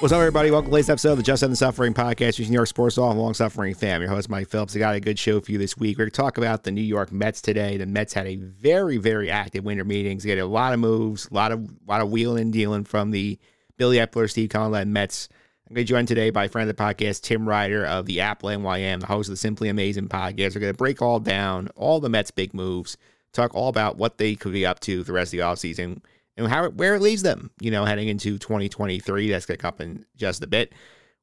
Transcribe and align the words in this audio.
What's 0.00 0.14
up, 0.14 0.20
everybody? 0.20 0.50
Welcome 0.50 0.68
to 0.68 0.70
the 0.70 0.74
latest 0.76 0.88
episode 0.88 1.10
of 1.10 1.16
the 1.18 1.22
Just 1.22 1.42
End 1.42 1.52
the 1.52 1.56
Suffering 1.56 1.92
podcast, 1.92 2.38
using 2.38 2.52
New 2.52 2.54
York 2.54 2.68
Sports 2.68 2.96
All 2.96 3.12
Long 3.12 3.34
Suffering 3.34 3.74
fam. 3.74 4.00
Your 4.00 4.08
host, 4.08 4.30
Mike 4.30 4.48
Phillips. 4.48 4.74
I 4.74 4.78
got 4.78 4.94
a 4.94 5.00
good 5.00 5.18
show 5.18 5.42
for 5.42 5.52
you 5.52 5.58
this 5.58 5.76
week. 5.76 5.98
We're 5.98 6.04
going 6.04 6.10
to 6.12 6.16
talk 6.16 6.38
about 6.38 6.64
the 6.64 6.70
New 6.70 6.80
York 6.80 7.12
Mets 7.12 7.42
today. 7.42 7.76
The 7.76 7.84
Mets 7.84 8.14
had 8.14 8.26
a 8.26 8.36
very, 8.36 8.96
very 8.96 9.30
active 9.30 9.62
winter 9.62 9.84
meetings. 9.84 10.22
They 10.22 10.30
had 10.30 10.38
a 10.38 10.46
lot 10.46 10.72
of 10.72 10.80
moves, 10.80 11.28
a 11.30 11.34
lot 11.34 11.52
of, 11.52 11.68
a 11.68 11.72
lot 11.86 12.00
of 12.00 12.08
wheeling 12.08 12.44
and 12.44 12.50
dealing 12.50 12.84
from 12.84 13.10
the 13.10 13.38
Billy 13.76 13.98
Eppler, 13.98 14.30
Steve 14.30 14.48
Cohen 14.48 14.90
Mets. 14.90 15.28
I'm 15.68 15.74
going 15.74 15.84
to 15.84 15.90
joined 15.90 16.08
today 16.08 16.30
by 16.30 16.44
a 16.44 16.48
friend 16.48 16.70
of 16.70 16.74
the 16.74 16.82
podcast, 16.82 17.20
Tim 17.20 17.46
Ryder 17.46 17.84
of 17.84 18.06
the 18.06 18.22
Apple 18.22 18.48
NYM, 18.48 19.00
the 19.00 19.06
host 19.06 19.28
of 19.28 19.34
the 19.34 19.36
Simply 19.36 19.68
Amazing 19.68 20.08
podcast. 20.08 20.54
We're 20.54 20.62
going 20.62 20.72
to 20.72 20.78
break 20.78 21.02
all 21.02 21.20
down 21.20 21.68
all 21.76 22.00
the 22.00 22.08
Mets' 22.08 22.30
big 22.30 22.54
moves, 22.54 22.96
talk 23.34 23.54
all 23.54 23.68
about 23.68 23.98
what 23.98 24.16
they 24.16 24.34
could 24.34 24.52
be 24.52 24.64
up 24.64 24.80
to 24.80 25.04
the 25.04 25.12
rest 25.12 25.34
of 25.34 25.38
the 25.38 25.44
offseason 25.44 26.00
and 26.40 26.48
how 26.50 26.68
where 26.70 26.94
it 26.94 27.02
leaves 27.02 27.22
them, 27.22 27.50
you 27.60 27.70
know, 27.70 27.84
heading 27.84 28.08
into 28.08 28.38
2023. 28.38 29.30
That's 29.30 29.46
going 29.46 29.58
to 29.58 29.62
come 29.62 29.68
up 29.68 29.80
in 29.80 30.04
just 30.16 30.42
a 30.42 30.46
bit. 30.46 30.72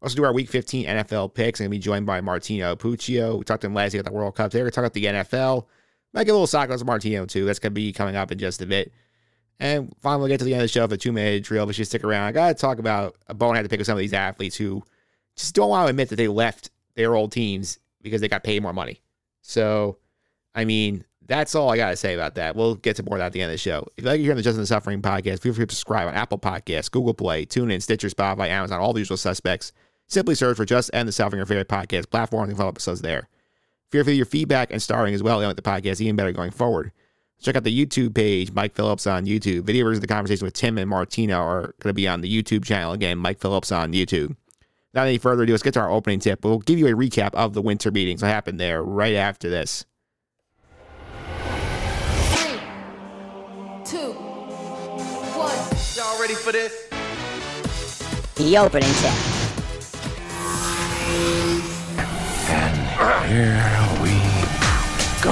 Also, 0.02 0.16
do 0.16 0.24
our 0.24 0.34
Week 0.34 0.50
15 0.50 0.86
NFL 0.86 1.34
picks. 1.34 1.60
I'm 1.60 1.66
going 1.66 1.72
to 1.72 1.78
be 1.78 1.80
joined 1.80 2.06
by 2.06 2.22
Martino 2.22 2.76
Puccio. 2.76 3.38
We 3.38 3.44
talked 3.44 3.62
to 3.62 3.68
him 3.68 3.74
last 3.74 3.94
year 3.94 4.00
at 4.00 4.06
the 4.06 4.12
World 4.12 4.36
Cup. 4.36 4.52
Today, 4.52 4.60
we're 4.60 4.70
going 4.70 4.72
to 4.72 4.76
talk 4.76 4.84
about 4.84 4.94
the 4.94 5.38
NFL. 5.38 5.66
Might 6.14 6.26
get 6.26 6.32
a 6.32 6.34
little 6.34 6.48
soccer 6.48 6.72
with 6.72 6.86
Martino, 6.86 7.26
too. 7.26 7.46
That's 7.46 7.58
going 7.58 7.72
to 7.72 7.76
be 7.76 7.92
coming 7.92 8.16
up 8.16 8.32
in 8.32 8.38
just 8.38 8.62
a 8.62 8.68
bit. 8.68 8.94
And 9.60 9.92
finally, 10.02 10.20
we'll 10.20 10.28
get 10.30 10.38
to 10.38 10.46
the 10.46 10.54
end 10.54 10.62
of 10.62 10.66
the 10.66 10.72
show 10.72 10.88
for 10.88 10.98
two 10.98 11.12
minute 11.12 11.44
drill. 11.44 11.66
But 11.66 11.74
just 11.74 11.90
stick 11.90 12.04
around. 12.04 12.26
I 12.28 12.32
got 12.32 12.50
to 12.50 12.54
talk 12.54 12.78
about 12.78 13.16
a 13.28 13.34
bone 13.34 13.56
had 13.56 13.64
to 13.64 13.70
pick 13.70 13.80
with 13.80 13.88
some 13.88 13.98
of 13.98 14.02
these 14.02 14.14
athletes 14.14 14.56
who 14.56 14.84
just 15.36 15.56
don't 15.56 15.70
want 15.70 15.88
to 15.88 15.90
admit 15.90 16.10
that 16.10 16.18
they 16.18 16.28
left 16.28 16.70
their 16.94 17.16
old 17.16 17.32
teams 17.32 17.80
because 18.04 18.22
they 18.22 18.28
got 18.28 18.44
paid 18.44 18.62
more 18.62 18.74
money. 18.74 19.02
So, 19.42 19.98
I 20.54 20.66
mean, 20.66 21.06
that's 21.28 21.56
all 21.56 21.70
I 21.70 21.78
got 21.78 21.90
to 21.90 21.96
say 21.96 22.14
about 22.14 22.36
that. 22.36 22.56
We'll 22.56 22.76
get 22.76 22.96
to 22.98 23.04
more 23.04 23.18
of 23.18 23.20
that 23.20 23.28
at 23.28 23.34
the 23.34 23.42
end 23.42 23.52
of 23.52 23.54
the 23.54 23.58
show. 23.58 23.86
If 23.98 24.04
you 24.04 24.10
like 24.10 24.20
hearing 24.22 24.38
the 24.38 24.44
Just 24.44 24.56
End 24.56 24.64
the 24.64 24.68
Suffering 24.68 25.02
podcast, 25.02 25.42
feel 25.42 25.54
free 25.54 25.66
to 25.66 25.76
subscribe 25.76 26.08
on 26.08 26.14
Apple 26.14 26.40
Podcasts, 26.40 26.90
Google 26.90 27.14
Play, 27.14 27.46
TuneIn, 27.46 27.82
Stitcher, 27.82 28.10
Spotify, 28.10 28.48
Amazon, 28.48 28.80
all 28.80 28.94
the 28.94 29.00
usual 29.00 29.18
suspects. 29.18 29.74
Simply 30.08 30.36
search 30.36 30.56
for 30.56 30.66
Just 30.66 30.90
End 30.94 31.08
the 31.08 31.12
Suffering, 31.12 31.40
your 31.40 31.46
favorite 31.46 31.68
podcast 31.68 32.10
platform, 32.10 32.50
and 32.50 32.58
follow 32.58 32.70
episodes 32.70 33.02
there. 33.02 33.28
Feel 33.92 34.04
free 34.04 34.16
your 34.16 34.26
feedback 34.26 34.72
and 34.72 34.82
starring 34.82 35.14
as 35.14 35.24
well 35.24 35.44
on 35.44 35.56
the 35.56 35.62
podcast, 35.62 36.02
even 36.02 36.16
better 36.16 36.32
going 36.32 36.52
forward. 36.52 36.92
Check 37.42 37.56
out 37.56 37.64
the 37.64 37.86
YouTube 37.86 38.16
page, 38.16 38.52
Mike 38.52 38.74
Phillips 38.74 39.06
on 39.06 39.26
YouTube. 39.26 39.64
Video 39.64 39.84
versions 39.84 40.00
of 40.00 40.08
the 40.08 40.14
conversation 40.14 40.46
with 40.46 40.54
Tim 40.54 40.78
and 40.78 40.90
Martino 40.90 41.40
are 41.40 41.76
going 41.80 41.90
to 41.90 41.94
be 41.94 42.08
on 42.08 42.22
the 42.22 42.44
YouTube 42.44 42.66
channel 42.66 42.94
again, 42.94 43.18
Mike 43.18 43.40
Phillips 43.40 43.72
on 43.72 43.94
YouTube. 43.94 44.36
Without 44.94 45.08
any 45.08 45.18
further 45.18 45.44
ado, 45.44 45.54
let's 45.54 45.62
get 45.62 45.76
to 45.76 45.80
our 45.80 45.92
opening 45.92 46.20
tip. 46.20 46.44
We'll 46.44 46.60
give 46.60 46.80
you 46.80 46.88
a 46.88 46.94
recap 46.94 47.34
of 47.36 47.54
the 47.54 47.62
winter 47.62 47.92
meetings 47.92 48.22
that 48.22 48.30
happened 48.30 48.60
there 48.60 48.82
right 48.82 49.16
after 49.16 49.50
this. 49.50 49.86
Ready 56.28 56.40
for 56.42 56.52
this? 56.52 56.90
The 58.36 58.58
opening 58.58 58.90
tip. 58.96 59.14
And 62.50 62.78
here 63.30 63.64
we 64.04 64.12
go. 65.24 65.32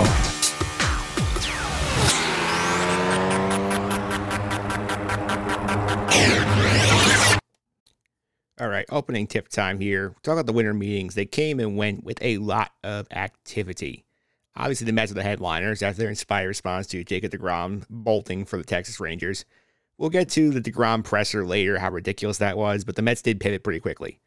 All 8.57 8.69
right, 8.69 8.85
opening 8.89 9.27
tip 9.27 9.49
time 9.49 9.81
here. 9.81 10.15
Talk 10.23 10.33
about 10.33 10.45
the 10.45 10.53
winter 10.53 10.73
meetings. 10.73 11.15
They 11.15 11.25
came 11.25 11.59
and 11.59 11.75
went 11.75 12.05
with 12.05 12.19
a 12.21 12.37
lot 12.37 12.71
of 12.85 13.07
activity. 13.11 14.05
Obviously, 14.55 14.85
the 14.85 14.93
Mets 14.93 15.11
are 15.11 15.15
the 15.15 15.23
headliners 15.23 15.83
after 15.83 15.99
their 15.99 16.09
inspired 16.09 16.47
response 16.47 16.87
to 16.87 17.03
Jacob 17.03 17.33
DeGrom 17.33 17.83
bolting 17.89 18.45
for 18.45 18.55
the 18.55 18.63
Texas 18.63 19.01
Rangers. 19.01 19.43
We'll 19.97 20.09
get 20.09 20.29
to 20.31 20.49
the 20.49 20.61
DeGrom 20.61 21.03
presser 21.03 21.45
later, 21.45 21.79
how 21.79 21.91
ridiculous 21.91 22.39
that 22.39 22.57
was, 22.57 22.83
but 22.83 22.95
the 22.95 23.01
Mets 23.01 23.21
did 23.21 23.39
pivot 23.39 23.63
pretty 23.63 23.79
quickly. 23.79 24.19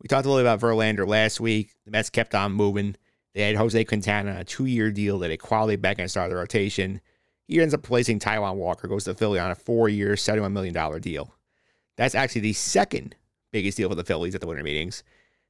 We 0.00 0.06
talked 0.06 0.26
a 0.26 0.30
little 0.30 0.46
about 0.46 0.60
Verlander 0.60 1.06
last 1.06 1.40
week. 1.40 1.74
The 1.84 1.90
Mets 1.90 2.08
kept 2.08 2.34
on 2.34 2.52
moving. 2.52 2.96
They 3.34 3.42
had 3.42 3.56
Jose 3.56 3.84
Quintana 3.84 4.36
a 4.38 4.44
two 4.44 4.66
year 4.66 4.90
deal 4.90 5.18
that 5.18 5.30
a 5.30 5.36
quality 5.36 5.76
back 5.76 5.98
end 5.98 6.10
start 6.10 6.30
the 6.30 6.36
rotation. 6.36 7.00
He 7.46 7.60
ends 7.60 7.74
up 7.74 7.82
replacing 7.82 8.20
Taijuan 8.20 8.56
Walker, 8.56 8.86
goes 8.86 9.04
to 9.04 9.14
Philly 9.14 9.38
on 9.38 9.50
a 9.50 9.54
four 9.54 9.88
year, 9.88 10.14
$71 10.14 10.52
million 10.52 11.00
deal. 11.00 11.34
That's 11.96 12.14
actually 12.14 12.42
the 12.42 12.52
second 12.52 13.16
biggest 13.50 13.76
deal 13.76 13.88
for 13.88 13.94
the 13.94 14.04
Phillies 14.04 14.34
at 14.34 14.40
the 14.40 14.46
winter 14.46 14.62
meetings. 14.62 15.02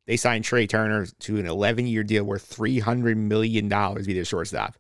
They 0.06 0.17
signed 0.17 0.45
Trea 0.45 0.67
Turner 0.67 1.06
to 1.06 1.39
an 1.39 1.47
11 1.47 1.87
year 1.87 2.03
deal 2.03 2.25
worth 2.25 2.56
$300 2.56 3.17
million 3.17 3.69
to 3.69 4.03
be 4.06 4.15
their 4.15 4.25
shortstop. 4.25 4.77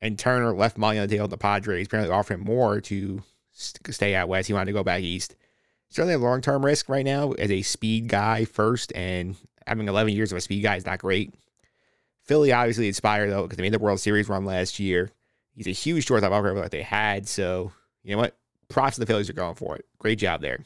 And 0.00 0.18
Turner 0.18 0.54
left 0.54 0.78
money 0.78 0.98
on 0.98 1.06
the 1.06 1.14
table 1.14 1.24
with 1.24 1.32
the 1.32 1.38
Padres, 1.38 1.86
apparently 1.86 2.14
offering 2.14 2.40
more 2.40 2.80
to 2.80 3.22
stay 3.90 4.14
out 4.14 4.28
west. 4.28 4.48
He 4.48 4.54
wanted 4.54 4.66
to 4.66 4.72
go 4.72 4.82
back 4.82 5.02
east. 5.02 5.36
Certainly 5.88 6.14
a 6.14 6.18
long 6.18 6.40
term 6.40 6.64
risk 6.64 6.88
right 6.88 7.04
now 7.04 7.32
as 7.32 7.50
a 7.50 7.62
speed 7.62 8.08
guy 8.08 8.44
first, 8.44 8.92
and 8.94 9.36
having 9.66 9.88
11 9.88 10.12
years 10.14 10.32
of 10.32 10.38
a 10.38 10.40
speed 10.40 10.62
guy 10.62 10.76
is 10.76 10.86
not 10.86 10.98
great. 10.98 11.34
Philly 12.22 12.52
obviously 12.52 12.88
inspired 12.88 13.30
though 13.30 13.42
because 13.42 13.56
they 13.56 13.62
made 13.62 13.72
the 13.72 13.78
World 13.78 14.00
Series 14.00 14.28
run 14.28 14.44
last 14.44 14.78
year. 14.78 15.10
He's 15.54 15.66
a 15.66 15.70
huge 15.70 16.06
shortstop 16.06 16.32
upgrade 16.32 16.56
that 16.56 16.70
they 16.70 16.82
had. 16.82 17.28
So 17.28 17.72
you 18.02 18.12
know 18.12 18.18
what? 18.18 18.36
Props 18.68 18.94
to 18.94 19.00
the 19.00 19.06
Phillies 19.06 19.28
are 19.28 19.34
going 19.34 19.54
for 19.54 19.76
it. 19.76 19.84
Great 19.98 20.18
job 20.18 20.40
there. 20.40 20.60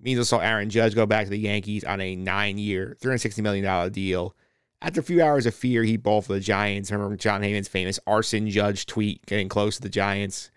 Means 0.00 0.18
also 0.18 0.38
Aaron 0.38 0.68
Judge 0.68 0.94
go 0.94 1.06
back 1.06 1.24
to 1.24 1.30
the 1.30 1.38
Yankees 1.38 1.82
on 1.82 2.02
a 2.02 2.14
nine-year, 2.14 2.98
$360 3.00 3.42
million 3.42 3.90
deal. 3.92 4.36
After 4.82 5.00
a 5.00 5.04
few 5.04 5.22
hours 5.22 5.46
of 5.46 5.54
fear, 5.54 5.82
he 5.84 5.96
bowled 5.96 6.26
for 6.26 6.34
the 6.34 6.40
Giants. 6.40 6.90
Remember 6.90 7.16
Jon 7.16 7.40
Heyman's 7.40 7.68
famous 7.68 7.98
arson 8.06 8.50
Judge 8.50 8.84
tweet 8.84 9.24
getting 9.24 9.48
close 9.48 9.76
to 9.76 9.82
the 9.82 9.88
Giants? 9.88 10.50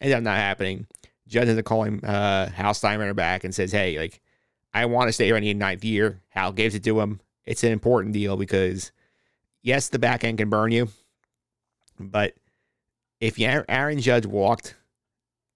Ended 0.00 0.16
up 0.16 0.22
not 0.22 0.36
happening. 0.36 0.86
Judge 1.26 1.48
had 1.48 1.56
to 1.56 1.62
call 1.62 1.84
him 1.84 2.00
uh, 2.04 2.48
Hal 2.48 2.72
Steinbrenner 2.72 3.16
back 3.16 3.44
and 3.44 3.54
says, 3.54 3.72
hey, 3.72 3.98
like, 3.98 4.20
I 4.72 4.86
want 4.86 5.08
to 5.08 5.12
stay 5.12 5.26
here 5.26 5.36
on 5.36 5.42
the 5.42 5.54
ninth 5.54 5.84
year. 5.84 6.20
Hal 6.28 6.52
gives 6.52 6.74
it 6.74 6.84
to 6.84 7.00
him. 7.00 7.20
It's 7.46 7.64
an 7.64 7.72
important 7.72 8.12
deal 8.12 8.36
because, 8.36 8.92
yes, 9.62 9.88
the 9.88 9.98
back 9.98 10.24
end 10.24 10.38
can 10.38 10.50
burn 10.50 10.72
you, 10.72 10.88
but 11.98 12.34
if 13.20 13.38
Aaron 13.38 14.00
Judge 14.00 14.26
walked, 14.26 14.74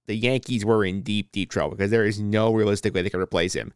the 0.06 0.14
Yankees 0.14 0.64
were 0.64 0.84
in 0.84 1.02
deep, 1.02 1.32
deep 1.32 1.50
trouble 1.50 1.76
because 1.76 1.90
there 1.90 2.06
is 2.06 2.20
no 2.20 2.52
realistic 2.52 2.94
way 2.94 3.02
they 3.02 3.10
could 3.10 3.20
replace 3.20 3.52
him. 3.52 3.74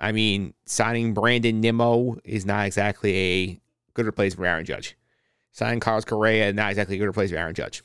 I 0.00 0.12
mean, 0.12 0.54
signing 0.64 1.14
Brandon 1.14 1.60
Nimmo 1.60 2.16
is 2.24 2.46
not 2.46 2.66
exactly 2.66 3.16
a 3.16 3.60
good 3.94 4.06
replacement 4.06 4.40
for 4.40 4.46
Aaron 4.46 4.64
Judge. 4.64 4.96
Signing 5.52 5.78
Carlos 5.78 6.04
Correa, 6.04 6.52
not 6.52 6.70
exactly 6.70 6.96
a 6.96 6.98
good 6.98 7.06
replacement 7.06 7.36
for 7.36 7.42
Aaron 7.42 7.54
Judge. 7.54 7.82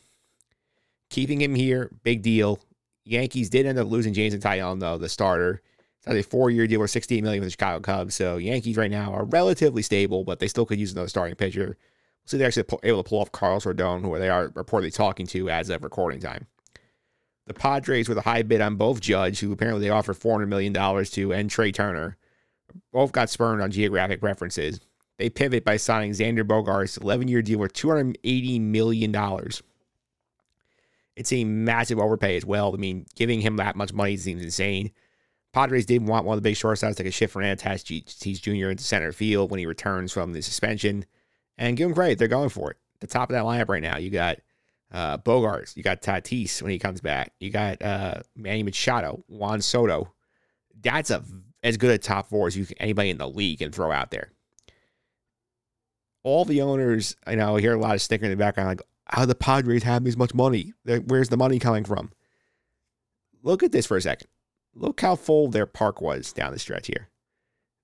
Keeping 1.09 1.41
him 1.41 1.55
here, 1.55 1.91
big 2.03 2.21
deal. 2.21 2.59
Yankees 3.03 3.49
did 3.49 3.66
end 3.66 3.77
up 3.77 3.88
losing 3.88 4.13
Jameson 4.13 4.41
Taillon, 4.41 4.79
though, 4.79 4.97
the 4.97 5.09
starter. 5.09 5.61
It's 6.05 6.07
a 6.07 6.29
four-year 6.29 6.67
deal 6.67 6.79
worth 6.79 6.91
$68 6.91 7.21
million 7.21 7.41
with 7.41 7.47
the 7.47 7.51
Chicago 7.51 7.79
Cubs. 7.79 8.16
So 8.16 8.38
Yankees 8.38 8.77
right 8.77 8.91
now 8.91 9.13
are 9.13 9.25
relatively 9.25 9.81
stable, 9.81 10.23
but 10.23 10.39
they 10.39 10.47
still 10.47 10.65
could 10.65 10.79
use 10.79 10.91
another 10.91 11.07
starting 11.07 11.35
pitcher. 11.35 11.77
We'll 11.77 12.27
see 12.27 12.38
they're 12.38 12.47
actually 12.47 12.65
able 12.83 13.03
to 13.03 13.09
pull 13.09 13.21
off 13.21 13.31
Carlos 13.31 13.65
Rodon, 13.65 14.01
who 14.01 14.17
they 14.17 14.29
are 14.29 14.49
reportedly 14.49 14.94
talking 14.94 15.27
to 15.27 15.49
as 15.49 15.69
of 15.69 15.83
recording 15.83 16.19
time. 16.19 16.47
The 17.47 17.53
Padres 17.53 18.09
with 18.09 18.17
a 18.17 18.21
high 18.21 18.41
bid 18.41 18.61
on 18.61 18.75
both 18.75 18.99
Judge, 18.99 19.39
who 19.39 19.51
apparently 19.51 19.81
they 19.85 19.91
offered 19.91 20.17
$400 20.17 20.47
million 20.47 20.73
to, 20.73 21.33
and 21.33 21.49
Trea 21.49 21.71
Turner. 21.71 22.17
Both 22.91 23.11
got 23.11 23.29
spurned 23.29 23.61
on 23.61 23.69
geographic 23.69 24.19
preferences. 24.19 24.79
They 25.17 25.29
pivot 25.29 25.63
by 25.63 25.77
signing 25.77 26.11
Xander 26.11 26.44
Bogaerts' 26.44 27.01
11 27.01 27.27
year 27.27 27.41
deal 27.41 27.59
worth 27.59 27.74
$280 27.74 28.59
million. 28.62 29.12
It's 31.15 31.31
a 31.31 31.44
massive 31.44 32.00
overpay 32.00 32.35
as 32.35 32.45
well. 32.45 32.73
I 32.73 32.77
mean, 32.77 33.06
giving 33.15 33.41
him 33.41 33.57
that 33.57 33.75
much 33.75 33.94
money 33.94 34.17
seems 34.17 34.44
insane. 34.44 34.91
Padres 35.53 35.85
did 35.85 36.06
want 36.06 36.25
one 36.25 36.38
of 36.38 36.44
the 36.44 36.50
big 36.50 36.57
shortstops 36.57 36.89
to 36.89 36.95
take 36.95 37.07
a 37.07 37.12
shift 37.12 37.31
from 37.31 37.44
Tatis 37.44 38.41
Jr. 38.41 38.69
into 38.69 38.83
center 38.83 39.13
field 39.13 39.51
when 39.51 39.59
he 39.59 39.65
returns 39.65 40.12
from 40.12 40.33
the 40.33 40.41
suspension. 40.41 41.06
And 41.57 41.77
give 41.77 41.88
him 41.88 41.95
credit, 41.95 42.19
they're 42.19 42.27
going 42.27 42.50
for 42.50 42.71
it. 42.71 42.77
The 43.00 43.07
top 43.07 43.29
of 43.29 43.35
that 43.35 43.44
lineup 43.44 43.69
right 43.69 43.81
now, 43.81 43.97
you 43.97 44.09
got 44.09 44.39
uh, 44.91 45.17
Bogaerts, 45.19 45.77
you 45.77 45.83
got 45.83 46.01
Tatis 46.01 46.62
when 46.62 46.71
he 46.71 46.79
comes 46.79 47.00
back, 47.00 47.31
you 47.39 47.51
got 47.51 47.81
uh, 47.81 48.15
Manny 48.35 48.63
Machado, 48.63 49.23
Juan 49.27 49.61
Soto. 49.61 50.13
That's 50.81 51.09
a 51.09 51.23
as 51.63 51.77
good 51.77 51.91
a 51.91 51.97
top 51.97 52.29
four 52.29 52.47
as 52.47 52.56
you 52.56 52.65
can, 52.65 52.77
anybody 52.77 53.09
in 53.09 53.18
the 53.18 53.27
league 53.27 53.59
can 53.59 53.71
throw 53.71 53.91
out 53.91 54.11
there. 54.11 54.31
All 56.23 56.45
the 56.45 56.61
owners, 56.61 57.15
you 57.29 57.38
know, 57.38 57.56
I 57.56 57.61
hear 57.61 57.73
a 57.73 57.79
lot 57.79 57.95
of 57.95 58.01
sticking 58.01 58.25
in 58.25 58.31
the 58.31 58.38
background, 58.38 58.68
like, 58.69 58.81
how 59.07 59.25
the 59.25 59.36
Padres 59.36 59.84
have 59.84 60.04
this 60.04 60.18
much 60.18 60.34
money? 60.34 60.74
Where's 60.84 61.30
the 61.30 61.38
money 61.38 61.60
coming 61.60 61.84
from? 61.86 62.12
Look 63.44 63.63
at 63.63 63.72
this 63.72 63.86
for 63.86 63.98
a 63.98 64.02
second. 64.02 64.28
Look 64.74 65.02
how 65.02 65.16
full 65.16 65.50
their 65.50 65.66
park 65.66 66.02
was 66.02 66.34
down 66.34 66.52
the 66.52 66.60
stretch 66.60 66.88
here. 66.88 67.10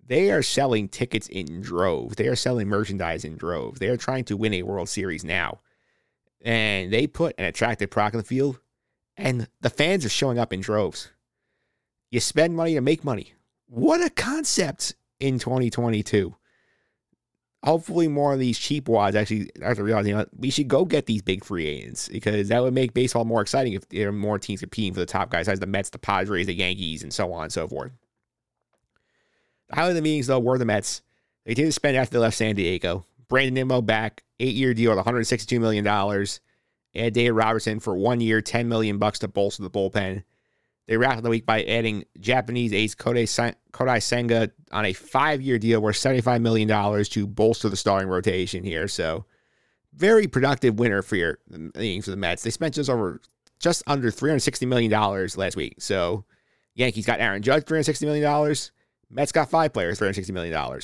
they 0.06 0.30
are 0.32 0.42
selling 0.42 0.90
tickets 0.90 1.28
in 1.30 1.62
droves. 1.62 2.16
They 2.16 2.28
are 2.28 2.36
selling 2.36 2.68
merchandise 2.68 3.24
in 3.24 3.38
droves. 3.38 3.80
They 3.80 3.88
are 3.88 3.98
trying 3.98 4.26
to 4.26 4.36
win 4.36 4.54
a 4.54 4.64
World 4.64 4.90
Series 4.90 5.24
now. 5.24 5.60
And 6.42 6.92
they 6.92 7.08
put 7.08 7.36
an 7.38 7.46
attractive 7.46 7.90
product 7.90 8.16
on 8.16 8.22
the 8.22 8.28
field, 8.28 8.60
and 9.16 9.48
the 9.62 9.70
fans 9.70 10.04
are 10.04 10.10
showing 10.10 10.38
up 10.40 10.52
in 10.52 10.60
droves. 10.60 11.12
You 12.10 12.20
spend 12.20 12.56
money 12.58 12.74
to 12.74 12.82
make 12.82 13.06
money. 13.06 13.36
What 13.68 14.02
a 14.02 14.10
concept 14.10 14.96
in 15.20 15.40
2022. 15.40 16.36
Hopefully, 17.63 18.08
more 18.08 18.34
of 18.34 18.40
these 18.40 18.58
cheap 18.58 18.90
wads 18.90 19.16
actually 19.16 19.52
to 19.60 19.84
realize, 19.84 20.08
you 20.08 20.16
know, 20.16 20.25
we 20.36 20.50
should 20.50 20.68
go 20.68 20.84
get 20.84 21.06
these 21.06 21.22
big 21.22 21.44
free 21.44 21.68
agents 21.68 22.10
because 22.10 22.48
that 22.48 22.63
would 22.63 22.74
make 22.74 22.94
baseball 22.94 23.24
more 23.24 23.42
exciting 23.42 23.74
if 23.74 23.88
there 23.90 24.10
are 24.10 24.12
more 24.12 24.40
teams 24.40 24.62
competing 24.62 24.94
for 24.94 25.00
the 25.00 25.06
top 25.06 25.30
guys, 25.30 25.48
as 25.48 25.60
the 25.60 25.68
Mets, 25.68 25.92
the 25.92 26.00
Padres, 26.00 26.48
the 26.48 26.56
Yankees, 26.56 27.04
and 27.04 27.13
so 27.13 27.31
on 27.31 27.44
and 27.44 27.54
so 27.54 27.68
forth. 27.68 27.92
The 29.69 29.75
highlight 29.75 29.92
of 29.92 29.96
the 29.96 30.02
meetings, 30.02 30.25
though, 30.25 30.40
were 30.40 30.58
the 30.58 30.66
Mets. 30.66 31.04
They 31.46 31.54
did 31.54 31.72
spend 31.74 31.98
after 31.98 32.13
they 32.13 32.19
left 32.19 32.38
San 32.38 32.56
Diego. 32.56 33.06
Brandon 33.28 33.54
Nimmo 33.54 33.81
back, 33.81 34.24
eight 34.40 34.56
year 34.56 34.74
deal 34.74 34.98
at 34.98 35.06
$162 35.06 35.60
million. 35.60 35.88
Add 35.88 37.13
David 37.13 37.31
Robertson 37.31 37.80
for 37.80 37.96
one 37.96 38.19
year, 38.22 38.42
10 38.42 38.68
million 38.68 38.98
bucks 38.98 39.19
to 39.19 39.28
bolster 39.28 39.63
the 39.63 39.69
bullpen. 39.69 40.24
They 40.92 40.98
wrapped 40.98 41.24
the 41.24 41.30
week 41.30 41.46
by 41.46 41.64
adding 41.64 42.04
Japanese 42.20 42.74
ace 42.74 42.96
Kodai, 42.96 43.56
Kodai 43.72 44.04
Senga 44.04 44.52
on 44.74 44.84
a 44.84 44.92
five 44.92 45.42
year 45.42 45.58
deal 45.58 45.80
worth 45.80 45.96
$75 45.96 46.42
million 46.42 46.68
to 47.06 47.28
bolster 47.28 47.70
the 47.70 47.78
starting 47.78 48.10
rotation 48.10 48.66
here. 48.66 48.90
So, 48.90 49.24
very 49.94 50.28
productive 50.28 50.80
winner 50.80 51.02
for 51.02 51.16
your 51.16 51.40
for 51.50 52.12
the 52.12 52.18
Mets. 52.18 52.44
They 52.44 52.50
spent 52.50 52.74
just 52.74 52.90
over 52.90 53.22
just 53.58 53.84
under 53.88 54.12
$360 54.12 54.68
million 54.68 54.92
last 54.92 55.56
week. 55.56 55.76
So, 55.80 56.26
Yankees 56.76 57.06
got 57.06 57.22
Aaron 57.22 57.42
Judge, 57.42 57.64
$360 57.64 58.02
million. 58.02 58.56
Mets 59.10 59.32
got 59.32 59.50
five 59.50 59.72
players, 59.72 59.98
$360 59.98 60.32
million. 60.34 60.82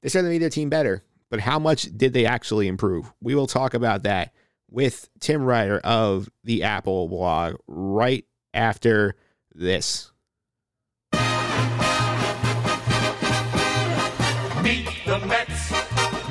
They 0.00 0.08
certainly 0.08 0.36
made 0.36 0.42
their 0.42 0.48
team 0.48 0.70
better, 0.70 1.04
but 1.28 1.40
how 1.40 1.58
much 1.58 1.94
did 1.94 2.14
they 2.14 2.24
actually 2.24 2.68
improve? 2.68 3.12
We 3.20 3.34
will 3.34 3.46
talk 3.46 3.74
about 3.74 4.04
that 4.04 4.32
with 4.70 5.10
Tim 5.20 5.44
Ryder 5.44 5.80
of 5.84 6.30
the 6.42 6.62
Apple 6.62 7.06
blog 7.10 7.56
right 7.66 8.24
after 8.54 9.14
this. 9.56 10.12
Meet 14.62 14.88
the 15.06 15.18
Mets, 15.26 15.72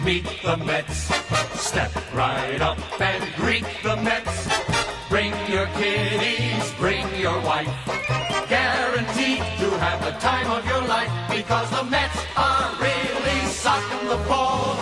meet 0.04 0.25
the 0.44 0.57
Mets. 0.57 1.10
Step 1.60 1.92
right 2.13 2.62
up 2.62 2.77
and 3.01 3.24
greet 3.36 3.66
the 3.83 3.95
Mets. 3.98 4.48
Bring 5.10 5.33
your 5.48 5.68
kiddies, 5.77 6.74
bring 6.77 7.07
your 7.19 7.39
wife. 7.42 7.68
Guaranteed 8.48 9.39
to 9.60 9.69
have 9.80 10.04
the 10.04 10.12
time 10.19 10.51
of 10.51 10.66
your 10.68 10.81
life 10.88 11.10
because 11.30 11.69
the 11.72 11.83
Mets 11.83 12.18
are 12.38 12.72
really 12.80 13.39
socking 13.48 14.07
the 14.07 14.18
ball, 14.27 14.77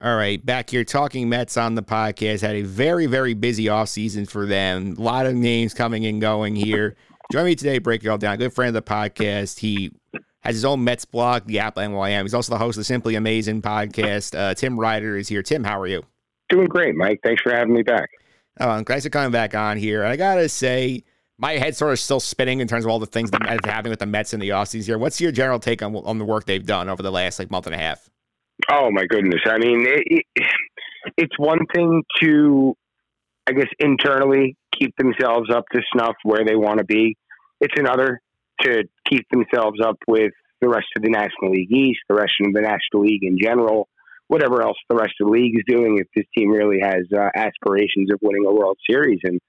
All 0.00 0.14
right, 0.14 0.44
back 0.44 0.70
here 0.70 0.84
talking 0.84 1.28
Mets 1.28 1.56
on 1.56 1.74
the 1.74 1.82
podcast. 1.82 2.40
Had 2.40 2.54
a 2.54 2.62
very, 2.62 3.06
very 3.06 3.34
busy 3.34 3.64
offseason 3.64 4.30
for 4.30 4.46
them. 4.46 4.94
A 4.96 5.02
lot 5.02 5.26
of 5.26 5.34
names 5.34 5.74
coming 5.74 6.06
and 6.06 6.20
going 6.20 6.54
here. 6.54 6.94
Join 7.32 7.46
me 7.46 7.56
today, 7.56 7.78
break 7.78 8.04
it 8.04 8.08
all 8.08 8.16
down. 8.16 8.38
Good 8.38 8.52
friend 8.52 8.68
of 8.76 8.84
the 8.84 8.88
podcast. 8.88 9.58
He 9.58 9.90
has 10.42 10.54
his 10.54 10.64
own 10.64 10.84
Mets 10.84 11.04
blog, 11.04 11.46
the 11.46 11.58
Apple 11.58 11.82
NYM. 11.82 12.22
He's 12.22 12.32
also 12.32 12.52
the 12.52 12.58
host 12.58 12.76
of 12.76 12.82
the 12.82 12.84
Simply 12.84 13.16
Amazing 13.16 13.60
podcast. 13.60 14.38
Uh, 14.38 14.54
Tim 14.54 14.78
Ryder 14.78 15.16
is 15.16 15.26
here. 15.26 15.42
Tim, 15.42 15.64
how 15.64 15.80
are 15.80 15.88
you? 15.88 16.04
Doing 16.48 16.68
great, 16.68 16.94
Mike. 16.94 17.18
Thanks 17.24 17.42
for 17.42 17.52
having 17.52 17.74
me 17.74 17.82
back. 17.82 18.08
Oh, 18.60 18.80
thanks 18.84 19.04
for 19.04 19.10
coming 19.10 19.32
back 19.32 19.56
on 19.56 19.78
here. 19.78 20.04
I 20.04 20.14
gotta 20.14 20.48
say, 20.48 21.02
my 21.38 21.54
head's 21.54 21.78
sort 21.78 21.92
of 21.92 21.98
still 21.98 22.20
spinning 22.20 22.60
in 22.60 22.68
terms 22.68 22.84
of 22.84 22.90
all 22.92 23.00
the 23.00 23.06
things 23.06 23.32
that 23.32 23.44
have 23.44 23.64
happened 23.64 23.90
with 23.90 23.98
the 23.98 24.06
Mets 24.06 24.32
in 24.32 24.38
the 24.38 24.50
offseason 24.50 24.86
here. 24.86 24.98
What's 24.98 25.20
your 25.20 25.32
general 25.32 25.58
take 25.58 25.82
on 25.82 25.96
on 25.96 26.18
the 26.18 26.24
work 26.24 26.44
they've 26.44 26.64
done 26.64 26.88
over 26.88 27.02
the 27.02 27.10
last 27.10 27.40
like 27.40 27.50
month 27.50 27.66
and 27.66 27.74
a 27.74 27.78
half? 27.78 28.08
Oh 28.70 28.90
my 28.90 29.06
goodness! 29.06 29.40
I 29.46 29.58
mean, 29.58 29.86
it, 29.86 30.24
it, 30.34 30.46
it's 31.16 31.38
one 31.38 31.60
thing 31.74 32.02
to, 32.22 32.74
I 33.46 33.52
guess, 33.52 33.68
internally 33.78 34.56
keep 34.78 34.94
themselves 34.96 35.50
up 35.52 35.64
to 35.74 35.80
snuff 35.92 36.16
where 36.24 36.44
they 36.44 36.56
want 36.56 36.78
to 36.78 36.84
be. 36.84 37.16
It's 37.60 37.74
another 37.76 38.20
to 38.62 38.84
keep 39.08 39.26
themselves 39.30 39.78
up 39.84 39.96
with 40.06 40.32
the 40.60 40.68
rest 40.68 40.86
of 40.96 41.02
the 41.02 41.10
National 41.10 41.52
League 41.52 41.72
East, 41.72 42.00
the 42.08 42.16
rest 42.16 42.32
of 42.44 42.52
the 42.52 42.60
National 42.60 43.02
League 43.02 43.22
in 43.22 43.38
general, 43.40 43.88
whatever 44.26 44.62
else 44.62 44.76
the 44.88 44.96
rest 44.96 45.14
of 45.20 45.28
the 45.28 45.32
league 45.32 45.54
is 45.56 45.64
doing. 45.66 45.98
If 45.98 46.08
this 46.14 46.26
team 46.36 46.50
really 46.50 46.80
has 46.80 47.04
uh, 47.16 47.28
aspirations 47.34 48.10
of 48.12 48.18
winning 48.20 48.44
a 48.46 48.52
World 48.52 48.78
Series, 48.88 49.20
and 49.22 49.40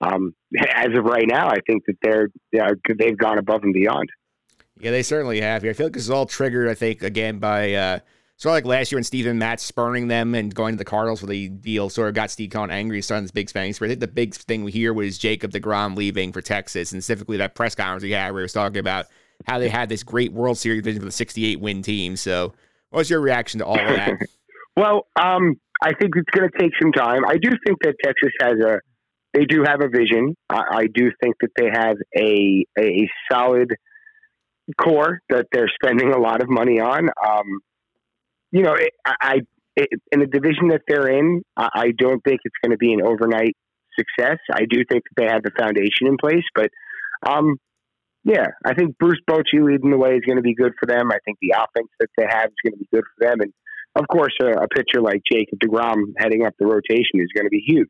um, 0.00 0.34
as 0.74 0.88
of 0.96 1.04
right 1.04 1.26
now, 1.26 1.48
I 1.48 1.58
think 1.66 1.84
that 1.86 1.96
they're 2.02 2.28
yeah, 2.52 2.70
they've 2.98 3.16
gone 3.16 3.38
above 3.38 3.62
and 3.62 3.72
beyond. 3.72 4.08
Yeah, 4.80 4.92
they 4.92 5.02
certainly 5.02 5.40
have. 5.40 5.64
I 5.64 5.72
feel 5.72 5.86
like 5.86 5.94
this 5.94 6.04
is 6.04 6.10
all 6.10 6.26
triggered, 6.26 6.68
I 6.68 6.74
think, 6.74 7.02
again 7.02 7.38
by 7.38 7.72
uh 7.72 7.98
sort 8.38 8.52
of 8.52 8.56
like 8.56 8.64
last 8.64 8.90
year 8.90 8.96
when 8.96 9.04
Steven 9.04 9.36
Matz 9.36 9.64
spurning 9.64 10.08
them 10.08 10.34
and 10.34 10.54
going 10.54 10.72
to 10.74 10.78
the 10.78 10.84
Cardinals 10.84 11.20
for 11.20 11.26
the 11.26 11.48
deal 11.48 11.90
sort 11.90 12.08
of 12.08 12.14
got 12.14 12.30
Steve 12.30 12.50
Cohen 12.50 12.70
angry, 12.70 13.02
starting 13.02 13.24
this 13.24 13.32
big 13.32 13.48
spending 13.48 13.72
spree. 13.72 13.88
I 13.88 13.90
think 13.90 14.00
the 14.00 14.06
big 14.06 14.34
thing 14.34 14.66
here 14.68 14.94
was 14.94 15.18
Jacob 15.18 15.50
DeGrom 15.50 15.96
leaving 15.96 16.32
for 16.32 16.40
Texas, 16.40 16.92
and 16.92 17.02
specifically 17.02 17.36
that 17.38 17.54
press 17.54 17.74
conference 17.74 18.04
he 18.04 18.12
had 18.12 18.32
where 18.32 18.40
he 18.40 18.44
was 18.44 18.52
talking 18.52 18.78
about 18.78 19.06
how 19.46 19.58
they 19.58 19.68
had 19.68 19.88
this 19.88 20.02
great 20.02 20.32
World 20.32 20.56
Series 20.56 20.82
vision 20.82 21.00
for 21.00 21.06
the 21.06 21.12
68 21.12 21.60
win 21.60 21.82
team. 21.82 22.16
So, 22.16 22.54
what 22.90 23.00
was 23.00 23.10
your 23.10 23.20
reaction 23.20 23.58
to 23.58 23.66
all 23.66 23.78
of 23.78 23.96
that? 23.96 24.18
Well, 24.78 25.08
um, 25.20 25.56
I 25.82 25.92
think 26.00 26.12
it's 26.14 26.30
going 26.30 26.48
to 26.48 26.56
take 26.56 26.70
some 26.80 26.92
time. 26.92 27.22
I 27.26 27.36
do 27.36 27.50
think 27.66 27.78
that 27.82 27.96
Texas 28.00 28.30
has 28.40 28.52
a, 28.64 28.78
they 29.34 29.44
do 29.44 29.64
have 29.66 29.80
a 29.80 29.88
vision. 29.88 30.36
I, 30.48 30.60
I 30.70 30.82
do 30.94 31.10
think 31.20 31.34
that 31.40 31.50
they 31.56 31.66
have 31.72 31.96
a 32.16 32.64
a 32.78 33.08
solid 33.28 33.74
core 34.80 35.18
that 35.30 35.46
they're 35.50 35.70
spending 35.82 36.12
a 36.12 36.18
lot 36.20 36.42
of 36.42 36.48
money 36.48 36.78
on. 36.78 37.08
Um, 37.08 37.60
you 38.50 38.62
know, 38.62 38.74
it, 38.74 38.92
I, 39.06 39.40
it, 39.76 39.88
in 40.12 40.20
the 40.20 40.26
division 40.26 40.68
that 40.68 40.82
they're 40.88 41.08
in, 41.08 41.42
I, 41.56 41.68
I 41.74 41.92
don't 41.96 42.20
think 42.22 42.40
it's 42.44 42.56
going 42.62 42.72
to 42.72 42.78
be 42.78 42.92
an 42.92 43.02
overnight 43.02 43.56
success. 43.98 44.38
I 44.52 44.64
do 44.68 44.84
think 44.90 45.04
that 45.04 45.16
they 45.16 45.26
have 45.26 45.42
the 45.42 45.50
foundation 45.58 46.06
in 46.06 46.16
place, 46.16 46.44
but 46.54 46.70
um, 47.26 47.56
yeah, 48.24 48.46
I 48.64 48.74
think 48.74 48.98
Bruce 48.98 49.20
Bochy 49.28 49.62
leading 49.62 49.90
the 49.90 49.98
way 49.98 50.10
is 50.10 50.22
going 50.26 50.36
to 50.36 50.42
be 50.42 50.54
good 50.54 50.72
for 50.78 50.86
them. 50.86 51.10
I 51.10 51.18
think 51.24 51.38
the 51.40 51.54
offense 51.56 51.88
that 52.00 52.08
they 52.16 52.26
have 52.28 52.46
is 52.46 52.56
going 52.64 52.72
to 52.72 52.78
be 52.78 52.88
good 52.92 53.04
for 53.16 53.26
them, 53.26 53.40
and 53.40 53.52
of 53.96 54.06
course, 54.08 54.34
a, 54.42 54.46
a 54.46 54.68
pitcher 54.68 55.00
like 55.00 55.22
Jacob 55.30 55.58
Degrom 55.58 56.12
heading 56.18 56.44
up 56.44 56.54
the 56.58 56.66
rotation 56.66 57.20
is 57.20 57.32
going 57.34 57.46
to 57.46 57.50
be 57.50 57.64
huge. 57.66 57.88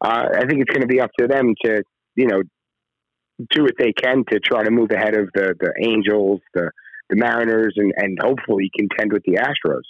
Uh, 0.00 0.26
I 0.34 0.46
think 0.46 0.62
it's 0.62 0.70
going 0.70 0.82
to 0.82 0.86
be 0.86 1.00
up 1.00 1.10
to 1.18 1.26
them 1.26 1.54
to 1.64 1.82
you 2.16 2.26
know 2.26 2.42
do 3.50 3.62
what 3.62 3.74
they 3.78 3.92
can 3.92 4.24
to 4.30 4.38
try 4.38 4.62
to 4.62 4.70
move 4.70 4.90
ahead 4.90 5.16
of 5.16 5.28
the 5.34 5.54
the 5.58 5.72
Angels, 5.82 6.40
the 6.54 6.70
the 7.10 7.16
Mariners, 7.16 7.74
and 7.76 7.92
and 7.96 8.18
hopefully 8.20 8.70
contend 8.76 9.12
with 9.12 9.22
the 9.24 9.34
Astros. 9.34 9.82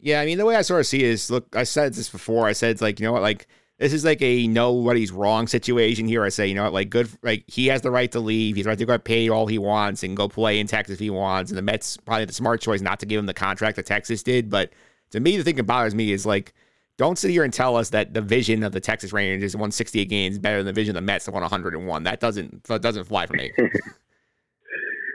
Yeah, 0.00 0.20
I 0.20 0.26
mean 0.26 0.38
the 0.38 0.44
way 0.44 0.56
I 0.56 0.62
sort 0.62 0.80
of 0.80 0.86
see 0.86 1.04
it 1.04 1.10
is 1.10 1.30
look, 1.30 1.54
I 1.54 1.62
said 1.62 1.94
this 1.94 2.08
before. 2.08 2.46
I 2.46 2.52
said 2.52 2.70
it's 2.70 2.82
like, 2.82 2.98
you 2.98 3.06
know 3.06 3.12
what, 3.12 3.22
like 3.22 3.46
this 3.78 3.92
is 3.92 4.04
like 4.04 4.20
a 4.20 4.46
nobody's 4.48 5.12
wrong 5.12 5.46
situation 5.46 6.06
here. 6.06 6.24
I 6.24 6.28
say, 6.28 6.46
you 6.46 6.54
know 6.54 6.64
what, 6.64 6.72
like 6.72 6.90
good 6.90 7.08
like 7.22 7.44
he 7.46 7.68
has 7.68 7.82
the 7.82 7.90
right 7.90 8.10
to 8.12 8.20
leave. 8.20 8.56
He's 8.56 8.66
right 8.66 8.78
to 8.78 8.84
go 8.84 8.98
pay 8.98 9.28
all 9.28 9.46
he 9.46 9.58
wants 9.58 10.02
and 10.02 10.16
go 10.16 10.28
play 10.28 10.58
in 10.58 10.66
Texas 10.66 10.94
if 10.94 11.00
he 11.00 11.10
wants. 11.10 11.50
And 11.50 11.58
the 11.58 11.62
Mets 11.62 11.96
probably 11.98 12.24
the 12.24 12.32
smart 12.32 12.60
choice 12.60 12.80
not 12.80 12.98
to 13.00 13.06
give 13.06 13.18
him 13.18 13.26
the 13.26 13.34
contract 13.34 13.76
that 13.76 13.86
Texas 13.86 14.22
did. 14.22 14.50
But 14.50 14.72
to 15.10 15.20
me, 15.20 15.36
the 15.36 15.44
thing 15.44 15.56
that 15.56 15.64
bothers 15.64 15.94
me 15.94 16.12
is 16.12 16.26
like 16.26 16.52
don't 16.96 17.18
sit 17.18 17.30
here 17.30 17.44
and 17.44 17.52
tell 17.52 17.76
us 17.76 17.90
that 17.90 18.12
the 18.12 18.20
vision 18.20 18.62
of 18.62 18.72
the 18.72 18.80
Texas 18.80 19.12
Rangers 19.12 19.56
won 19.56 19.70
68 19.70 20.04
games 20.08 20.38
better 20.38 20.58
than 20.58 20.66
the 20.66 20.72
vision 20.72 20.96
of 20.96 21.02
the 21.02 21.06
Mets 21.06 21.24
that 21.24 21.32
won 21.32 21.42
101. 21.42 22.02
That 22.02 22.20
doesn't 22.20 22.64
that 22.64 22.82
doesn't 22.82 23.04
fly 23.04 23.26
for 23.26 23.34
me. 23.34 23.52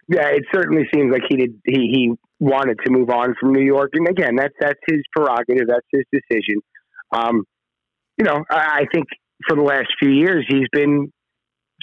yeah, 0.07 0.27
it 0.29 0.43
certainly 0.53 0.83
seems 0.93 1.11
like 1.11 1.23
he 1.27 1.35
did. 1.35 1.61
He 1.65 1.73
he 1.91 2.11
wanted 2.39 2.77
to 2.85 2.91
move 2.91 3.09
on 3.09 3.35
from 3.39 3.53
New 3.53 3.63
York, 3.63 3.91
and 3.93 4.07
again, 4.07 4.35
that's 4.37 4.53
that's 4.59 4.79
his 4.87 5.01
prerogative. 5.15 5.67
That's 5.67 5.87
his 5.91 6.03
decision. 6.11 6.61
Um, 7.11 7.43
you 8.17 8.25
know, 8.25 8.43
I, 8.49 8.81
I 8.81 8.85
think 8.93 9.07
for 9.47 9.55
the 9.55 9.63
last 9.63 9.87
few 9.99 10.11
years 10.11 10.45
he's 10.47 10.67
been 10.71 11.11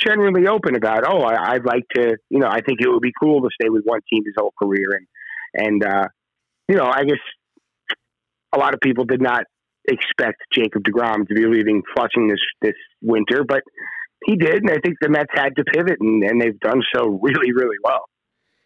generally 0.00 0.46
open 0.48 0.74
about. 0.74 1.04
Oh, 1.06 1.20
I, 1.20 1.52
I'd 1.52 1.66
like 1.66 1.84
to. 1.96 2.16
You 2.30 2.38
know, 2.38 2.48
I 2.48 2.60
think 2.60 2.80
it 2.80 2.88
would 2.88 3.02
be 3.02 3.12
cool 3.20 3.42
to 3.42 3.48
stay 3.60 3.68
with 3.68 3.84
one 3.84 4.00
team 4.10 4.22
his 4.24 4.34
whole 4.38 4.54
career, 4.60 4.88
and 4.92 5.06
and 5.66 5.84
uh, 5.84 6.08
you 6.68 6.76
know, 6.76 6.86
I 6.86 7.04
guess 7.04 7.96
a 8.54 8.58
lot 8.58 8.72
of 8.74 8.80
people 8.80 9.04
did 9.04 9.20
not 9.20 9.44
expect 9.86 10.40
Jacob 10.52 10.82
Degrom 10.82 11.28
to 11.28 11.34
be 11.34 11.46
leaving 11.46 11.82
Flushing 11.94 12.28
this 12.28 12.40
this 12.62 12.76
winter, 13.02 13.44
but 13.46 13.62
he 14.24 14.36
did, 14.36 14.62
and 14.62 14.70
I 14.70 14.78
think 14.82 14.96
the 15.00 15.10
Mets 15.10 15.30
had 15.34 15.54
to 15.56 15.64
pivot, 15.64 15.98
and, 16.00 16.22
and 16.22 16.40
they've 16.40 16.58
done 16.60 16.80
so 16.94 17.02
really, 17.22 17.52
really 17.52 17.76
well. 17.82 18.04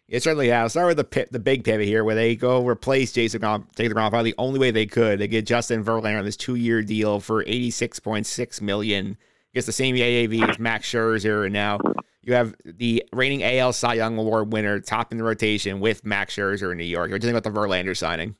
It 0.09 0.23
certainly 0.23 0.49
has. 0.49 0.71
Start 0.71 0.87
with 0.87 0.97
the 0.97 1.03
pit, 1.03 1.31
the 1.31 1.39
big 1.39 1.63
pivot 1.63 1.85
here, 1.85 2.03
where 2.03 2.15
they 2.15 2.35
go 2.35 2.65
replace 2.65 3.11
Jason 3.11 3.41
Grom, 3.41 3.67
Jason 3.75 3.93
Grom 3.93 4.09
probably 4.09 4.31
the 4.31 4.39
only 4.39 4.59
way 4.59 4.71
they 4.71 4.87
could. 4.87 5.19
They 5.19 5.27
get 5.27 5.45
Justin 5.45 5.83
Verlander 5.83 6.17
on 6.17 6.25
this 6.25 6.35
two 6.35 6.55
year 6.55 6.81
deal 6.81 7.19
for 7.19 7.43
eighty 7.43 7.69
six 7.69 7.99
point 7.99 8.25
six 8.25 8.59
million. 8.59 9.17
gets 9.53 9.67
the 9.67 9.71
same 9.71 9.95
AAV 9.95 10.49
as 10.49 10.57
Max 10.57 10.91
Scherzer, 10.91 11.45
and 11.45 11.53
now 11.53 11.79
you 12.23 12.33
have 12.33 12.55
the 12.65 13.03
reigning 13.13 13.43
AL 13.43 13.73
Cy 13.73 13.93
Young 13.95 14.17
Award 14.17 14.51
winner 14.51 14.79
top 14.79 15.11
in 15.11 15.19
the 15.19 15.23
rotation 15.23 15.79
with 15.79 16.03
Max 16.03 16.35
Scherzer 16.35 16.71
in 16.71 16.79
New 16.79 16.85
York. 16.85 17.11
What 17.11 17.21
do 17.21 17.27
you 17.27 17.31
think 17.31 17.43
about 17.45 17.53
the 17.53 17.59
Verlander 17.59 17.95
signing? 17.95 18.35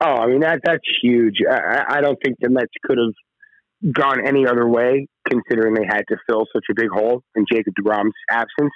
Oh, 0.00 0.16
I 0.16 0.26
mean 0.26 0.40
that 0.40 0.60
that's 0.64 0.84
huge. 1.00 1.36
I, 1.48 1.84
I 1.88 2.00
don't 2.00 2.18
think 2.24 2.38
the 2.40 2.50
Mets 2.50 2.72
could 2.82 2.98
have 2.98 3.94
gone 3.94 4.26
any 4.26 4.48
other 4.48 4.66
way, 4.68 5.06
considering 5.28 5.74
they 5.74 5.86
had 5.86 6.02
to 6.08 6.16
fill 6.26 6.44
such 6.52 6.64
a 6.70 6.74
big 6.74 6.90
hole 6.90 7.22
in 7.36 7.44
Jacob 7.50 7.74
Degrom's 7.76 8.14
absence. 8.30 8.72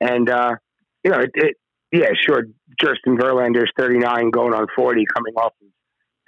And 0.00 0.28
uh, 0.28 0.52
you 1.04 1.10
know, 1.10 1.20
it, 1.20 1.30
it 1.34 1.56
yeah, 1.92 2.08
sure. 2.26 2.44
Justin 2.80 3.16
Verlander 3.16 3.62
is 3.62 3.70
39, 3.78 4.30
going 4.30 4.52
on 4.52 4.66
40, 4.74 5.04
coming 5.14 5.34
off 5.36 5.52
of 5.62 5.68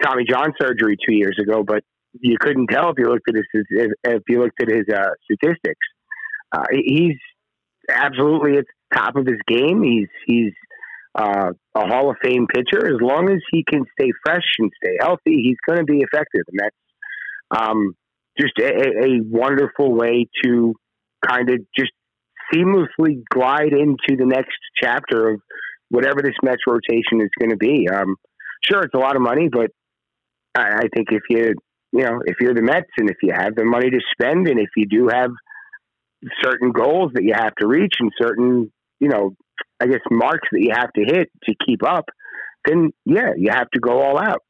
Tommy 0.02 0.24
John 0.28 0.52
surgery 0.60 0.96
two 0.96 1.14
years 1.14 1.36
ago, 1.42 1.62
but 1.66 1.82
you 2.20 2.36
couldn't 2.38 2.68
tell 2.68 2.90
if 2.90 2.94
you 2.98 3.06
looked 3.06 3.28
at 3.28 3.34
his 3.34 3.44
if, 3.70 3.92
if 4.04 4.22
you 4.28 4.40
looked 4.40 4.62
at 4.62 4.68
his 4.68 4.84
uh, 4.94 5.10
statistics. 5.24 5.86
Uh, 6.52 6.64
he's 6.72 7.16
absolutely 7.90 8.58
at 8.58 8.64
the 8.64 8.96
top 8.96 9.16
of 9.16 9.26
his 9.26 9.38
game. 9.46 9.82
He's 9.82 10.08
he's 10.26 10.52
uh, 11.14 11.50
a 11.74 11.86
Hall 11.86 12.10
of 12.10 12.16
Fame 12.22 12.46
pitcher. 12.46 12.86
As 12.86 13.00
long 13.00 13.30
as 13.30 13.40
he 13.50 13.64
can 13.68 13.84
stay 13.98 14.10
fresh 14.24 14.46
and 14.58 14.70
stay 14.82 14.96
healthy, 15.00 15.42
he's 15.42 15.56
going 15.66 15.80
to 15.80 15.84
be 15.84 15.98
effective, 15.98 16.42
and 16.48 16.60
that's 16.60 17.68
um, 17.68 17.94
just 18.38 18.58
a, 18.58 19.04
a 19.04 19.20
wonderful 19.24 19.94
way 19.94 20.26
to 20.44 20.74
kind 21.28 21.50
of 21.50 21.58
just 21.76 21.92
seamlessly 22.52 23.22
glide 23.30 23.72
into 23.72 24.16
the 24.16 24.26
next 24.26 24.56
chapter 24.82 25.30
of 25.30 25.40
whatever 25.90 26.20
this 26.22 26.34
Mets 26.42 26.62
rotation 26.66 27.20
is 27.20 27.30
going 27.38 27.50
to 27.50 27.56
be. 27.56 27.88
Um, 27.88 28.16
sure, 28.64 28.82
it's 28.82 28.94
a 28.94 28.98
lot 28.98 29.16
of 29.16 29.22
money, 29.22 29.48
but 29.50 29.70
I, 30.54 30.78
I 30.78 30.88
think 30.94 31.08
if 31.10 31.22
you 31.30 31.54
you 31.92 32.04
know 32.04 32.20
if 32.24 32.36
you're 32.40 32.54
the 32.54 32.62
Mets 32.62 32.90
and 32.98 33.10
if 33.10 33.16
you 33.22 33.32
have 33.34 33.54
the 33.54 33.64
money 33.64 33.90
to 33.90 34.00
spend 34.12 34.48
and 34.48 34.58
if 34.60 34.70
you 34.76 34.86
do 34.86 35.08
have 35.08 35.30
certain 36.42 36.72
goals 36.72 37.12
that 37.14 37.22
you 37.22 37.32
have 37.34 37.54
to 37.60 37.66
reach 37.66 37.94
and 38.00 38.10
certain 38.20 38.72
you 39.00 39.08
know 39.08 39.34
I 39.80 39.86
guess 39.86 40.00
marks 40.10 40.48
that 40.52 40.60
you 40.60 40.70
have 40.72 40.92
to 40.94 41.04
hit 41.04 41.30
to 41.44 41.54
keep 41.64 41.82
up, 41.84 42.06
then 42.66 42.90
yeah, 43.04 43.30
you 43.36 43.50
have 43.50 43.70
to 43.70 43.80
go 43.80 44.02
all 44.02 44.18
out. 44.18 44.42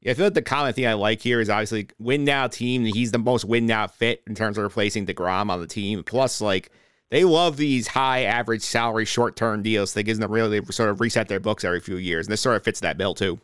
Yeah, 0.00 0.12
I 0.12 0.14
feel 0.14 0.26
like 0.26 0.34
the 0.34 0.42
common 0.42 0.72
thing 0.74 0.86
I 0.86 0.92
like 0.92 1.22
here 1.22 1.40
is 1.40 1.48
obviously 1.48 1.88
win 1.98 2.24
now 2.24 2.48
team. 2.48 2.84
He's 2.84 3.12
the 3.12 3.18
most 3.18 3.44
win 3.44 3.66
now 3.66 3.86
fit 3.86 4.22
in 4.26 4.34
terms 4.34 4.58
of 4.58 4.64
replacing 4.64 5.06
Degrom 5.06 5.50
on 5.50 5.60
the 5.60 5.66
team. 5.66 6.02
Plus, 6.04 6.40
like 6.40 6.70
they 7.10 7.24
love 7.24 7.56
these 7.56 7.88
high 7.88 8.24
average 8.24 8.62
salary 8.62 9.04
short 9.04 9.36
term 9.36 9.62
deals. 9.62 9.94
That 9.94 10.04
gives 10.04 10.18
them 10.18 10.30
really 10.30 10.64
sort 10.66 10.88
of 10.88 11.00
reset 11.00 11.28
their 11.28 11.40
books 11.40 11.64
every 11.64 11.80
few 11.80 11.96
years, 11.96 12.26
and 12.26 12.32
this 12.32 12.40
sort 12.40 12.56
of 12.56 12.64
fits 12.64 12.80
that 12.80 12.98
bill 12.98 13.14
too. 13.14 13.38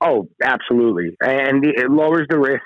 Oh, 0.00 0.28
absolutely, 0.42 1.16
and 1.20 1.64
it 1.64 1.90
lowers 1.90 2.26
the 2.28 2.38
risk 2.38 2.62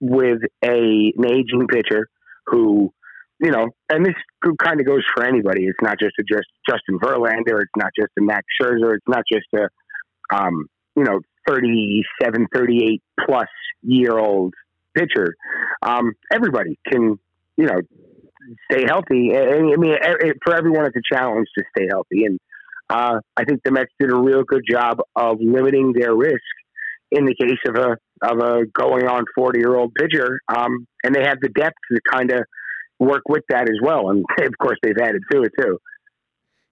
with 0.00 0.38
a 0.64 1.12
an 1.16 1.26
aging 1.26 1.66
pitcher 1.68 2.08
who, 2.46 2.92
you 3.38 3.50
know, 3.50 3.68
and 3.90 4.04
this 4.04 4.14
kind 4.62 4.80
of 4.80 4.86
goes 4.86 5.02
for 5.14 5.24
anybody. 5.24 5.64
It's 5.66 5.78
not 5.82 5.98
just 6.00 6.14
a 6.18 6.22
just 6.22 6.48
Justin 6.68 6.98
Verlander. 6.98 7.60
It's 7.60 7.70
not 7.76 7.90
just 7.98 8.10
a 8.18 8.22
Max 8.22 8.46
Scherzer. 8.60 8.94
It's 8.94 9.08
not 9.08 9.24
just 9.30 9.46
a, 9.54 9.68
um, 10.34 10.66
you 10.96 11.04
know, 11.04 11.20
37, 11.46 12.46
38 12.52 13.02
plus 13.26 13.48
year 13.82 14.18
old 14.18 14.54
pitcher. 14.96 15.36
Um, 15.82 16.12
everybody 16.32 16.78
can, 16.90 17.18
you 17.56 17.66
know, 17.66 17.80
stay 18.70 18.84
healthy. 18.86 19.30
And, 19.34 19.72
I 19.72 19.76
mean, 19.76 19.96
for 20.44 20.54
everyone, 20.54 20.86
it's 20.86 20.96
a 20.96 21.14
challenge 21.14 21.46
to 21.56 21.64
stay 21.76 21.86
healthy. 21.90 22.24
And 22.24 22.38
uh, 22.88 23.20
I 23.36 23.44
think 23.44 23.60
the 23.64 23.70
Mets 23.70 23.92
did 23.98 24.10
a 24.10 24.16
real 24.16 24.42
good 24.42 24.62
job 24.68 24.98
of 25.16 25.38
limiting 25.40 25.92
their 25.92 26.14
risk 26.14 26.40
in 27.10 27.24
the 27.24 27.34
case 27.34 27.58
of 27.66 27.76
a 27.76 27.96
of 28.22 28.38
a 28.38 28.66
going 28.78 29.06
on 29.06 29.24
forty 29.34 29.60
year 29.60 29.74
old 29.74 29.92
pitcher. 29.94 30.40
Um, 30.48 30.86
and 31.02 31.14
they 31.14 31.22
have 31.24 31.38
the 31.40 31.48
depth 31.48 31.76
to 31.92 32.00
kind 32.12 32.30
of 32.32 32.42
work 32.98 33.22
with 33.28 33.44
that 33.48 33.62
as 33.62 33.76
well. 33.82 34.10
And 34.10 34.24
of 34.40 34.58
course, 34.60 34.78
they've 34.82 34.98
added 35.00 35.22
to 35.32 35.42
it 35.42 35.52
too. 35.58 35.78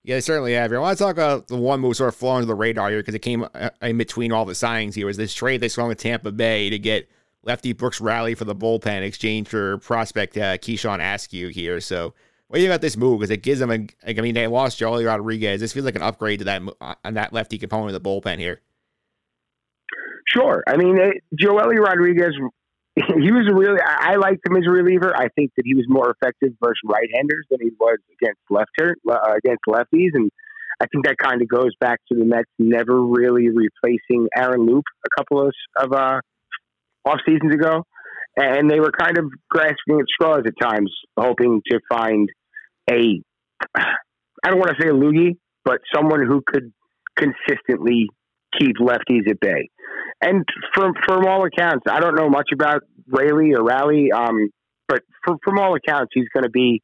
Yeah, 0.04 0.16
they 0.16 0.20
certainly 0.20 0.54
have. 0.54 0.72
I 0.72 0.78
want 0.78 0.96
to 0.96 1.04
talk 1.04 1.12
about 1.12 1.48
the 1.48 1.56
one 1.56 1.80
move 1.80 1.96
sort 1.96 2.08
of 2.08 2.16
flew 2.16 2.30
under 2.30 2.46
the 2.46 2.54
radar 2.54 2.88
here 2.88 3.00
because 3.00 3.14
it 3.14 3.20
came 3.20 3.46
uh, 3.54 3.70
in 3.82 3.98
between 3.98 4.32
all 4.32 4.44
the 4.44 4.54
signings 4.54 4.94
here 4.94 5.06
was 5.06 5.16
this 5.16 5.34
trade 5.34 5.60
they 5.60 5.68
swung 5.68 5.88
with 5.88 5.98
Tampa 5.98 6.32
Bay 6.32 6.70
to 6.70 6.78
get 6.78 7.10
lefty 7.42 7.72
Brooks 7.72 8.00
Raley 8.00 8.34
for 8.34 8.44
the 8.44 8.54
bullpen 8.54 9.02
exchange 9.02 9.48
for 9.48 9.78
prospect 9.78 10.36
uh, 10.36 10.58
Keyshawn 10.58 11.00
Askew 11.00 11.48
here. 11.48 11.80
So 11.80 12.14
what 12.48 12.56
do 12.56 12.62
you 12.62 12.66
think 12.66 12.74
about 12.74 12.82
this 12.82 12.96
move? 12.96 13.20
Because 13.20 13.30
it 13.30 13.42
gives 13.42 13.60
them 13.60 13.70
I 13.70 14.12
mean, 14.14 14.34
they 14.34 14.46
lost 14.46 14.80
Joely 14.80 15.06
Rodriguez. 15.06 15.60
This 15.60 15.72
feels 15.72 15.84
like 15.84 15.96
an 15.96 16.02
upgrade 16.02 16.40
to 16.40 16.44
that 16.46 16.62
on 16.62 16.74
uh, 16.80 17.10
that 17.12 17.32
lefty 17.32 17.58
component 17.58 17.94
of 17.94 18.02
the 18.02 18.08
bullpen 18.08 18.38
here. 18.38 18.60
Sure. 20.26 20.62
I 20.66 20.76
mean, 20.76 20.98
it, 20.98 21.22
Joely 21.40 21.78
Rodriguez, 21.78 22.34
he 22.96 23.32
was 23.32 23.50
really, 23.52 23.80
I, 23.80 24.12
I 24.12 24.16
liked 24.16 24.46
him 24.46 24.56
as 24.56 24.64
a 24.66 24.70
reliever. 24.70 25.14
I 25.16 25.28
think 25.28 25.52
that 25.56 25.64
he 25.64 25.74
was 25.74 25.86
more 25.88 26.10
effective 26.10 26.50
versus 26.62 26.80
right-handers 26.84 27.46
than 27.50 27.60
he 27.60 27.70
was 27.78 27.98
against 28.20 28.40
left 28.50 28.70
uh, 28.80 29.34
against 29.36 29.62
lefties. 29.68 30.10
And 30.14 30.30
I 30.80 30.86
think 30.86 31.06
that 31.06 31.16
kind 31.18 31.40
of 31.42 31.48
goes 31.48 31.72
back 31.80 32.00
to 32.10 32.18
the 32.18 32.24
Mets 32.24 32.50
never 32.58 33.04
really 33.04 33.48
replacing 33.48 34.28
Aaron 34.36 34.66
Loup 34.66 34.84
a 35.04 35.20
couple 35.20 35.46
of, 35.46 35.52
of 35.76 35.92
uh, 35.92 36.20
off 37.04 37.20
seasons 37.26 37.54
ago. 37.54 37.84
And 38.36 38.70
they 38.70 38.78
were 38.78 38.92
kind 38.92 39.18
of 39.18 39.24
grasping 39.50 39.98
at 39.98 40.06
straws 40.08 40.42
at 40.46 40.54
times, 40.60 40.94
hoping 41.18 41.60
to 41.70 41.80
find 41.90 42.28
a, 42.88 43.20
I 43.76 44.50
don't 44.50 44.58
want 44.58 44.70
to 44.76 44.80
say 44.80 44.88
a 44.88 44.92
loogie, 44.92 45.36
but 45.64 45.80
someone 45.92 46.24
who 46.24 46.42
could 46.46 46.72
consistently 47.16 48.08
keep 48.58 48.76
lefties 48.76 49.28
at 49.28 49.40
bay. 49.40 49.70
And 50.20 50.44
from 50.74 50.94
from 51.06 51.26
all 51.26 51.44
accounts, 51.44 51.84
I 51.88 52.00
don't 52.00 52.14
know 52.14 52.28
much 52.28 52.48
about 52.52 52.82
Raley 53.08 53.54
or 53.54 53.64
Rally, 53.64 54.10
um, 54.12 54.50
but 54.86 55.02
from, 55.24 55.38
from 55.44 55.58
all 55.58 55.74
accounts, 55.74 56.10
he's 56.12 56.28
going 56.32 56.44
to 56.44 56.50
be 56.50 56.82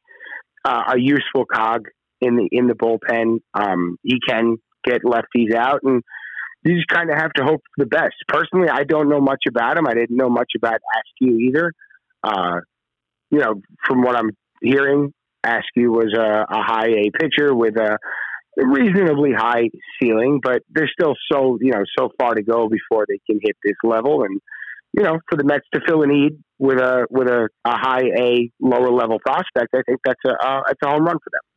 uh, 0.63 0.93
a 0.93 0.99
useful 0.99 1.45
cog 1.45 1.87
in 2.21 2.35
the 2.35 2.47
in 2.51 2.67
the 2.67 2.73
bullpen. 2.73 3.39
Um, 3.53 3.97
he 4.03 4.19
can 4.27 4.57
get 4.85 5.03
lefties 5.03 5.53
out, 5.55 5.81
and 5.83 6.01
you 6.65 6.75
just 6.75 6.87
kind 6.87 7.11
of 7.11 7.17
have 7.17 7.31
to 7.33 7.43
hope 7.43 7.61
for 7.75 7.85
the 7.85 7.85
best. 7.85 8.15
Personally, 8.27 8.69
I 8.69 8.83
don't 8.83 9.07
know 9.07 9.21
much 9.21 9.43
about 9.47 9.77
him. 9.77 9.87
I 9.87 9.93
didn't 9.93 10.17
know 10.17 10.29
much 10.29 10.51
about 10.57 10.79
Askew 10.97 11.37
either. 11.37 11.71
Uh, 12.23 12.61
you 13.29 13.39
know, 13.39 13.61
from 13.85 14.01
what 14.01 14.15
I'm 14.15 14.31
hearing, 14.61 15.13
Askew 15.43 15.91
was 15.91 16.13
a, 16.17 16.45
a 16.49 16.63
high 16.63 16.87
A 16.87 17.11
pitcher 17.11 17.53
with 17.53 17.77
a 17.77 17.99
reasonably 18.57 19.31
high 19.31 19.69
ceiling, 20.01 20.39
but 20.41 20.63
there's 20.69 20.91
still 20.99 21.13
so 21.31 21.57
you 21.61 21.71
know 21.71 21.83
so 21.97 22.09
far 22.19 22.33
to 22.33 22.41
go 22.41 22.67
before 22.67 23.05
they 23.07 23.19
can 23.29 23.39
hit 23.43 23.55
this 23.63 23.75
level. 23.83 24.23
And 24.23 24.41
you 24.93 25.03
know, 25.03 25.19
for 25.29 25.37
the 25.37 25.43
Mets 25.43 25.65
to 25.73 25.81
fill 25.85 26.01
a 26.01 26.07
need 26.07 26.41
with 26.57 26.79
a 26.79 27.05
with 27.11 27.27
a, 27.27 27.49
a 27.65 27.77
high 27.77 28.05
A 28.17 28.49
lower 28.59 28.91
level 28.91 29.19
prospect, 29.19 29.75
I 29.75 29.81
think 29.85 29.99
that's 30.03 30.21
a 30.25 30.31
uh, 30.31 30.61
that's 30.65 30.79
a 30.83 30.89
home 30.89 31.05
run 31.05 31.17
for 31.17 31.29
them. 31.31 31.54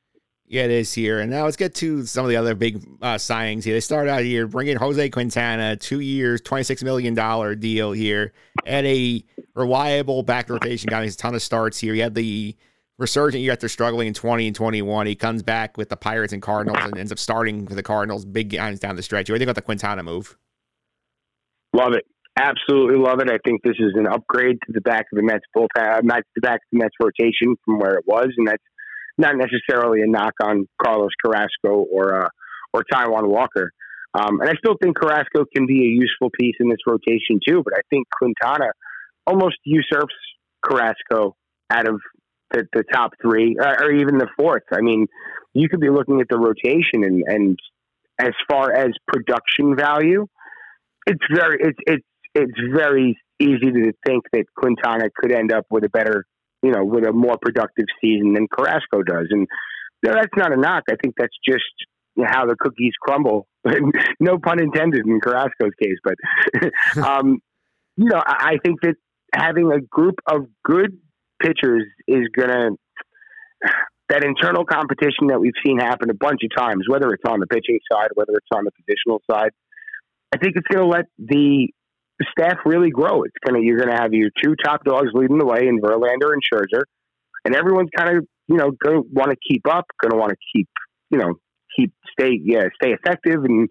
Yeah, 0.49 0.63
it 0.63 0.71
is 0.71 0.95
here. 0.95 1.21
And 1.21 1.31
now 1.31 1.45
let's 1.45 1.59
get 1.59 1.75
to 1.77 2.07
some 2.07 2.25
of 2.25 2.31
the 2.31 2.37
other 2.37 2.55
big 2.55 2.83
uh, 3.03 3.17
signings 3.17 3.65
here. 3.65 3.75
They 3.75 3.81
start 3.81 4.09
out 4.09 4.23
here 4.23 4.47
bringing 4.47 4.77
Jose 4.77 5.11
Quintana, 5.11 5.77
two 5.77 6.01
years, 6.01 6.41
$26 6.41 6.83
million 6.83 7.15
deal 7.61 7.93
here, 7.93 8.33
at 8.65 8.87
a 8.87 9.23
reliable 9.55 10.23
back 10.23 10.49
rotation 10.49 10.89
guy. 10.89 11.05
He's 11.05 11.15
a 11.15 11.19
ton 11.19 11.35
of 11.35 11.43
starts 11.43 11.79
here. 11.79 11.93
He 11.93 12.01
had 12.01 12.15
the 12.15 12.57
resurgent 12.97 13.43
year 13.43 13.53
after 13.53 13.69
struggling 13.69 14.09
in 14.09 14.15
20 14.15 14.47
and 14.47 14.57
21. 14.57 15.07
He 15.07 15.15
comes 15.15 15.43
back 15.43 15.77
with 15.77 15.91
the 15.91 15.97
Pirates 15.97 16.33
and 16.33 16.41
Cardinals 16.41 16.79
and 16.83 16.97
ends 16.97 17.13
up 17.13 17.19
starting 17.19 17.67
for 17.67 17.75
the 17.75 17.83
Cardinals 17.83 18.25
big 18.25 18.49
games 18.49 18.81
down 18.81 18.97
the 18.97 19.03
stretch. 19.03 19.25
What 19.25 19.27
do 19.27 19.33
you 19.35 19.39
think 19.41 19.49
about 19.49 19.57
the 19.57 19.67
Quintana 19.67 20.03
move? 20.03 20.39
Love 21.75 21.93
it. 21.93 22.05
Absolutely 22.39 22.97
love 22.97 23.21
it. 23.21 23.31
I 23.31 23.37
think 23.45 23.63
this 23.65 23.77
is 23.79 23.93
an 23.97 24.07
upgrade 24.07 24.57
to 24.67 24.73
the 24.73 24.81
back 24.81 25.07
of 25.13 25.17
the 25.17 25.23
Mets 25.23 25.45
bullpen, 25.55 26.05
not 26.05 26.21
uh, 26.21 26.23
the 26.37 26.41
back 26.41 26.55
of 26.55 26.69
the 26.73 26.79
Mets 26.79 26.95
rotation 27.03 27.55
from 27.65 27.81
where 27.81 27.95
it 27.95 28.05
was, 28.07 28.29
and 28.37 28.47
that's 28.47 28.63
not 29.19 29.35
necessarily 29.37 30.01
a 30.03 30.07
knock 30.07 30.35
on 30.43 30.67
Carlos 30.83 31.11
Carrasco 31.23 31.85
or 31.93 32.25
uh, 32.25 32.29
or 32.73 32.85
Taijuan 32.93 33.29
Walker. 33.29 33.73
Um, 34.15 34.41
and 34.41 34.49
I 34.49 34.55
still 34.55 34.77
think 34.83 34.97
Carrasco 34.97 35.45
can 35.55 35.67
be 35.67 35.83
a 35.83 35.89
useful 35.89 36.31
piece 36.39 36.57
in 36.61 36.69
this 36.69 36.79
rotation 36.87 37.41
too. 37.47 37.63
But 37.65 37.75
I 37.77 37.81
think 37.91 38.07
Quintana 38.11 38.71
almost 39.27 39.57
usurps 39.65 40.15
Carrasco 40.65 41.37
out 41.71 41.89
of 41.89 42.01
the, 42.51 42.65
the 42.73 42.85
top 42.91 43.13
three, 43.21 43.57
uh, 43.61 43.75
or 43.81 43.93
even 43.93 44.19
the 44.19 44.29
fourth. 44.39 44.63
I 44.73 44.81
mean, 44.81 45.07
you 45.53 45.69
could 45.69 45.81
be 45.81 45.91
looking 45.91 46.21
at 46.21 46.29
the 46.31 46.39
rotation, 46.39 47.05
and, 47.05 47.23
and 47.27 47.59
as 48.19 48.33
far 48.51 48.73
as 48.73 48.89
production 49.07 49.77
value, 49.77 50.27
it's 51.07 51.25
very 51.33 51.59
it's 51.61 51.79
it's 51.87 52.07
it's 52.35 52.61
very 52.75 53.19
easy 53.41 53.71
to 53.71 53.93
think 54.07 54.25
that 54.33 54.45
Quintana 54.57 55.09
could 55.15 55.33
end 55.33 55.53
up 55.53 55.65
with 55.71 55.85
a 55.85 55.89
better, 55.89 56.25
you 56.63 56.71
know, 56.71 56.85
with 56.85 57.07
a 57.07 57.13
more 57.13 57.39
productive 57.41 57.87
season 58.01 58.35
than 58.35 58.47
Carrasco 58.49 59.03
does, 59.03 59.29
and 59.31 59.47
that's 60.03 60.37
not 60.37 60.53
a 60.53 60.57
knock. 60.57 60.85
I 60.91 60.97
think 61.03 61.15
that's 61.17 61.37
just 61.47 61.65
how 62.25 62.47
the 62.47 62.57
cookies 62.59 62.93
crumble. 63.01 63.47
no 64.21 64.39
pun 64.39 64.61
intended 64.61 65.07
in 65.07 65.21
Carrasco's 65.21 65.73
case, 65.81 65.99
but 66.03 66.15
um, 67.05 67.39
you 67.97 68.07
know, 68.07 68.23
I, 68.25 68.53
I 68.53 68.57
think 68.65 68.81
that 68.83 68.95
having 69.35 69.71
a 69.73 69.81
group 69.81 70.17
of 70.27 70.47
good 70.65 70.99
pitchers 71.43 71.85
is 72.07 72.27
going 72.37 72.49
to 72.49 72.71
that 74.09 74.25
internal 74.25 74.65
competition 74.65 75.29
that 75.29 75.39
we've 75.39 75.53
seen 75.65 75.79
happen 75.79 76.11
a 76.11 76.15
bunch 76.15 76.41
of 76.43 76.51
times, 76.57 76.85
whether 76.89 77.11
it's 77.11 77.25
on 77.27 77.41
the 77.41 77.47
pitching 77.47 77.79
side, 77.93 78.09
whether 78.15 78.33
it's 78.33 78.49
on 78.55 78.65
the 78.65 78.71
positional 78.71 79.19
side. 79.31 79.51
I 80.33 80.39
think 80.39 80.55
it's 80.57 80.67
going 80.69 80.83
to 80.83 80.89
let 80.89 81.07
the 81.19 81.69
staff 82.31 82.59
really 82.65 82.91
grow. 82.91 83.23
It's 83.23 83.37
gonna 83.45 83.61
you're 83.61 83.79
gonna 83.79 84.01
have 84.01 84.13
your 84.13 84.31
two 84.43 84.55
top 84.63 84.85
dogs 84.85 85.11
leading 85.15 85.39
the 85.39 85.47
way 85.47 85.67
in 85.67 85.81
Verlander 85.81 86.33
and 86.33 86.43
Scherzer, 86.43 86.83
and 87.45 87.55
everyone's 87.55 87.91
kind 87.97 88.17
of 88.17 88.27
you 88.49 88.57
know 88.57 88.71
going 88.83 89.03
to 89.03 89.09
want 89.13 89.31
to 89.31 89.37
keep 89.37 89.63
up, 89.69 89.87
going 90.03 90.13
to 90.13 90.17
want 90.17 90.31
to 90.31 90.37
keep 90.55 90.69
you 91.11 91.19
know 91.19 91.35
keep 91.77 91.93
stay 92.13 92.39
yeah 92.43 92.65
stay 92.81 92.93
effective, 92.93 93.45
and 93.45 93.69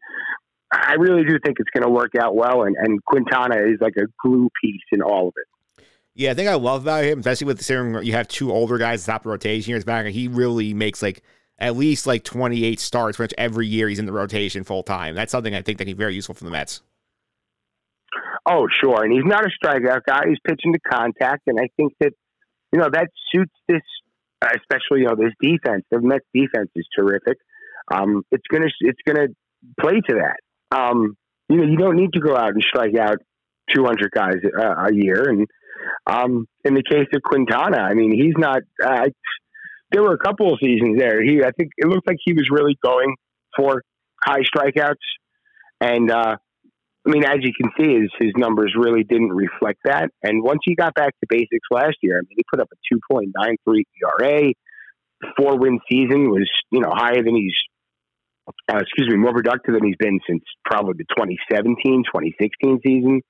I 0.71 0.93
really 0.93 1.23
do 1.23 1.37
think 1.43 1.57
it's 1.59 1.69
going 1.73 1.83
to 1.83 1.89
work 1.89 2.11
out 2.19 2.35
well. 2.35 2.63
And 2.63 2.75
and 2.77 3.03
Quintana 3.03 3.57
is 3.65 3.79
like 3.81 3.95
a 3.97 4.05
glue 4.23 4.49
piece 4.61 4.81
in 4.91 5.01
all 5.01 5.29
of 5.29 5.33
it. 5.37 5.83
Yeah, 6.15 6.31
I 6.31 6.33
think 6.33 6.49
I 6.49 6.55
love 6.55 6.81
about 6.81 7.03
him, 7.03 7.19
especially 7.19 7.45
with 7.45 7.59
the. 7.59 8.01
You 8.03 8.13
have 8.13 8.27
two 8.27 8.51
older 8.51 8.77
guys 8.77 9.05
top 9.05 9.21
of 9.21 9.23
the 9.25 9.29
rotation 9.29 9.69
years 9.69 9.83
back, 9.83 10.05
and 10.05 10.13
he 10.13 10.27
really 10.27 10.73
makes 10.73 11.01
like 11.01 11.21
at 11.59 11.75
least 11.75 12.07
like 12.07 12.23
28 12.23 12.79
starts, 12.79 13.19
which 13.19 13.33
every 13.37 13.67
year 13.67 13.87
he's 13.87 13.99
in 13.99 14.05
the 14.05 14.11
rotation 14.11 14.63
full 14.63 14.83
time. 14.83 15.15
That's 15.15 15.31
something 15.31 15.53
I 15.53 15.61
think 15.61 15.77
that 15.79 15.87
he's 15.87 15.95
very 15.95 16.15
useful 16.15 16.35
for 16.35 16.43
the 16.43 16.49
Mets. 16.49 16.81
Oh, 18.45 18.67
sure. 18.71 19.03
And 19.03 19.11
he's 19.11 19.25
not 19.25 19.45
a 19.45 19.49
strikeout 19.49 20.01
guy. 20.07 20.23
He's 20.27 20.39
pitching 20.45 20.73
to 20.73 20.79
contact. 20.79 21.43
And 21.47 21.59
I 21.59 21.69
think 21.77 21.93
that, 21.99 22.11
you 22.71 22.79
know, 22.79 22.89
that 22.91 23.09
suits 23.33 23.53
this, 23.67 23.81
especially, 24.41 25.01
you 25.01 25.05
know, 25.05 25.15
this 25.15 25.33
defense. 25.41 25.83
The 25.91 25.99
Mets 26.01 26.25
defense 26.33 26.69
is 26.75 26.87
terrific. 26.95 27.37
Um, 27.91 28.23
it's 28.31 28.43
to, 28.51 28.69
it's 28.81 28.99
to 29.07 29.27
play 29.79 30.01
to 30.09 30.15
that. 30.21 30.37
Um, 30.75 31.15
you 31.49 31.57
know, 31.57 31.63
you 31.63 31.77
don't 31.77 31.95
need 31.95 32.13
to 32.13 32.19
go 32.19 32.35
out 32.35 32.51
and 32.51 32.61
strike 32.61 32.97
out 32.97 33.17
200 33.73 34.11
guys 34.11 34.35
uh, 34.57 34.87
a 34.87 34.93
year. 34.93 35.29
And 35.29 35.47
um, 36.05 36.47
in 36.63 36.73
the 36.73 36.83
case 36.83 37.07
of 37.13 37.21
Quintana, 37.21 37.77
I 37.77 37.93
mean, 37.93 38.11
he's 38.11 38.35
not, 38.37 38.61
uh, 38.83 39.07
there 39.91 40.01
were 40.01 40.13
a 40.13 40.17
couple 40.17 40.53
of 40.53 40.59
seasons 40.61 40.97
there. 40.97 41.23
He, 41.23 41.43
I 41.43 41.51
think 41.57 41.71
it 41.77 41.87
looked 41.87 42.07
like 42.07 42.17
he 42.23 42.33
was 42.33 42.49
really 42.51 42.77
going 42.83 43.15
for 43.55 43.83
high 44.21 44.41
strikeouts. 44.41 44.95
And, 45.79 46.11
uh, 46.11 46.37
I 47.07 47.09
mean, 47.09 47.23
as 47.23 47.37
you 47.39 47.53
can 47.53 47.71
see, 47.79 48.01
his, 48.01 48.09
his 48.19 48.33
numbers 48.35 48.73
really 48.77 49.03
didn't 49.03 49.29
reflect 49.29 49.79
that. 49.85 50.09
And 50.23 50.43
once 50.43 50.59
he 50.65 50.75
got 50.75 50.93
back 50.93 51.13
to 51.21 51.27
basics 51.29 51.67
last 51.71 51.95
year, 52.01 52.17
I 52.17 52.21
mean, 52.21 52.35
he 52.35 52.43
put 52.51 52.59
up 52.59 52.69
a 52.71 53.13
2.93 53.13 53.83
ERA. 54.19 54.53
Four 55.37 55.57
win 55.57 55.79
season 55.89 56.29
was, 56.29 56.49
you 56.69 56.81
know, 56.81 56.91
higher 56.93 57.23
than 57.23 57.35
he's, 57.35 57.55
uh, 58.69 58.77
excuse 58.77 59.07
me, 59.07 59.15
more 59.15 59.33
productive 59.33 59.73
than 59.73 59.85
he's 59.85 59.95
been 59.97 60.19
since 60.27 60.43
probably 60.65 60.95
the 60.97 61.05
2017, 61.15 62.03
2016 62.05 62.79
season. 62.85 63.21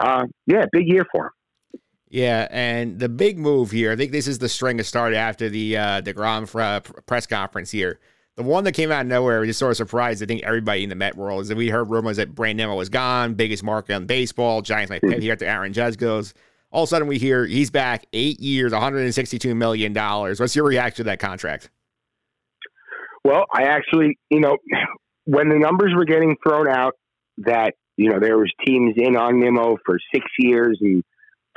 Uh, 0.00 0.24
yeah, 0.46 0.64
big 0.70 0.88
year 0.88 1.04
for 1.12 1.26
him. 1.26 1.80
Yeah, 2.10 2.46
and 2.50 2.98
the 2.98 3.08
big 3.08 3.36
move 3.38 3.70
here, 3.70 3.92
I 3.92 3.96
think 3.96 4.12
this 4.12 4.28
is 4.28 4.38
the 4.38 4.48
string 4.48 4.78
that 4.78 4.84
started 4.84 5.16
after 5.16 5.50
the 5.50 5.76
uh, 5.76 6.00
deGrom 6.00 6.48
uh, 6.58 6.80
press 7.02 7.26
conference 7.26 7.70
here. 7.70 7.98
The 8.38 8.44
one 8.44 8.62
that 8.64 8.72
came 8.72 8.92
out 8.92 9.00
of 9.00 9.08
nowhere, 9.08 9.44
just 9.44 9.58
sort 9.58 9.72
of 9.72 9.76
surprised, 9.76 10.22
I 10.22 10.26
think, 10.26 10.44
everybody 10.44 10.84
in 10.84 10.90
the 10.90 10.94
Met 10.94 11.16
world, 11.16 11.42
is 11.42 11.48
that 11.48 11.56
we 11.56 11.70
heard 11.70 11.90
rumors 11.90 12.18
that 12.18 12.36
Brandon 12.36 12.68
Nimmo 12.68 12.76
was 12.76 12.88
gone, 12.88 13.34
biggest 13.34 13.64
market 13.64 13.94
on 13.94 14.06
baseball. 14.06 14.62
Giants 14.62 14.90
might 14.90 15.02
pay 15.02 15.20
here 15.20 15.32
after 15.32 15.44
Aaron 15.44 15.72
Judge 15.72 15.96
goes. 15.96 16.34
All 16.70 16.84
of 16.84 16.86
a 16.86 16.90
sudden, 16.90 17.08
we 17.08 17.18
hear 17.18 17.44
he's 17.44 17.72
back 17.72 18.06
eight 18.12 18.38
years, 18.38 18.70
$162 18.72 19.56
million. 19.56 19.92
What's 19.92 20.54
your 20.54 20.66
reaction 20.66 20.98
to 20.98 21.10
that 21.10 21.18
contract? 21.18 21.68
Well, 23.24 23.44
I 23.52 23.64
actually, 23.64 24.16
you 24.30 24.38
know, 24.38 24.56
when 25.24 25.48
the 25.48 25.58
numbers 25.58 25.92
were 25.96 26.04
getting 26.04 26.36
thrown 26.46 26.68
out 26.68 26.92
that, 27.38 27.74
you 27.96 28.08
know, 28.08 28.20
there 28.20 28.38
was 28.38 28.52
teams 28.64 28.94
in 28.98 29.16
on 29.16 29.40
Nimmo 29.40 29.78
for 29.84 29.98
six 30.14 30.24
years 30.38 30.78
and 30.80 31.02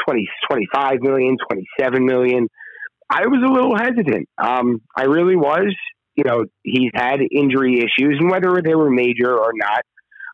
20, 0.07 0.27
25 0.49 1.01
million, 1.01 1.37
27 1.47 2.05
million, 2.07 2.47
I 3.07 3.27
was 3.27 3.43
a 3.47 3.53
little 3.53 3.77
hesitant. 3.77 4.27
Um, 4.43 4.81
I 4.97 5.03
really 5.03 5.35
was 5.35 5.75
you 6.15 6.23
know, 6.25 6.45
he's 6.63 6.91
had 6.93 7.19
injury 7.31 7.79
issues, 7.79 8.17
and 8.19 8.29
whether 8.29 8.61
they 8.63 8.75
were 8.75 8.89
major 8.89 9.37
or 9.37 9.51
not, 9.53 9.83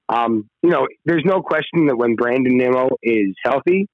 um, 0.09 0.49
you 0.63 0.69
know, 0.69 0.87
there's 1.05 1.23
no 1.25 1.41
question 1.41 1.87
that 1.87 1.97
when 1.97 2.15
Brandon 2.15 2.57
Nimmo 2.57 2.89
is 3.03 3.35
healthy, 3.43 3.87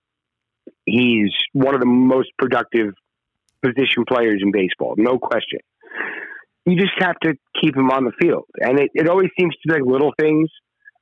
he's 0.85 1.31
one 1.53 1.73
of 1.73 1.81
the 1.81 1.87
most 1.87 2.29
productive 2.37 2.93
position 3.63 4.05
players 4.07 4.41
in 4.41 4.51
baseball. 4.51 4.95
No 4.97 5.17
question. 5.17 5.59
You 6.65 6.77
just 6.77 6.93
have 6.99 7.19
to 7.21 7.33
keep 7.61 7.75
him 7.75 7.89
on 7.89 8.05
the 8.05 8.13
field, 8.21 8.45
and 8.59 8.79
it, 8.79 8.91
it 8.93 9.09
always 9.09 9.29
seems 9.37 9.53
to 9.55 9.67
be 9.67 9.73
like 9.73 9.85
little 9.85 10.13
things, 10.17 10.49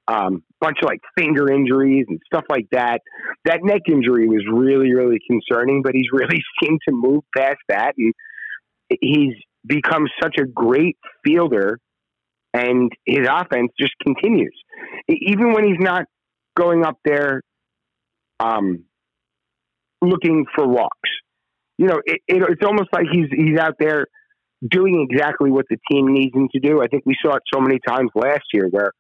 um, 0.08 0.44
bunch 0.60 0.78
of 0.82 0.88
like 0.88 1.02
finger 1.16 1.52
injuries 1.52 2.06
and 2.10 2.20
stuff 2.26 2.46
like 2.50 2.67
that. 2.72 3.02
That 3.46 3.60
neck 3.63 3.82
injury 3.88 4.28
was 4.28 4.44
really, 4.52 4.94
really 4.94 5.20
concerning, 5.30 5.84
but 5.84 5.94
he's 5.94 6.08
really 6.13 6.41
seemed 6.63 6.80
to 6.88 6.96
move 6.96 7.24
past 7.36 7.60
that, 7.67 7.94
and 7.98 8.13
he's 9.02 9.36
becomes 9.65 10.10
such 10.21 10.36
a 10.39 10.45
great 10.45 10.97
fielder 11.24 11.80
and 12.54 12.91
his 13.06 13.28
offense 13.30 13.71
just 13.80 13.93
continues. 14.04 14.54
Even 15.08 15.54
when 15.54 15.63
he's 15.65 15.80
not 15.80 16.06
going 16.58 16.84
up 16.84 16.97
there 17.06 17.41
um, 18.39 18.86
looking 20.02 20.45
for 20.56 20.67
walks. 20.67 21.10
You 21.78 21.88
know, 21.88 22.02
it, 22.06 22.21
it, 22.28 22.43
it's 22.50 22.65
almost 22.65 22.89
like 22.93 23.06
he's 23.12 23.28
he's 23.32 23.58
out 23.58 23.76
there 23.80 24.08
doing 24.67 25.08
exactly 25.10 25.50
what 25.50 25.65
the 25.69 25.78
team 25.89 26.13
needs 26.13 26.36
him 26.36 26.50
to 26.54 26.60
do. 26.60 26.82
I 26.82 26.88
think 26.88 27.04
we 27.06 27.15
saw 27.24 27.36
it 27.36 27.43
so 27.54 27.62
many 27.62 27.80
times 27.88 28.12
last 28.13 28.43
year 28.54 28.67
where, 28.69 28.91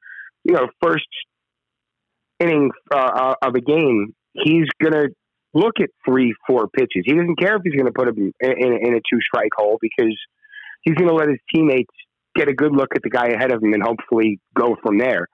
you 0.43 0.53
know, 0.53 0.67
first 0.81 1.07
inning 2.39 2.71
uh, 2.93 2.97
uh 2.97 3.35
of 3.43 3.53
a 3.55 3.61
game, 3.61 4.15
he's 4.33 4.65
going 4.81 4.93
to 4.93 5.09
look 5.53 5.73
at 5.81 5.89
three, 6.07 6.33
four 6.47 6.67
pitches. 6.69 7.03
He 7.05 7.13
doesn't 7.13 7.37
care 7.39 7.57
if 7.57 7.61
he's 7.63 7.75
going 7.75 7.85
to 7.85 7.91
put 7.91 8.07
him 8.07 8.33
in, 8.39 8.51
in, 8.51 8.73
in 8.87 8.93
a 8.93 9.01
two 9.11 9.19
strike 9.21 9.51
hole 9.57 9.77
because– 9.81 10.15
he's 10.81 10.95
going 10.95 11.09
to 11.09 11.15
let 11.15 11.29
his 11.29 11.39
teammates 11.53 11.93
get 12.35 12.47
a 12.47 12.53
good 12.53 12.71
look 12.71 12.89
at 12.95 13.01
the 13.03 13.09
guy 13.09 13.27
ahead 13.27 13.51
of 13.51 13.61
him 13.61 13.73
and 13.73 13.83
hopefully 13.83 14.39
go 14.55 14.75
from 14.83 14.97
there. 14.97 15.27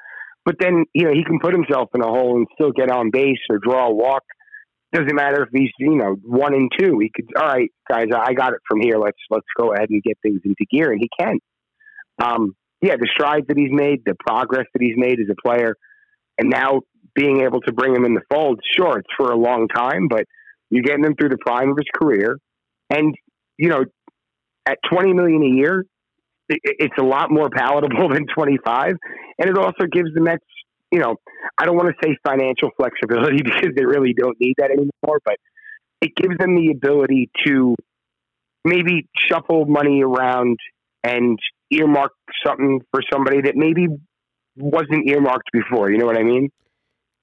But 0.46 0.56
then, 0.60 0.86
you 0.94 1.04
know, 1.04 1.12
he 1.14 1.24
can 1.24 1.40
put 1.40 1.54
himself 1.54 1.90
in 1.94 2.02
a 2.02 2.08
hole 2.08 2.38
and 2.38 2.48
still 2.54 2.72
get 2.72 2.90
on 2.90 3.12
base 3.12 3.40
or 3.50 3.60
draw 3.60 3.90
a 3.90 3.94
walk. 3.94 4.24
Doesn't 4.94 5.14
matter 5.14 5.44
if 5.44 5.50
he's, 5.54 5.72
you 5.78 5.98
know, 5.98 6.16
one 6.24 6.54
and 6.54 6.72
two. 6.80 7.00
He 7.00 7.12
could, 7.14 7.26
all 7.38 7.48
right, 7.48 7.70
guys, 7.90 8.06
I 8.16 8.34
got 8.34 8.54
it 8.54 8.60
from 8.68 8.80
here. 8.80 8.98
Let's 8.98 9.18
let's 9.30 9.46
go 9.60 9.74
ahead 9.74 9.90
and 9.90 10.02
get 10.02 10.18
things 10.24 10.40
into 10.46 10.66
gear, 10.72 10.92
and 10.92 11.02
he 11.02 11.10
can. 11.20 11.40
Um, 12.24 12.56
yeah, 12.82 12.96
the 12.96 13.10
strides 13.12 13.48
that 13.48 13.58
he's 13.58 13.72
made, 13.72 14.04
the 14.06 14.16
progress 14.16 14.66
that 14.74 14.82
he's 14.82 14.96
made 14.96 15.20
as 15.20 15.28
a 15.30 15.36
player, 15.46 15.76
and 16.38 16.50
now 16.50 16.82
being 17.14 17.42
able 17.42 17.60
to 17.62 17.74
bring 17.74 17.94
him 17.94 18.06
in 18.06 18.14
the 18.14 18.22
fold. 18.32 18.62
Sure, 18.78 19.00
it's 19.00 19.10
for 19.18 19.32
a 19.32 19.38
long 19.38 19.68
time, 19.68 20.08
but 20.08 20.24
you're 20.70 20.84
getting 20.84 21.04
him 21.04 21.16
through 21.20 21.30
the 21.30 21.38
prime 21.46 21.72
of 21.72 21.78
his 21.78 21.88
career, 21.94 22.38
and 22.90 23.14
you 23.58 23.68
know, 23.68 23.84
at 24.68 24.80
20 24.92 25.14
million 25.14 25.42
a 25.44 25.56
year, 25.56 25.86
it's 26.50 26.96
a 27.00 27.04
lot 27.04 27.32
more 27.32 27.50
palatable 27.50 28.10
than 28.14 28.26
25. 28.28 28.94
And 29.40 29.50
it 29.50 29.58
also 29.58 29.86
gives 29.92 30.14
the 30.14 30.22
Mets, 30.22 30.44
you 30.92 31.00
know, 31.00 31.16
I 31.58 31.66
don't 31.66 31.76
want 31.76 31.90
to 31.90 32.08
say 32.08 32.18
financial 32.26 32.70
flexibility 32.78 33.38
because 33.44 33.72
they 33.76 33.86
really 33.86 34.14
don't 34.14 34.38
need 34.40 34.56
that 34.58 34.72
anymore, 34.72 35.20
but 35.24 35.38
it 36.02 36.16
gives 36.16 36.38
them 36.38 36.56
the 36.56 36.72
ability 36.72 37.30
to 37.46 37.76
maybe 38.64 39.08
shuffle 39.16 39.66
money 39.66 40.04
around 40.04 40.58
and 41.04 41.40
earmark 41.72 42.12
something 42.46 42.82
for 42.92 43.02
somebody 43.12 43.42
that 43.42 43.56
maybe 43.56 43.88
wasn't 44.56 45.08
earmarked 45.08 45.50
before. 45.54 45.92
You 45.92 45.98
know 45.98 46.06
what 46.06 46.18
I 46.18 46.24
mean? 46.24 46.50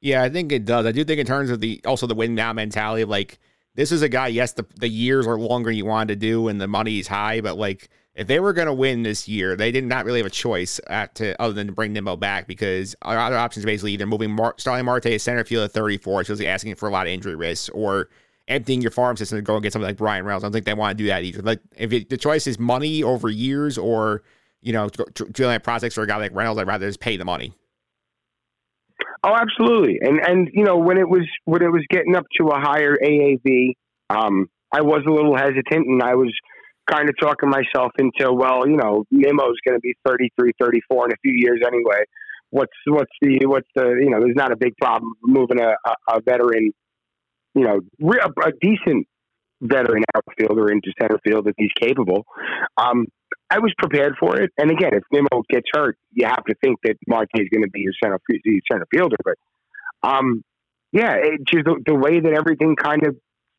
Yeah, 0.01 0.23
I 0.23 0.29
think 0.29 0.53
it 0.53 0.65
does. 0.65 0.87
I 0.87 0.93
do 0.93 1.05
think 1.05 1.21
in 1.21 1.27
terms 1.27 1.51
of 1.51 1.61
the 1.61 1.81
also 1.85 2.07
the 2.07 2.15
win 2.15 2.35
now 2.35 2.53
mentality 2.53 3.03
of 3.03 3.09
like 3.09 3.39
this 3.75 3.93
is 3.93 4.03
a 4.03 4.09
guy, 4.09 4.29
yes, 4.29 4.53
the, 4.53 4.65
the 4.77 4.89
years 4.89 5.27
are 5.27 5.39
longer 5.39 5.71
you 5.71 5.85
wanted 5.85 6.15
to 6.15 6.17
do 6.17 6.49
and 6.49 6.61
the 6.61 6.69
money 6.69 6.99
is 6.99 7.09
high, 7.09 7.41
but 7.41 7.57
like 7.57 7.89
if 8.15 8.29
they 8.29 8.39
were 8.39 8.53
going 8.53 8.67
to 8.67 8.73
win 8.73 9.03
this 9.03 9.27
year, 9.27 9.57
they 9.57 9.73
did 9.73 9.85
not 9.85 10.05
really 10.05 10.21
have 10.21 10.27
a 10.27 10.31
choice 10.31 10.81
at 10.87 11.15
to, 11.17 11.41
other 11.43 11.53
than 11.53 11.67
to 11.67 11.73
bring 11.73 11.93
Nimmo 11.93 12.17
back 12.17 12.47
because 12.47 12.95
our 13.03 13.19
other 13.19 13.37
options 13.37 13.65
basically 13.65 13.93
either 13.93 14.07
moving 14.07 14.31
Mar- 14.31 14.55
Starling 14.57 14.85
Marte 14.85 15.03
to 15.03 15.19
center 15.19 15.45
field 15.45 15.65
at 15.65 15.73
34, 15.73 16.19
which 16.19 16.29
was 16.29 16.41
asking 16.41 16.77
for 16.77 16.89
a 16.89 16.93
lot 16.93 17.07
of 17.07 17.13
injury 17.13 17.35
risks, 17.35 17.69
or 17.71 18.09
emptying 18.47 18.83
your 18.83 18.91
farm 18.91 19.17
system 19.17 19.39
to 19.39 19.43
go 19.43 19.55
and 19.55 19.63
get 19.63 19.73
something 19.73 19.89
like 19.89 19.97
Bryan 19.97 20.25
Reynolds. 20.25 20.45
I 20.45 20.47
don't 20.47 20.53
think 20.53 20.67
they 20.67 20.75
want 20.75 20.97
to 20.97 21.03
do 21.03 21.09
that 21.09 21.25
either. 21.25 21.43
Like 21.43 21.61
if 21.77 21.93
it, 21.93 22.09
the 22.09 22.17
choice 22.17 22.47
is 22.47 22.59
money 22.59 23.03
over 23.03 23.29
years 23.29 23.79
or 23.79 24.23
you 24.61 24.73
know 24.73 24.89
drilling 25.33 25.61
projects 25.61 25.97
for 25.97 26.03
a 26.03 26.07
guy 26.07 26.17
like 26.17 26.35
Reynolds, 26.35 26.61
I'd 26.61 26.69
rather 26.69 26.87
just 26.87 27.01
pay 27.01 27.17
the 27.17 27.25
money. 27.25 27.55
Oh, 29.25 29.35
absolutely. 29.35 30.01
And 30.03 30.21
and 30.21 30.51
you 30.53 30.65
know 30.65 30.77
when 30.77 30.99
it 30.99 31.09
was 31.09 31.27
when 31.47 31.63
it 31.63 31.73
was 31.73 31.83
getting 31.89 32.15
up 32.15 32.27
to 32.39 32.49
a 32.49 32.61
higher 32.61 32.95
AAV, 33.03 33.73
um, 34.11 34.51
I 34.71 34.83
was 34.83 35.03
a 35.09 35.11
little 35.11 35.35
hesitant, 35.35 35.87
and 35.87 36.03
I 36.03 36.15
was 36.15 36.31
kind 36.91 37.09
of 37.09 37.15
talking 37.19 37.49
myself 37.49 37.93
into 37.99 38.31
well, 38.35 38.69
you 38.69 38.77
know, 38.77 39.05
Nimmo's 39.11 39.57
going 39.67 39.77
to 39.77 39.81
be 39.81 39.95
33, 40.07 40.53
34 40.61 41.07
in 41.07 41.13
a 41.13 41.17
few 41.23 41.33
years 41.33 41.61
anyway. 41.67 42.05
What's 42.51 42.73
what's 42.87 43.13
the 43.23 43.47
what's 43.47 43.69
the 43.75 43.97
you 43.99 44.11
know? 44.11 44.21
There's 44.21 44.37
not 44.37 44.53
a 44.53 44.57
big 44.57 44.77
problem 44.77 45.13
moving 45.23 45.59
a, 45.59 45.71
a, 45.87 46.17
a 46.17 46.21
veteran, 46.21 46.73
you 47.55 47.65
know, 47.65 47.81
a, 48.03 48.49
a 48.49 48.53
decent 48.61 49.07
veteran 49.63 50.03
outfielder 50.15 50.71
into 50.71 50.93
center 51.01 51.19
field 51.25 51.49
if 51.49 51.55
he's 51.57 51.73
capable. 51.81 52.27
Um, 52.77 53.07
I 53.55 53.59
was 53.64 53.73
prepared 53.79 54.14
for 54.19 54.31
it. 54.43 54.51
And 54.59 54.69
again, 54.71 54.95
if 55.01 55.05
Nimmo 55.12 55.37
gets 55.49 55.69
hurt, 55.73 55.97
you 56.12 56.27
have 56.27 56.45
to 56.51 56.55
think 56.62 56.77
that 56.85 56.97
Marte 57.07 57.38
is 57.45 57.49
going 57.53 57.64
to 57.69 57.71
be 57.71 57.83
your 57.87 57.97
center, 58.03 58.19
your 58.45 58.61
center 58.71 58.87
fielder. 58.93 59.17
But 59.29 59.37
um, 60.12 60.43
yeah, 60.93 61.14
it, 61.29 61.40
just 61.53 61.64
the, 61.69 61.75
the 61.90 61.95
way 62.05 62.14
that 62.25 62.35
everything 62.40 62.77
kind 62.77 63.03
of 63.09 63.17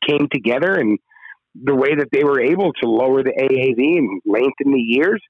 came 0.08 0.26
together 0.32 0.72
and 0.82 0.98
the 1.70 1.74
way 1.82 1.92
that 2.00 2.08
they 2.12 2.24
were 2.24 2.40
able 2.40 2.70
to 2.82 2.86
lower 3.00 3.20
the 3.22 3.36
AAV 3.46 3.80
and 4.00 4.08
lengthen 4.26 4.68
the 4.72 4.86
years, 4.96 5.20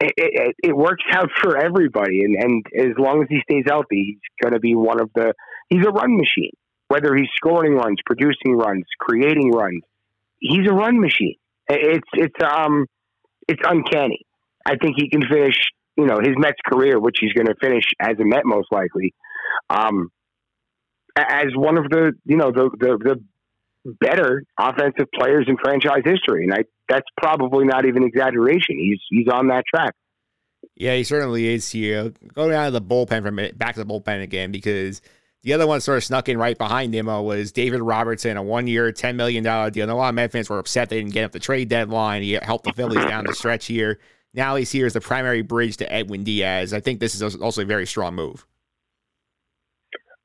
it, 0.00 0.12
it, 0.16 0.56
it 0.70 0.76
works 0.76 1.04
out 1.12 1.30
for 1.40 1.52
everybody. 1.56 2.18
And, 2.24 2.34
and 2.44 2.66
as 2.90 2.94
long 2.98 3.22
as 3.22 3.28
he 3.34 3.40
stays 3.48 3.64
healthy, 3.66 4.00
he's 4.18 4.26
going 4.42 4.54
to 4.54 4.60
be 4.60 4.74
one 4.74 5.00
of 5.00 5.10
the, 5.14 5.34
he's 5.68 5.84
a 5.86 5.90
run 5.90 6.16
machine. 6.16 6.56
whether 6.88 7.14
he's 7.14 7.30
scoring 7.36 7.74
runs, 7.74 7.98
producing 8.04 8.56
runs, 8.56 8.84
creating 8.98 9.52
runs. 9.52 9.82
He's 10.40 10.66
a 10.68 10.74
run 10.74 11.00
machine. 11.00 11.36
It's 11.68 12.08
it's 12.14 12.42
um 12.42 12.86
it's 13.50 13.62
uncanny. 13.64 14.20
I 14.64 14.76
think 14.76 14.94
he 14.96 15.10
can 15.10 15.22
finish, 15.22 15.56
you 15.96 16.06
know, 16.06 16.18
his 16.22 16.34
Mets 16.36 16.58
career, 16.64 17.00
which 17.00 17.16
he's 17.20 17.32
going 17.32 17.48
to 17.48 17.56
finish 17.60 17.84
as 18.00 18.16
a 18.20 18.24
Met 18.24 18.44
most 18.44 18.68
likely, 18.70 19.12
um, 19.68 20.10
as 21.16 21.46
one 21.54 21.76
of 21.76 21.84
the 21.90 22.12
you 22.24 22.36
know 22.36 22.52
the 22.52 22.70
the, 22.78 23.16
the 23.84 23.94
better 24.00 24.44
offensive 24.58 25.06
players 25.14 25.46
in 25.48 25.56
franchise 25.56 26.02
history, 26.04 26.44
and 26.44 26.54
I 26.54 26.64
that's 26.88 27.06
probably 27.16 27.64
not 27.64 27.86
even 27.86 28.04
exaggeration. 28.04 28.78
He's 28.78 29.00
he's 29.10 29.28
on 29.32 29.48
that 29.48 29.64
track. 29.72 29.94
Yeah, 30.76 30.94
he 30.94 31.04
certainly 31.04 31.52
is 31.52 31.70
here. 31.70 32.12
Going 32.34 32.54
out 32.54 32.68
of 32.68 32.72
the 32.72 32.82
bullpen 32.82 33.22
minute, 33.32 33.58
back 33.58 33.74
to 33.74 33.84
the 33.84 33.86
bullpen 33.86 34.22
again, 34.22 34.52
because 34.52 35.00
the 35.42 35.54
other 35.54 35.66
one 35.66 35.80
sort 35.80 35.98
of 35.98 36.04
snuck 36.04 36.28
in 36.28 36.36
right 36.36 36.56
behind 36.56 36.94
him 36.94 37.08
uh, 37.08 37.20
was 37.20 37.50
David 37.52 37.80
Robertson, 37.80 38.36
a 38.36 38.42
one 38.42 38.66
year, 38.66 38.92
$10 38.92 39.14
million 39.14 39.42
deal. 39.42 39.82
And 39.82 39.90
a 39.90 39.94
lot 39.94 40.10
of 40.10 40.14
Met 40.14 40.32
fans 40.32 40.50
were 40.50 40.58
upset 40.58 40.90
they 40.90 40.98
didn't 40.98 41.12
get 41.12 41.24
up 41.24 41.32
the 41.32 41.38
trade 41.38 41.68
deadline. 41.68 42.22
He 42.22 42.32
helped 42.42 42.64
the 42.64 42.72
Phillies 42.72 43.04
down 43.06 43.24
the 43.24 43.34
stretch 43.34 43.66
here. 43.66 43.98
Now 44.34 44.56
he's 44.56 44.70
here 44.70 44.86
as 44.86 44.92
the 44.92 45.00
primary 45.00 45.42
bridge 45.42 45.78
to 45.78 45.92
Edwin 45.92 46.24
Diaz. 46.24 46.72
I 46.72 46.80
think 46.80 47.00
this 47.00 47.14
is 47.14 47.36
also 47.36 47.62
a 47.62 47.64
very 47.64 47.86
strong 47.86 48.14
move. 48.14 48.46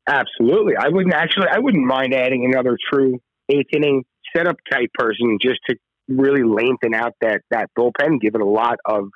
Absolutely. 0.08 0.76
I 0.78 0.90
wouldn't 0.90 1.16
actually, 1.16 1.48
I 1.52 1.60
wouldn't 1.60 1.86
mind 1.86 2.14
adding 2.14 2.46
another 2.46 2.78
true 2.92 3.20
eighth 3.50 3.70
inning 3.74 4.04
setup 4.36 4.58
type 4.70 4.92
person 4.94 5.40
just 5.42 5.60
to 5.70 5.76
really 6.08 6.44
lengthen 6.44 6.94
out 6.94 7.14
that, 7.22 7.42
that 7.50 7.70
bullpen, 7.78 8.20
give 8.22 8.36
it 8.36 8.42
a 8.42 8.46
lot 8.46 8.78
of 8.86 9.10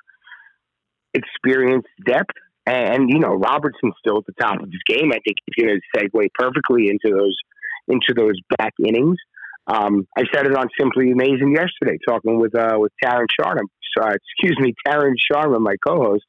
experience 1.14 1.84
depth. 2.04 2.34
And, 2.66 3.08
you 3.08 3.18
know, 3.18 3.34
Robertson's 3.34 3.94
still 3.98 4.18
at 4.18 4.26
the 4.26 4.34
top 4.40 4.62
of 4.62 4.70
his 4.70 4.82
game. 4.86 5.10
I 5.12 5.18
think 5.24 5.38
he's 5.44 5.64
going 5.64 5.80
to 5.80 5.98
segue 5.98 6.28
perfectly 6.34 6.88
into 6.88 7.16
those 7.16 7.36
into 7.88 8.14
those 8.14 8.38
back 8.58 8.74
innings. 8.78 9.16
Um, 9.66 10.06
I 10.16 10.22
said 10.32 10.46
it 10.46 10.54
on 10.54 10.68
Simply 10.78 11.10
Amazing 11.10 11.54
yesterday, 11.54 11.98
talking 12.06 12.38
with 12.38 12.54
uh, 12.54 12.76
with 12.78 12.92
Taryn 13.02 13.26
Sharma. 13.40 13.60
Uh, 14.00 14.14
excuse 14.14 14.56
me, 14.60 14.74
Taryn 14.86 15.14
Sharma, 15.30 15.58
my 15.58 15.74
co-host, 15.84 16.24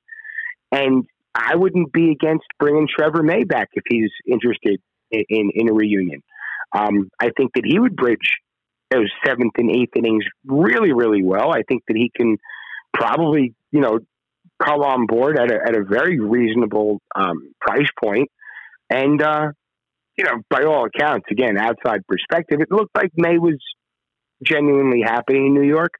and 0.71 1.05
I 1.35 1.55
wouldn't 1.55 1.93
be 1.93 2.11
against 2.11 2.45
bringing 2.59 2.87
Trevor 2.87 3.23
May 3.23 3.43
back 3.43 3.69
if 3.73 3.83
he's 3.87 4.09
interested 4.27 4.79
in 5.11 5.23
in, 5.29 5.51
in 5.53 5.69
a 5.69 5.73
reunion. 5.73 6.23
Um, 6.73 7.09
I 7.19 7.29
think 7.37 7.51
that 7.55 7.65
he 7.65 7.79
would 7.79 7.95
bridge 7.95 8.37
those 8.89 9.11
seventh 9.25 9.53
and 9.57 9.69
eighth 9.69 9.95
innings 9.95 10.25
really, 10.45 10.93
really 10.93 11.23
well. 11.23 11.51
I 11.51 11.61
think 11.67 11.83
that 11.87 11.97
he 11.97 12.11
can 12.15 12.37
probably, 12.93 13.53
you 13.71 13.81
know, 13.81 13.99
come 14.63 14.81
on 14.81 15.05
board 15.05 15.39
at 15.39 15.51
a, 15.51 15.55
at 15.67 15.75
a 15.75 15.83
very 15.83 16.19
reasonable 16.19 17.01
um, 17.15 17.53
price 17.59 17.87
point. 18.01 18.29
And, 18.89 19.21
uh, 19.21 19.51
you 20.17 20.25
know, 20.25 20.41
by 20.49 20.63
all 20.63 20.85
accounts, 20.85 21.27
again, 21.31 21.57
outside 21.57 22.01
perspective, 22.07 22.59
it 22.61 22.71
looked 22.71 22.95
like 22.95 23.11
May 23.15 23.37
was 23.37 23.57
genuinely 24.45 25.01
happy 25.03 25.37
in 25.37 25.53
New 25.53 25.63
York. 25.63 25.93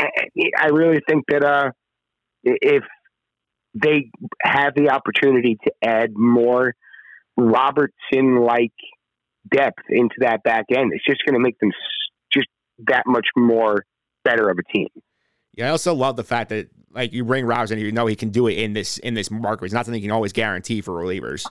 I 0.00 0.68
really 0.72 1.00
think 1.08 1.24
that 1.28 1.44
uh, 1.44 1.70
if 2.44 2.84
they 3.74 4.10
have 4.42 4.74
the 4.74 4.90
opportunity 4.90 5.58
to 5.64 5.72
add 5.82 6.10
more 6.14 6.74
Robertson 7.36 8.40
like 8.40 8.72
depth 9.50 9.82
into 9.88 10.16
that 10.20 10.42
back 10.42 10.66
end, 10.74 10.92
it's 10.94 11.04
just 11.04 11.20
going 11.26 11.34
to 11.34 11.40
make 11.40 11.58
them 11.58 11.70
just 12.32 12.48
that 12.86 13.04
much 13.06 13.26
more 13.36 13.84
better 14.24 14.48
of 14.50 14.58
a 14.58 14.72
team. 14.72 14.88
Yeah, 15.54 15.68
I 15.68 15.70
also 15.70 15.94
love 15.94 16.16
the 16.16 16.24
fact 16.24 16.50
that 16.50 16.68
like 16.92 17.12
you 17.12 17.24
bring 17.24 17.44
Robertson, 17.44 17.78
you 17.78 17.92
know 17.92 18.06
he 18.06 18.16
can 18.16 18.30
do 18.30 18.46
it 18.46 18.54
in 18.54 18.72
this 18.72 18.98
in 18.98 19.14
this 19.14 19.30
market. 19.30 19.64
It's 19.66 19.74
not 19.74 19.86
something 19.86 20.00
you 20.00 20.08
can 20.08 20.14
always 20.14 20.32
guarantee 20.32 20.80
for 20.80 20.92
relievers. 20.92 21.46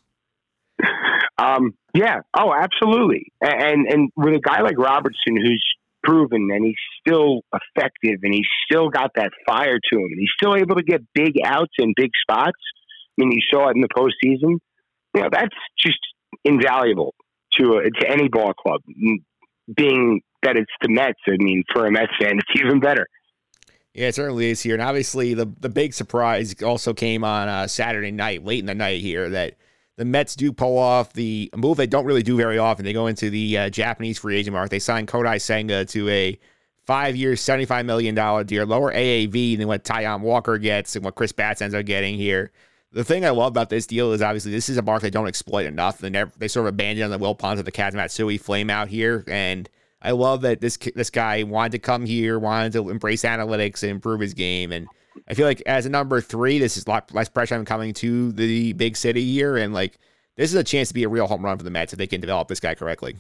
Um, 1.40 1.76
yeah. 1.94 2.22
Oh, 2.38 2.54
absolutely. 2.54 3.32
And 3.42 3.88
and 3.88 4.12
with 4.16 4.34
a 4.34 4.40
guy 4.40 4.62
like 4.62 4.78
Robertson, 4.78 5.36
who's 5.36 5.64
proven 6.04 6.50
and 6.52 6.66
he's 6.66 6.76
still 7.00 7.42
effective 7.54 8.20
and 8.24 8.34
he's 8.34 8.48
still 8.66 8.90
got 8.90 9.12
that 9.16 9.32
fire 9.48 9.78
to 9.78 10.00
him 10.00 10.06
and 10.06 10.20
he's 10.20 10.32
still 10.36 10.56
able 10.56 10.76
to 10.76 10.84
get 10.84 11.02
big 11.14 11.34
outs 11.44 11.74
in 11.78 11.94
big 11.96 12.12
spots. 12.22 12.58
I 13.20 13.26
mean, 13.26 13.32
you 13.32 13.42
saw 13.52 13.70
it 13.70 13.76
in 13.76 13.82
the 13.82 13.90
postseason. 13.90 14.58
You 15.14 15.22
know, 15.22 15.30
that's 15.32 15.56
just 15.78 16.00
invaluable 16.44 17.14
to 17.60 17.78
a, 17.78 17.90
to 17.90 18.10
any 18.10 18.28
ball 18.30 18.54
club. 18.54 18.82
Being 19.76 20.22
that 20.44 20.56
it's 20.56 20.72
the 20.82 20.90
Mets, 20.90 21.20
I 21.28 21.38
mean, 21.38 21.64
for 21.74 21.86
a 21.86 21.92
Mets 21.92 22.14
fan, 22.22 22.38
it's 22.38 22.62
even 22.62 22.80
better. 22.80 23.08
Yeah, 23.98 24.10
it 24.10 24.16
certainly 24.16 24.52
is 24.52 24.62
here. 24.62 24.76
And 24.76 24.84
obviously, 24.84 25.34
the, 25.34 25.52
the 25.60 25.70
big 25.70 25.92
surprise 25.92 26.54
also 26.62 26.94
came 26.94 27.24
on 27.24 27.48
uh, 27.48 27.66
Saturday 27.66 28.12
night, 28.12 28.46
late 28.46 28.60
in 28.60 28.68
the 28.68 28.76
night 28.76 29.02
here, 29.02 29.28
that 29.30 29.56
the 29.96 30.06
Mets 30.06 30.36
do 30.36 30.54
pull 30.54 30.78
off 30.78 31.14
the 31.14 31.50
move 31.56 31.78
they 31.78 31.88
don't 31.88 32.06
really 32.06 32.22
do 32.22 32.38
very 32.38 32.60
often. 32.60 32.86
They 32.86 32.94
go 32.94 33.08
into 33.08 33.32
the 33.32 33.58
uh, 33.58 33.70
Japanese 33.72 34.20
free 34.20 34.38
agent 34.38 34.54
market. 34.54 34.70
They 34.70 34.78
sign 34.78 35.08
Kodai 35.08 35.42
Senga 35.42 35.84
to 35.86 36.10
a 36.10 36.40
five 36.86 37.16
year, 37.16 37.34
$75 37.34 37.86
million 37.86 38.14
deal, 38.46 38.66
lower 38.68 38.94
AAV 38.94 39.58
than 39.58 39.68
what 39.68 39.84
Taijuan 39.84 40.22
Walker 40.22 40.60
gets 40.60 40.96
and 40.96 41.04
what 41.04 41.16
Chris 41.16 41.32
Bassitt 41.32 41.64
ends 41.64 41.74
up 41.74 41.86
getting 41.86 42.18
here. 42.18 42.52
The 42.92 43.04
thing 43.04 43.26
I 43.26 43.32
love 43.32 43.52
about 43.52 43.72
this 43.72 43.88
deal 43.88 44.14
is 44.14 44.22
obviously 44.22 44.52
this 44.52 44.70
is 44.70 44.78
a 44.78 44.84
market 44.84 45.08
they 45.08 45.10
don't 45.10 45.28
exploit 45.28 45.66
enough. 45.66 45.98
They, 45.98 46.12
never, 46.12 46.32
they 46.38 46.48
sort 46.48 46.68
of 46.68 46.76
abandon 46.76 47.12
on 47.12 47.20
the 47.20 47.20
Wilpons 47.20 47.58
of 47.58 47.66
the 47.66 47.72
Kaz 47.72 47.94
Matsui 47.94 48.38
flame 48.38 48.70
out 48.70 48.90
here. 48.90 49.24
And 49.28 49.68
I 50.02 50.12
love 50.12 50.42
that 50.42 50.62
this 50.62 50.78
this 50.96 51.10
guy 51.10 51.44
wanted 51.44 51.74
to 51.74 51.80
come 51.80 52.06
here, 52.06 52.38
wanted 52.38 52.74
to 52.74 52.90
embrace 52.90 53.24
analytics 53.24 53.84
and 53.84 53.92
improve 53.92 54.20
his 54.20 54.34
game. 54.34 54.72
And 54.72 54.88
I 55.28 55.34
feel 55.34 55.48
like 55.48 55.64
as 55.66 55.86
a 55.86 55.90
number 55.90 56.22
three, 56.22 56.60
this 56.60 56.78
is 56.78 56.86
a 56.86 56.90
lot 56.90 57.14
less 57.14 57.30
pressure 57.30 57.56
on 57.56 57.66
coming 57.66 57.94
to 57.96 58.32
the 58.32 58.74
big 58.74 58.96
city 58.96 59.26
here. 59.26 59.58
And 59.58 59.74
like 59.74 59.98
this 60.36 60.52
is 60.52 60.56
a 60.56 60.64
chance 60.64 60.90
to 60.90 60.94
be 60.94 61.04
a 61.04 61.10
real 61.10 61.28
home 61.28 61.44
run 61.44 61.58
for 61.58 61.64
the 61.64 61.72
Mets 61.72 61.94
if 61.94 62.00
they 62.00 62.08
can 62.08 62.22
develop 62.22 62.48
this 62.48 62.60
guy 62.60 62.76
correctly. 62.76 63.16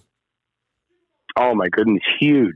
Oh 1.38 1.56
my 1.56 1.68
goodness, 1.70 2.04
huge. 2.20 2.56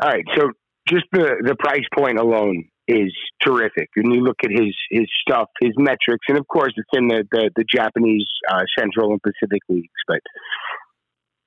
All 0.00 0.08
right, 0.08 0.24
so 0.36 0.52
just 0.88 1.04
the 1.12 1.42
the 1.44 1.56
price 1.56 1.84
point 1.96 2.18
alone 2.18 2.64
is 2.86 3.12
terrific. 3.44 3.90
When 3.96 4.12
you 4.12 4.22
look 4.22 4.38
at 4.44 4.50
his 4.50 4.74
his 4.90 5.06
stuff, 5.20 5.48
his 5.60 5.72
metrics, 5.76 6.24
and 6.28 6.38
of 6.38 6.46
course 6.46 6.72
it's 6.76 6.88
in 6.92 7.08
the 7.08 7.24
the, 7.30 7.50
the 7.56 7.64
Japanese 7.64 8.26
uh, 8.50 8.62
Central 8.78 9.10
and 9.10 9.20
Pacific 9.22 9.62
leagues, 9.68 9.88
but 10.06 10.20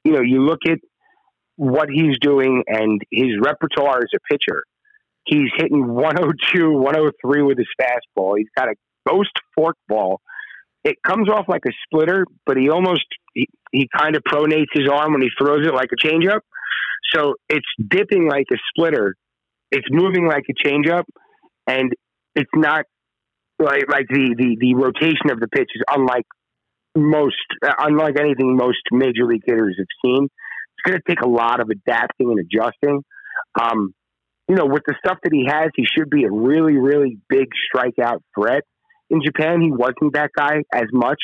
you 0.04 0.12
know 0.12 0.22
you 0.22 0.42
look 0.42 0.60
at 0.68 0.80
what 1.62 1.90
he's 1.94 2.18
doing 2.20 2.64
and 2.66 3.00
his 3.12 3.34
repertoire 3.40 4.00
as 4.00 4.10
a 4.16 4.34
pitcher. 4.34 4.64
He's 5.28 5.48
hitting 5.58 5.94
102, 5.94 6.72
103 6.72 7.44
with 7.44 7.60
his 7.60 7.68
fastball. 7.80 8.34
He's 8.36 8.48
got 8.58 8.68
a 8.70 8.74
ghost 9.08 9.30
fork 9.54 9.76
ball. 9.88 10.22
It 10.84 10.96
comes 11.06 11.30
off 11.30 11.46
like 11.48 11.62
a 11.68 11.72
splitter, 11.86 12.26
but 12.48 12.58
he 12.58 12.72
almost 12.72 13.06
he, 13.36 13.46
he 13.72 13.88
kind 13.96 14.16
of 14.16 14.24
pronates 14.24 14.74
his 14.74 14.90
arm 14.92 15.14
when 15.14 15.22
he 15.22 15.30
throws 15.38 15.68
it 15.68 15.76
like 15.76 15.90
a 15.94 16.04
changeup. 16.04 16.40
So 17.14 17.36
it's 17.48 17.68
dipping 17.88 18.28
like 18.28 18.48
a 18.52 18.58
splitter. 18.72 19.14
It's 19.70 19.86
moving 19.92 20.26
like 20.28 20.46
a 20.50 20.68
changeup, 20.68 21.04
and 21.68 21.94
it's 22.34 22.50
not 22.56 22.86
like 23.60 23.84
like 23.88 24.08
the, 24.10 24.34
the 24.36 24.58
the 24.60 24.74
rotation 24.74 25.30
of 25.30 25.40
the 25.40 25.48
pitch 25.48 25.70
is 25.76 25.84
unlike 25.88 26.26
most 26.98 27.36
uh, 27.64 27.74
unlike 27.78 28.20
anything 28.20 28.58
most 28.58 28.82
major 28.92 29.26
league 29.26 29.44
hitters 29.46 29.76
have 29.78 29.86
seen 30.04 30.28
it's 30.82 30.92
going 30.92 31.00
to 31.00 31.04
take 31.08 31.22
a 31.22 31.30
lot 31.30 31.60
of 31.60 31.70
adapting 31.70 32.32
and 32.32 32.40
adjusting. 32.40 33.04
Um, 33.60 33.94
you 34.48 34.56
know, 34.56 34.66
with 34.66 34.84
the 34.86 34.96
stuff 35.04 35.18
that 35.24 35.32
he 35.32 35.46
has, 35.48 35.70
he 35.76 35.86
should 35.86 36.10
be 36.10 36.24
a 36.24 36.32
really, 36.32 36.78
really 36.78 37.18
big 37.30 37.48
strikeout 37.74 38.20
threat. 38.38 38.64
In 39.10 39.22
Japan, 39.24 39.62
he 39.62 39.72
wasn't 39.72 40.14
that 40.14 40.32
guy 40.36 40.64
as 40.74 40.86
much. 40.92 41.20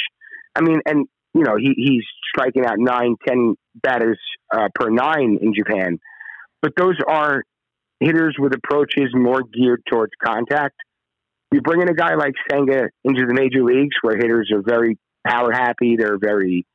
I 0.55 0.61
mean, 0.61 0.79
and 0.85 1.07
you 1.33 1.43
know, 1.43 1.55
he, 1.57 1.73
he's 1.75 2.03
striking 2.29 2.65
out 2.65 2.75
nine, 2.77 3.15
ten 3.25 3.55
batters 3.75 4.19
uh, 4.53 4.69
per 4.73 4.89
nine 4.89 5.37
in 5.41 5.53
Japan, 5.53 5.99
but 6.61 6.71
those 6.77 6.95
are 7.07 7.43
hitters 7.99 8.35
with 8.39 8.53
approaches 8.53 9.09
more 9.13 9.41
geared 9.41 9.83
towards 9.89 10.11
contact. 10.23 10.75
You 11.51 11.61
bring 11.61 11.81
in 11.81 11.89
a 11.89 11.93
guy 11.93 12.15
like 12.15 12.33
Senga 12.51 12.89
into 13.03 13.25
the 13.25 13.33
major 13.33 13.63
leagues, 13.63 13.95
where 14.01 14.17
hitters 14.17 14.51
are 14.53 14.61
very 14.61 14.97
power 15.25 15.51
happy, 15.51 15.95
they're 15.97 16.17
very 16.19 16.65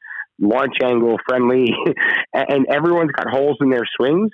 launch 0.42 0.74
angle 0.82 1.16
friendly, 1.26 1.68
and 2.34 2.66
everyone's 2.68 3.12
got 3.12 3.30
holes 3.30 3.56
in 3.60 3.70
their 3.70 3.86
swings. 3.96 4.30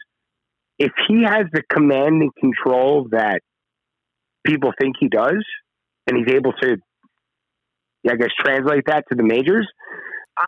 If 0.79 0.93
he 1.07 1.25
has 1.25 1.45
the 1.53 1.63
command 1.71 2.23
and 2.23 2.31
control 2.35 3.09
that 3.11 3.41
people 4.45 4.73
think 4.81 4.97
he 4.99 5.09
does, 5.09 5.45
and 6.07 6.17
he's 6.17 6.35
able 6.35 6.53
to, 6.63 6.77
I 8.09 8.17
guess, 8.17 8.31
translate 8.41 8.85
that 8.87 9.05
to 9.11 9.17
the 9.17 9.23
majors, 9.23 9.69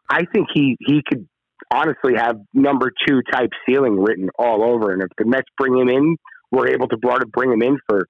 I 0.08 0.24
think 0.32 0.48
he 0.54 0.76
he 0.80 1.02
could 1.06 1.28
honestly 1.70 2.14
have 2.16 2.36
number 2.54 2.90
two 3.06 3.20
type 3.30 3.50
ceiling 3.68 4.00
written 4.00 4.30
all 4.38 4.64
over. 4.64 4.92
And 4.92 5.02
if 5.02 5.08
the 5.18 5.26
Mets 5.26 5.48
bring 5.58 5.76
him 5.76 5.88
in, 5.88 6.16
we're 6.50 6.68
able 6.68 6.88
to 6.88 6.96
bring 6.96 7.52
him 7.52 7.62
in 7.62 7.78
for 7.88 8.06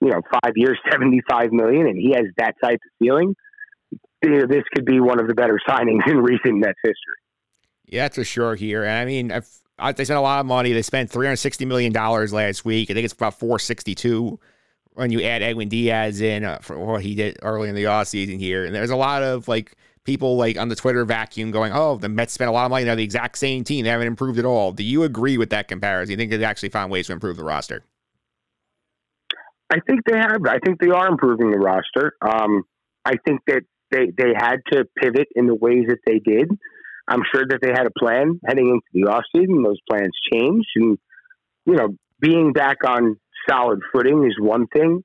you 0.00 0.10
know 0.10 0.20
five 0.32 0.52
years, 0.54 0.78
seventy 0.90 1.22
five 1.28 1.50
million, 1.50 1.86
and 1.86 1.96
he 1.96 2.12
has 2.12 2.26
that 2.36 2.54
type 2.62 2.74
of 2.74 2.90
ceiling 3.02 3.34
you 4.24 4.38
know, 4.38 4.46
this 4.46 4.64
could 4.74 4.84
be 4.84 5.00
one 5.00 5.20
of 5.20 5.28
the 5.28 5.34
better 5.34 5.58
signings 5.68 6.06
in 6.06 6.18
recent 6.18 6.58
Mets 6.58 6.78
history. 6.82 6.96
Yeah, 7.86 8.08
for 8.08 8.24
sure 8.24 8.54
here. 8.54 8.84
And 8.84 8.98
I 8.98 9.04
mean, 9.04 9.30
if, 9.30 9.60
they 9.96 10.04
spent 10.04 10.18
a 10.18 10.22
lot 10.22 10.40
of 10.40 10.46
money. 10.46 10.72
They 10.72 10.82
spent 10.82 11.10
three 11.10 11.26
hundred 11.26 11.36
sixty 11.36 11.64
million 11.64 11.92
dollars 11.92 12.32
last 12.32 12.64
week. 12.64 12.90
I 12.90 12.94
think 12.94 13.04
it's 13.04 13.14
about 13.14 13.38
four 13.38 13.58
sixty 13.58 13.94
two 13.94 14.38
when 14.92 15.10
you 15.10 15.22
add 15.22 15.42
Edwin 15.42 15.68
Diaz 15.68 16.20
in 16.20 16.44
uh, 16.44 16.58
for 16.58 16.78
what 16.78 17.02
he 17.02 17.14
did 17.14 17.38
early 17.42 17.68
in 17.68 17.74
the 17.74 17.84
offseason 17.84 18.38
here. 18.38 18.64
And 18.64 18.74
there's 18.74 18.90
a 18.90 18.96
lot 18.96 19.22
of 19.22 19.48
like 19.48 19.76
people 20.04 20.36
like 20.36 20.56
on 20.56 20.68
the 20.68 20.76
Twitter 20.76 21.04
vacuum 21.04 21.50
going, 21.50 21.72
"Oh, 21.74 21.96
the 21.96 22.08
Mets 22.08 22.32
spent 22.32 22.48
a 22.48 22.52
lot 22.52 22.64
of 22.64 22.70
money. 22.70 22.84
They're 22.84 22.96
the 22.96 23.04
exact 23.04 23.36
same 23.36 23.64
team. 23.64 23.84
They 23.84 23.90
haven't 23.90 24.06
improved 24.06 24.38
at 24.38 24.44
all." 24.44 24.72
Do 24.72 24.84
you 24.84 25.02
agree 25.02 25.36
with 25.36 25.50
that 25.50 25.68
comparison? 25.68 26.08
Do 26.08 26.12
You 26.12 26.16
think 26.18 26.30
they've 26.30 26.42
actually 26.42 26.68
found 26.70 26.90
ways 26.92 27.08
to 27.08 27.12
improve 27.12 27.36
the 27.36 27.44
roster? 27.44 27.84
I 29.70 29.80
think 29.86 30.00
they 30.06 30.16
have. 30.16 30.46
I 30.46 30.58
think 30.64 30.78
they 30.80 30.90
are 30.90 31.08
improving 31.08 31.50
the 31.50 31.58
roster. 31.58 32.12
Um, 32.22 32.62
I 33.04 33.14
think 33.26 33.40
that 33.48 33.62
they 33.90 34.10
they 34.16 34.32
had 34.36 34.58
to 34.72 34.84
pivot 34.96 35.28
in 35.34 35.46
the 35.46 35.54
ways 35.54 35.84
that 35.88 35.98
they 36.06 36.18
did. 36.18 36.50
I'm 37.06 37.22
sure 37.34 37.44
that 37.46 37.58
they 37.60 37.70
had 37.70 37.86
a 37.86 37.98
plan 37.98 38.40
heading 38.46 38.68
into 38.68 38.86
the 38.92 39.10
offseason. 39.10 39.64
Those 39.64 39.80
plans 39.88 40.12
changed, 40.32 40.68
and 40.76 40.98
you 41.66 41.74
know, 41.74 41.88
being 42.20 42.52
back 42.52 42.78
on 42.86 43.16
solid 43.48 43.80
footing 43.92 44.24
is 44.24 44.36
one 44.38 44.66
thing. 44.66 45.02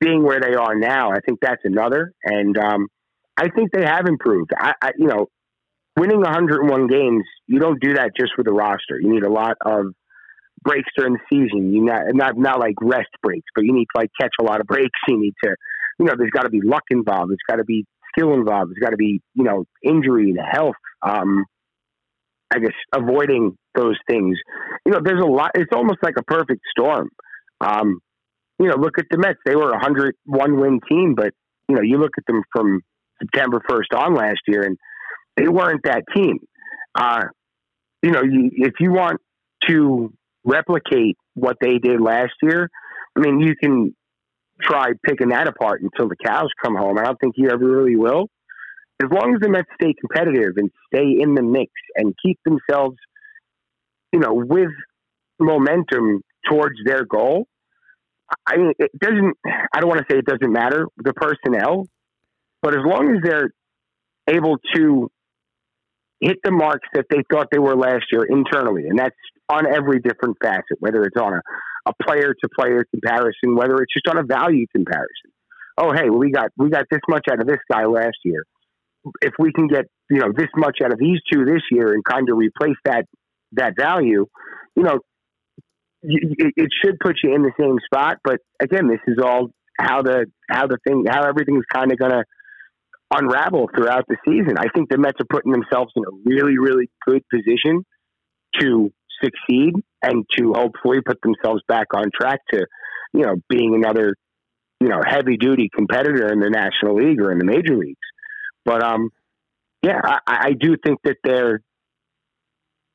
Being 0.00 0.22
where 0.22 0.40
they 0.40 0.54
are 0.54 0.76
now, 0.76 1.10
I 1.10 1.18
think 1.26 1.40
that's 1.40 1.62
another. 1.64 2.12
And 2.22 2.56
um, 2.56 2.86
I 3.36 3.48
think 3.48 3.72
they 3.72 3.84
have 3.84 4.06
improved. 4.06 4.52
I, 4.56 4.72
I, 4.80 4.90
you 4.96 5.08
know, 5.08 5.26
winning 5.96 6.20
101 6.20 6.86
games, 6.86 7.24
you 7.48 7.58
don't 7.58 7.80
do 7.80 7.94
that 7.94 8.12
just 8.18 8.32
with 8.38 8.46
a 8.46 8.52
roster. 8.52 9.00
You 9.00 9.12
need 9.12 9.24
a 9.24 9.30
lot 9.30 9.56
of 9.64 9.86
breaks 10.62 10.88
during 10.96 11.14
the 11.14 11.20
season. 11.30 11.72
You 11.72 11.84
not 11.84 12.02
not 12.12 12.36
not 12.36 12.60
like 12.60 12.74
rest 12.80 13.10
breaks, 13.22 13.46
but 13.54 13.64
you 13.64 13.72
need 13.72 13.86
to 13.94 14.00
like 14.00 14.10
catch 14.20 14.32
a 14.40 14.44
lot 14.44 14.60
of 14.60 14.66
breaks. 14.66 14.98
You 15.08 15.20
need 15.20 15.34
to, 15.44 15.54
you 15.98 16.06
know, 16.06 16.14
there's 16.16 16.30
got 16.30 16.42
to 16.42 16.50
be 16.50 16.60
luck 16.62 16.84
involved. 16.90 17.30
There's 17.30 17.38
got 17.48 17.56
to 17.56 17.64
be 17.64 17.86
involved. 18.34 18.70
There's 18.70 18.82
got 18.82 18.90
to 18.90 18.96
be, 18.96 19.20
you 19.34 19.44
know, 19.44 19.64
injury 19.82 20.30
and 20.30 20.38
health. 20.40 20.76
Um, 21.02 21.44
I 22.50 22.58
guess 22.58 22.72
avoiding 22.94 23.56
those 23.74 23.96
things. 24.08 24.36
You 24.86 24.92
know, 24.92 25.00
there's 25.04 25.22
a 25.22 25.26
lot. 25.26 25.50
It's 25.54 25.72
almost 25.72 25.98
like 26.02 26.14
a 26.18 26.22
perfect 26.22 26.60
storm. 26.70 27.10
Um, 27.60 28.00
you 28.58 28.68
know, 28.68 28.76
look 28.76 28.98
at 28.98 29.04
the 29.10 29.18
Mets. 29.18 29.38
They 29.44 29.54
were 29.54 29.70
a 29.70 29.78
hundred 29.78 30.14
one 30.24 30.58
win 30.58 30.80
team, 30.88 31.14
but 31.14 31.32
you 31.68 31.76
know, 31.76 31.82
you 31.82 31.98
look 31.98 32.12
at 32.16 32.24
them 32.26 32.42
from 32.52 32.80
September 33.22 33.60
first 33.68 33.92
on 33.92 34.14
last 34.14 34.40
year, 34.46 34.62
and 34.62 34.78
they 35.36 35.48
weren't 35.48 35.82
that 35.84 36.04
team. 36.14 36.38
Uh, 36.94 37.24
you 38.02 38.10
know, 38.10 38.22
you, 38.22 38.50
if 38.54 38.74
you 38.80 38.92
want 38.92 39.20
to 39.68 40.12
replicate 40.44 41.16
what 41.34 41.56
they 41.60 41.78
did 41.78 42.00
last 42.00 42.32
year, 42.42 42.70
I 43.16 43.20
mean, 43.20 43.40
you 43.40 43.54
can 43.56 43.94
try 44.60 44.88
picking 45.04 45.28
that 45.28 45.48
apart 45.48 45.82
until 45.82 46.08
the 46.08 46.16
cows 46.16 46.48
come 46.62 46.74
home. 46.74 46.98
I 46.98 47.04
don't 47.04 47.18
think 47.20 47.34
you 47.36 47.50
ever 47.50 47.64
really 47.64 47.96
will. 47.96 48.28
As 49.02 49.08
long 49.10 49.34
as 49.34 49.40
the 49.40 49.48
Mets 49.48 49.68
stay 49.80 49.94
competitive 49.94 50.54
and 50.56 50.70
stay 50.92 51.16
in 51.20 51.34
the 51.34 51.42
mix 51.42 51.70
and 51.94 52.14
keep 52.24 52.38
themselves, 52.44 52.96
you 54.12 54.18
know, 54.18 54.34
with 54.34 54.70
momentum 55.38 56.22
towards 56.48 56.76
their 56.84 57.04
goal, 57.04 57.46
I 58.46 58.56
mean, 58.56 58.72
it 58.78 58.90
doesn't. 58.98 59.34
I 59.46 59.80
don't 59.80 59.88
want 59.88 60.00
to 60.00 60.06
say 60.10 60.18
it 60.18 60.26
doesn't 60.26 60.52
matter 60.52 60.86
the 60.96 61.12
personnel, 61.14 61.86
but 62.60 62.74
as 62.74 62.80
long 62.84 63.14
as 63.14 63.22
they're 63.22 63.50
able 64.28 64.58
to 64.74 65.10
hit 66.20 66.38
the 66.42 66.50
marks 66.50 66.88
that 66.94 67.06
they 67.08 67.22
thought 67.30 67.46
they 67.50 67.58
were 67.58 67.76
last 67.76 68.06
year 68.12 68.24
internally, 68.24 68.88
and 68.88 68.98
that's 68.98 69.16
on 69.48 69.66
every 69.66 70.00
different 70.00 70.36
facet, 70.42 70.76
whether 70.80 71.04
it's 71.04 71.16
on 71.16 71.34
a, 71.34 71.40
a 71.88 72.04
player 72.04 72.34
to 72.34 72.48
player 72.58 72.84
comparison, 72.90 73.56
whether 73.56 73.76
it's 73.82 73.92
just 73.92 74.08
on 74.08 74.18
a 74.18 74.26
value 74.26 74.66
comparison. 74.74 75.32
Oh, 75.76 75.92
hey, 75.92 76.10
we 76.10 76.30
got 76.30 76.50
we 76.56 76.70
got 76.70 76.86
this 76.90 77.00
much 77.08 77.26
out 77.30 77.40
of 77.40 77.46
this 77.46 77.60
guy 77.70 77.86
last 77.86 78.18
year. 78.24 78.44
If 79.22 79.34
we 79.38 79.52
can 79.52 79.68
get 79.68 79.86
you 80.10 80.18
know 80.18 80.32
this 80.36 80.48
much 80.56 80.78
out 80.84 80.92
of 80.92 80.98
these 80.98 81.18
two 81.32 81.44
this 81.44 81.62
year 81.70 81.92
and 81.92 82.04
kind 82.04 82.28
of 82.28 82.36
replace 82.36 82.76
that 82.84 83.04
that 83.52 83.74
value, 83.78 84.26
you 84.76 84.82
know, 84.82 84.98
it, 86.02 86.52
it 86.56 86.68
should 86.84 86.98
put 87.00 87.16
you 87.22 87.34
in 87.34 87.42
the 87.42 87.52
same 87.58 87.76
spot. 87.84 88.18
But 88.22 88.40
again, 88.60 88.88
this 88.88 89.00
is 89.06 89.18
all 89.22 89.48
how 89.78 90.02
the 90.02 90.26
how 90.50 90.66
the 90.66 90.78
thing 90.86 91.04
how 91.08 91.24
everything's 91.24 91.64
kind 91.72 91.92
of 91.92 91.98
going 91.98 92.12
to 92.12 92.24
unravel 93.14 93.70
throughout 93.74 94.04
the 94.08 94.16
season. 94.26 94.58
I 94.58 94.66
think 94.74 94.90
the 94.90 94.98
Mets 94.98 95.18
are 95.20 95.26
putting 95.30 95.52
themselves 95.52 95.92
in 95.96 96.02
a 96.02 96.10
really 96.24 96.58
really 96.58 96.90
good 97.06 97.22
position 97.32 97.84
to 98.60 98.90
succeed 99.22 99.74
and 100.02 100.24
to 100.36 100.52
hopefully 100.54 100.98
put 101.04 101.20
themselves 101.22 101.62
back 101.68 101.88
on 101.94 102.10
track 102.14 102.40
to 102.52 102.66
you 103.12 103.22
know 103.22 103.34
being 103.48 103.74
another 103.74 104.14
you 104.80 104.88
know 104.88 105.00
heavy 105.06 105.36
duty 105.36 105.68
competitor 105.74 106.32
in 106.32 106.40
the 106.40 106.50
National 106.50 106.96
League 106.96 107.20
or 107.20 107.32
in 107.32 107.38
the 107.38 107.44
major 107.44 107.76
leagues. 107.76 107.98
But 108.64 108.82
um, 108.82 109.10
yeah, 109.82 110.00
I, 110.04 110.18
I 110.26 110.52
do 110.52 110.76
think 110.84 110.98
that 111.04 111.16
they're 111.24 111.60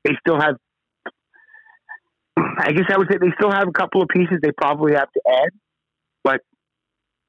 they 0.03 0.12
still 0.25 0.39
have 0.39 0.55
I 2.36 2.71
guess 2.71 2.86
I 2.89 2.97
would 2.97 3.07
say 3.12 3.17
they 3.19 3.33
still 3.38 3.51
have 3.51 3.67
a 3.67 3.71
couple 3.71 4.01
of 4.01 4.09
pieces 4.09 4.38
they 4.41 4.51
probably 4.51 4.93
have 4.93 5.12
to 5.12 5.21
add, 5.27 5.49
but 6.23 6.41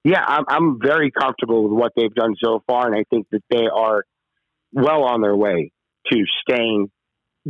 yeah, 0.05 0.23
I'm, 0.25 0.45
I'm 0.49 0.79
very 0.83 1.11
comfortable 1.11 1.65
with 1.65 1.73
what 1.73 1.93
they've 1.97 2.15
done 2.15 2.35
so 2.43 2.63
far, 2.67 2.87
and 2.87 2.95
I 2.95 3.05
think 3.09 3.27
that 3.33 3.43
they 3.51 3.67
are 3.73 4.05
well 4.73 5.05
on 5.05 5.23
their 5.23 5.35
way 5.35 5.73
to 6.13 6.25
staying 6.43 6.91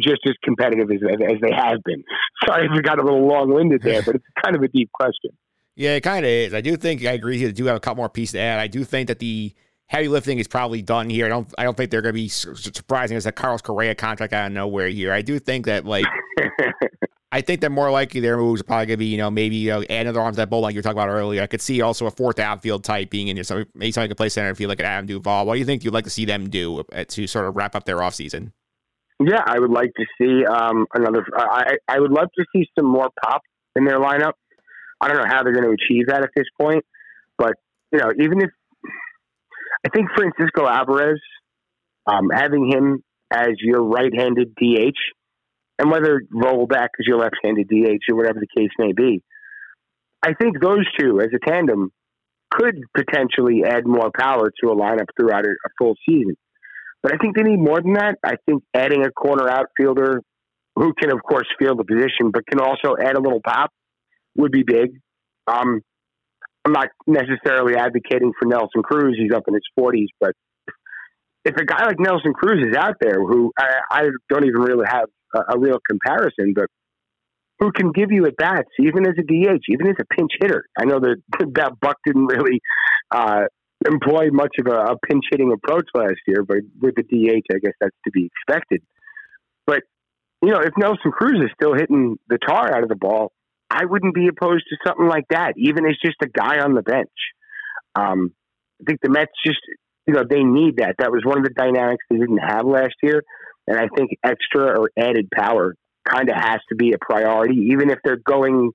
just 0.00 0.20
as 0.26 0.34
competitive 0.42 0.90
as, 0.90 1.00
as 1.02 1.40
they 1.40 1.52
have 1.54 1.78
been. 1.84 2.02
Sorry 2.46 2.66
if 2.66 2.72
we 2.74 2.82
got 2.82 2.98
a 2.98 3.02
little 3.02 3.26
long 3.26 3.52
winded 3.52 3.82
there, 3.82 4.02
but 4.02 4.16
it's 4.16 4.24
kind 4.44 4.56
of 4.56 4.62
a 4.62 4.68
deep 4.68 4.90
question. 4.92 5.30
Yeah, 5.76 5.96
it 5.96 6.02
kind 6.02 6.24
of 6.24 6.30
is. 6.30 6.54
I 6.54 6.60
do 6.60 6.76
think 6.76 7.04
I 7.04 7.14
agree. 7.14 7.44
They 7.44 7.50
do 7.50 7.64
have 7.64 7.74
a 7.74 7.80
couple 7.80 7.96
more 7.96 8.08
pieces 8.08 8.34
to 8.34 8.38
add. 8.38 8.60
I 8.60 8.68
do 8.68 8.84
think 8.84 9.08
that 9.08 9.18
the 9.18 9.52
heavy 9.88 10.06
lifting 10.06 10.38
is 10.38 10.46
probably 10.46 10.82
done 10.82 11.10
here. 11.10 11.26
I 11.26 11.28
don't. 11.28 11.52
I 11.58 11.64
don't 11.64 11.76
think 11.76 11.90
they're 11.90 12.00
going 12.00 12.14
to 12.14 12.20
be 12.20 12.28
surprising 12.28 13.16
as 13.16 13.26
a 13.26 13.32
Carlos 13.32 13.60
Correa 13.60 13.96
contract 13.96 14.32
out 14.32 14.46
of 14.46 14.52
nowhere 14.52 14.86
here. 14.86 15.12
I 15.12 15.20
do 15.20 15.40
think 15.40 15.66
that 15.66 15.84
like 15.84 16.04
I 17.34 17.40
think 17.40 17.62
that 17.62 17.70
more 17.70 17.90
likely 17.90 18.20
their 18.20 18.36
moves 18.36 18.60
are 18.60 18.64
probably 18.64 18.86
going 18.86 18.94
to 18.94 18.98
be, 18.98 19.06
you 19.06 19.18
know, 19.18 19.28
maybe 19.28 19.56
you 19.56 19.70
know, 19.70 19.82
add 19.90 20.02
another 20.02 20.20
arm 20.20 20.32
to 20.32 20.36
that 20.36 20.48
bowl 20.48 20.60
like 20.60 20.72
you 20.72 20.78
were 20.78 20.84
talking 20.84 20.98
about 20.98 21.08
earlier. 21.08 21.42
I 21.42 21.48
could 21.48 21.60
see 21.60 21.82
also 21.82 22.06
a 22.06 22.10
fourth 22.12 22.38
outfield 22.38 22.84
type 22.84 23.10
being 23.10 23.26
in 23.26 23.34
there. 23.34 23.42
So 23.42 23.64
maybe 23.74 23.90
somebody 23.90 24.10
could 24.10 24.16
play 24.16 24.28
center 24.28 24.50
if 24.50 24.60
you 24.60 24.68
look 24.68 24.78
at 24.78 24.86
Adam 24.86 25.06
Duvall. 25.06 25.44
What 25.44 25.54
do 25.54 25.58
you 25.58 25.64
think 25.64 25.82
you'd 25.82 25.92
like 25.92 26.04
to 26.04 26.10
see 26.10 26.24
them 26.24 26.48
do 26.48 26.84
uh, 26.92 27.04
to 27.08 27.26
sort 27.26 27.46
of 27.46 27.56
wrap 27.56 27.74
up 27.74 27.86
their 27.86 27.96
offseason? 27.96 28.52
Yeah, 29.20 29.42
I 29.46 29.58
would 29.58 29.70
like 29.70 29.92
to 29.96 30.04
see 30.18 30.44
um, 30.44 30.86
another. 30.92 31.24
I, 31.36 31.76
I 31.88 32.00
would 32.00 32.10
love 32.10 32.28
to 32.36 32.44
see 32.54 32.66
some 32.78 32.88
more 32.88 33.08
pop 33.22 33.42
in 33.76 33.84
their 33.84 33.98
lineup. 34.00 34.32
I 35.00 35.08
don't 35.08 35.18
know 35.18 35.28
how 35.28 35.42
they're 35.42 35.52
going 35.52 35.66
to 35.66 35.74
achieve 35.74 36.06
that 36.08 36.22
at 36.22 36.30
this 36.34 36.46
point, 36.60 36.84
but 37.38 37.54
you 37.92 37.98
know, 37.98 38.10
even 38.18 38.40
if 38.42 38.50
I 39.86 39.90
think 39.90 40.08
Francisco 40.16 40.66
Alvarez, 40.66 41.20
um, 42.06 42.30
having 42.32 42.70
him 42.70 43.02
as 43.30 43.52
your 43.60 43.82
right-handed 43.82 44.54
DH 44.56 44.98
and 45.78 45.90
whether 45.90 46.22
roll 46.32 46.66
back 46.66 46.90
as 47.00 47.06
your 47.06 47.18
left-handed 47.18 47.68
DH 47.68 48.10
or 48.10 48.16
whatever 48.16 48.40
the 48.40 48.60
case 48.60 48.70
may 48.78 48.92
be. 48.92 49.22
I 50.22 50.32
think 50.34 50.60
those 50.60 50.86
two 50.98 51.20
as 51.20 51.28
a 51.34 51.50
tandem 51.50 51.90
could 52.50 52.76
potentially 52.96 53.62
add 53.66 53.86
more 53.86 54.10
power 54.16 54.50
to 54.62 54.70
a 54.70 54.76
lineup 54.76 55.06
throughout 55.18 55.44
a, 55.44 55.50
a 55.50 55.70
full 55.78 55.96
season. 56.08 56.36
But 57.04 57.12
I 57.12 57.18
think 57.18 57.36
they 57.36 57.42
need 57.42 57.60
more 57.60 57.82
than 57.82 57.92
that. 57.92 58.16
I 58.24 58.36
think 58.46 58.62
adding 58.74 59.04
a 59.04 59.10
corner 59.10 59.46
outfielder 59.46 60.22
who 60.74 60.94
can, 60.94 61.12
of 61.12 61.22
course, 61.22 61.46
field 61.58 61.78
the 61.78 61.84
position, 61.84 62.30
but 62.32 62.46
can 62.46 62.60
also 62.60 62.96
add 62.98 63.14
a 63.14 63.20
little 63.20 63.42
pop 63.44 63.70
would 64.36 64.50
be 64.50 64.62
big. 64.62 64.88
Um, 65.46 65.82
I'm 66.64 66.72
not 66.72 66.88
necessarily 67.06 67.76
advocating 67.76 68.32
for 68.40 68.46
Nelson 68.48 68.82
Cruz. 68.82 69.16
He's 69.18 69.32
up 69.36 69.44
in 69.46 69.52
his 69.52 69.62
40s, 69.78 70.06
but 70.18 70.32
if 71.44 71.54
a 71.56 71.64
guy 71.66 71.84
like 71.84 72.00
Nelson 72.00 72.32
Cruz 72.32 72.66
is 72.66 72.74
out 72.74 72.94
there, 73.02 73.20
who 73.20 73.52
I, 73.58 73.66
I 73.90 74.02
don't 74.30 74.46
even 74.46 74.62
really 74.62 74.86
have 74.88 75.10
a, 75.34 75.56
a 75.56 75.58
real 75.58 75.78
comparison, 75.86 76.54
but 76.54 76.68
who 77.60 77.70
can 77.70 77.92
give 77.92 78.10
you 78.10 78.24
at 78.24 78.36
bats, 78.36 78.70
even 78.80 79.06
as 79.06 79.12
a 79.18 79.22
DH, 79.22 79.62
even 79.68 79.88
as 79.88 79.96
a 80.00 80.06
pinch 80.06 80.32
hitter. 80.40 80.64
I 80.78 80.86
know 80.86 81.00
that 81.00 81.16
that 81.54 81.72
Buck 81.82 81.98
didn't 82.06 82.26
really 82.26 82.60
uh, 83.10 83.42
employ 83.86 84.30
much 84.30 84.56
of 84.58 84.66
a, 84.66 84.92
a 84.92 84.96
pinch 85.08 85.24
hitting 85.30 85.52
approach 85.52 85.86
last 85.94 86.20
year, 86.26 86.44
but 86.46 86.58
with 86.80 86.94
the 86.94 87.02
DH, 87.02 87.44
I 87.54 87.58
guess 87.58 87.74
that's 87.80 87.96
to 88.04 88.10
be 88.10 88.26
expected. 88.26 88.82
But 89.66 89.82
you 90.42 90.50
know, 90.50 90.60
if 90.60 90.72
Nelson 90.76 91.10
Cruz 91.10 91.40
is 91.42 91.50
still 91.54 91.74
hitting 91.74 92.16
the 92.28 92.38
tar 92.38 92.74
out 92.74 92.82
of 92.82 92.88
the 92.88 92.96
ball, 92.96 93.32
I 93.70 93.86
wouldn't 93.86 94.14
be 94.14 94.28
opposed 94.28 94.64
to 94.68 94.76
something 94.86 95.08
like 95.08 95.24
that, 95.30 95.54
even 95.56 95.86
as 95.86 95.96
just 96.04 96.16
a 96.22 96.28
guy 96.28 96.60
on 96.60 96.74
the 96.74 96.82
bench. 96.82 97.08
Um, 97.94 98.32
I 98.80 98.84
think 98.86 99.00
the 99.02 99.10
Mets 99.10 99.32
just, 99.44 99.60
you 100.06 100.14
know, 100.14 100.24
they 100.28 100.42
need 100.42 100.76
that. 100.76 100.96
That 100.98 101.10
was 101.10 101.22
one 101.24 101.38
of 101.38 101.44
the 101.44 101.54
dynamics 101.56 102.04
they 102.10 102.18
didn't 102.18 102.38
have 102.38 102.66
last 102.66 102.94
year. 103.02 103.22
And 103.66 103.78
I 103.78 103.88
think 103.96 104.10
extra 104.22 104.78
or 104.78 104.90
added 104.98 105.28
power 105.34 105.74
kind 106.06 106.28
of 106.28 106.36
has 106.36 106.60
to 106.68 106.74
be 106.74 106.92
a 106.92 106.98
priority, 107.00 107.68
even 107.72 107.88
if 107.90 107.98
they're 108.04 108.20
going 108.24 108.72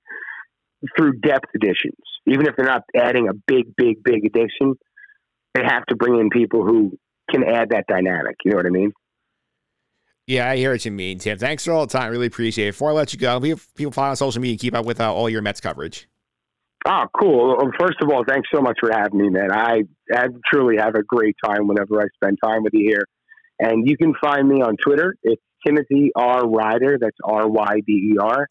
through 0.96 1.20
depth 1.20 1.48
additions. 1.54 1.98
Even 2.26 2.46
if 2.46 2.56
they're 2.56 2.66
not 2.66 2.82
adding 2.96 3.28
a 3.28 3.34
big, 3.46 3.74
big, 3.76 4.02
big 4.02 4.24
addition, 4.24 4.74
they 5.54 5.62
have 5.64 5.84
to 5.86 5.96
bring 5.96 6.18
in 6.18 6.30
people 6.30 6.64
who 6.64 6.98
can 7.30 7.44
add 7.44 7.70
that 7.70 7.84
dynamic. 7.88 8.36
You 8.44 8.52
know 8.52 8.56
what 8.56 8.66
I 8.66 8.70
mean? 8.70 8.92
Yeah, 10.26 10.48
I 10.48 10.56
hear 10.56 10.70
what 10.70 10.84
you 10.84 10.92
mean, 10.92 11.18
Tim. 11.18 11.38
Thanks 11.38 11.64
for 11.64 11.72
all 11.72 11.86
the 11.86 11.92
time. 11.92 12.10
Really 12.12 12.28
appreciate 12.28 12.68
it. 12.68 12.72
Before 12.72 12.90
I 12.90 12.92
let 12.92 13.12
you 13.12 13.18
go, 13.18 13.40
people 13.40 13.90
follow 13.92 14.10
on 14.10 14.16
social 14.16 14.40
media 14.40 14.52
and 14.52 14.60
keep 14.60 14.74
up 14.74 14.84
with 14.84 15.00
uh, 15.00 15.12
all 15.12 15.28
your 15.28 15.42
Mets 15.42 15.60
coverage. 15.60 16.08
Oh, 16.86 17.04
cool. 17.18 17.48
Well, 17.48 17.70
first 17.78 17.96
of 18.00 18.10
all, 18.10 18.24
thanks 18.26 18.48
so 18.54 18.60
much 18.60 18.78
for 18.80 18.90
having 18.92 19.20
me, 19.20 19.28
man. 19.28 19.50
I, 19.52 19.82
I 20.14 20.26
truly 20.52 20.76
have 20.78 20.94
a 20.94 21.02
great 21.02 21.36
time 21.44 21.66
whenever 21.66 22.00
I 22.00 22.04
spend 22.14 22.38
time 22.42 22.62
with 22.62 22.72
you 22.74 22.88
here. 22.88 23.04
And 23.58 23.88
you 23.88 23.96
can 23.96 24.14
find 24.22 24.48
me 24.48 24.62
on 24.62 24.76
Twitter. 24.82 25.14
It's 25.22 25.42
Timothy 25.66 26.10
R. 26.14 26.48
Ryder. 26.48 26.96
That's 26.98 27.16
R 27.22 27.48
Y 27.48 27.80
D 27.86 27.92
E 28.14 28.16
R. 28.18 28.46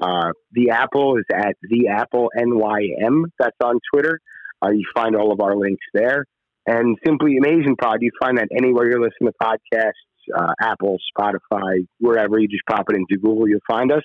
Uh, 0.00 0.32
the 0.52 0.70
Apple 0.70 1.18
is 1.18 1.24
at 1.34 1.54
the 1.62 1.88
Apple 1.88 2.30
NYM. 2.38 3.24
That's 3.38 3.56
on 3.62 3.78
Twitter. 3.92 4.20
Uh, 4.64 4.70
you 4.70 4.84
find 4.94 5.16
all 5.16 5.32
of 5.32 5.40
our 5.40 5.56
links 5.56 5.84
there. 5.92 6.24
And 6.66 6.96
Simply 7.04 7.36
Amazing 7.36 7.76
Pod. 7.80 7.98
You 8.00 8.10
find 8.20 8.38
that 8.38 8.48
anywhere 8.56 8.90
you're 8.90 9.00
listening 9.00 9.30
to 9.30 9.34
podcasts, 9.42 9.92
uh, 10.36 10.52
Apple, 10.60 10.98
Spotify, 11.16 11.86
wherever. 12.00 12.38
You 12.38 12.48
just 12.48 12.64
pop 12.68 12.86
it 12.90 12.96
into 12.96 13.20
Google, 13.20 13.48
you'll 13.48 13.60
find 13.68 13.92
us. 13.92 14.02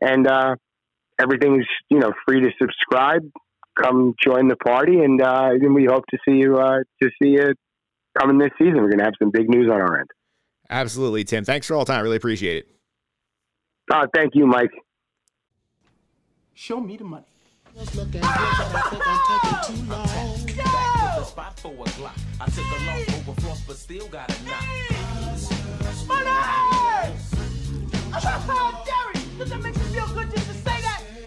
And 0.00 0.26
uh, 0.26 0.56
everything's 1.20 1.66
you 1.90 1.98
know 1.98 2.12
free 2.26 2.40
to 2.40 2.50
subscribe. 2.60 3.22
Come 3.80 4.14
join 4.22 4.48
the 4.48 4.56
party, 4.56 4.98
and 4.98 5.20
uh, 5.22 5.50
then 5.58 5.72
we 5.72 5.86
hope 5.86 6.04
to 6.10 6.18
see 6.28 6.36
you 6.36 6.58
uh, 6.58 6.80
to 7.02 7.10
see 7.22 7.30
you 7.30 7.54
coming 8.18 8.38
this 8.38 8.50
season. 8.58 8.74
We're 8.76 8.90
going 8.90 8.98
to 8.98 9.04
have 9.04 9.14
some 9.18 9.30
big 9.30 9.48
news 9.48 9.70
on 9.70 9.80
our 9.80 10.00
end. 10.00 10.08
Absolutely, 10.68 11.24
Tim. 11.24 11.44
Thanks 11.44 11.66
for 11.66 11.74
all 11.74 11.84
the 11.84 11.92
time. 11.92 12.00
I 12.00 12.02
really 12.02 12.16
appreciate 12.16 12.64
it. 12.64 12.68
Uh, 13.90 14.06
thank 14.14 14.34
you, 14.34 14.46
Mike. 14.46 14.70
Show 16.54 16.80
me 16.80 16.96
the 16.96 17.04
money. 17.04 17.24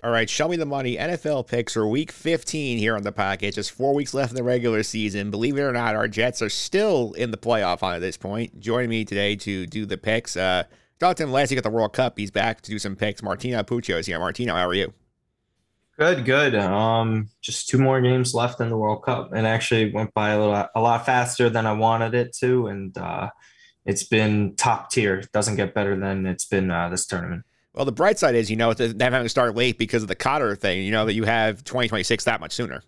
All 0.03 0.11
right, 0.11 0.29
show 0.29 0.47
me 0.47 0.55
the 0.55 0.67
money. 0.67 0.97
NFL 0.97 1.47
picks 1.47 1.75
are 1.75 1.87
week 1.87 2.11
15 2.11 2.77
here 2.77 2.95
on 2.95 3.01
the 3.01 3.11
podcast. 3.11 3.55
Just 3.55 3.71
four 3.71 3.95
weeks 3.95 4.13
left 4.13 4.31
in 4.31 4.35
the 4.35 4.43
regular 4.43 4.83
season. 4.83 5.31
Believe 5.31 5.57
it 5.57 5.61
or 5.61 5.71
not, 5.71 5.95
our 5.95 6.07
Jets 6.07 6.43
are 6.43 6.49
still 6.49 7.13
in 7.13 7.31
the 7.31 7.37
playoff 7.37 7.79
hunt 7.79 7.95
at 7.95 8.01
this 8.01 8.15
point. 8.15 8.59
Joining 8.59 8.91
me 8.91 9.03
today 9.03 9.35
to 9.37 9.65
do 9.65 9.87
the 9.87 9.97
picks. 9.97 10.37
Uh, 10.37 10.65
last 11.01 11.49
week 11.49 11.57
at 11.57 11.63
the 11.63 11.71
World 11.71 11.93
Cup. 11.93 12.19
He's 12.19 12.29
back 12.29 12.61
to 12.61 12.69
do 12.69 12.77
some 12.77 12.95
picks. 12.95 13.23
Martino 13.23 13.63
Puccio 13.63 13.97
is 13.97 14.05
here. 14.05 14.19
Martino, 14.19 14.53
how 14.53 14.67
are 14.67 14.75
you? 14.75 14.93
Good, 15.97 16.25
good. 16.25 16.55
Um, 16.55 17.29
just 17.41 17.69
two 17.69 17.77
more 17.77 18.01
games 18.01 18.33
left 18.33 18.59
in 18.59 18.69
the 18.69 18.77
World 18.77 19.03
Cup, 19.03 19.31
and 19.33 19.47
actually 19.47 19.93
went 19.93 20.13
by 20.13 20.31
a 20.31 20.39
little, 20.39 20.67
a 20.75 20.81
lot 20.81 21.05
faster 21.05 21.49
than 21.49 21.65
I 21.65 21.71
wanted 21.71 22.13
it 22.13 22.35
to, 22.39 22.67
and 22.67 22.97
uh, 22.97 23.29
it's 23.85 24.03
been 24.03 24.55
top 24.57 24.91
tier. 24.91 25.19
It 25.19 25.31
doesn't 25.31 25.55
get 25.55 25.73
better 25.73 25.97
than 25.97 26.25
it's 26.25 26.45
been 26.45 26.69
uh, 26.69 26.89
this 26.89 27.05
tournament. 27.05 27.45
Well, 27.73 27.85
the 27.85 27.93
bright 27.93 28.19
side 28.19 28.35
is, 28.35 28.49
you 28.49 28.57
know, 28.57 28.73
them 28.73 28.99
having 28.99 29.23
to 29.25 29.29
start 29.29 29.55
late 29.55 29.77
because 29.77 30.01
of 30.01 30.09
the 30.09 30.15
Qatar 30.15 30.57
thing. 30.57 30.83
You 30.83 30.91
know 30.91 31.05
that 31.05 31.13
you 31.13 31.23
have 31.23 31.63
2026 31.63 32.25
that 32.25 32.39
much 32.41 32.53
sooner. 32.53 32.83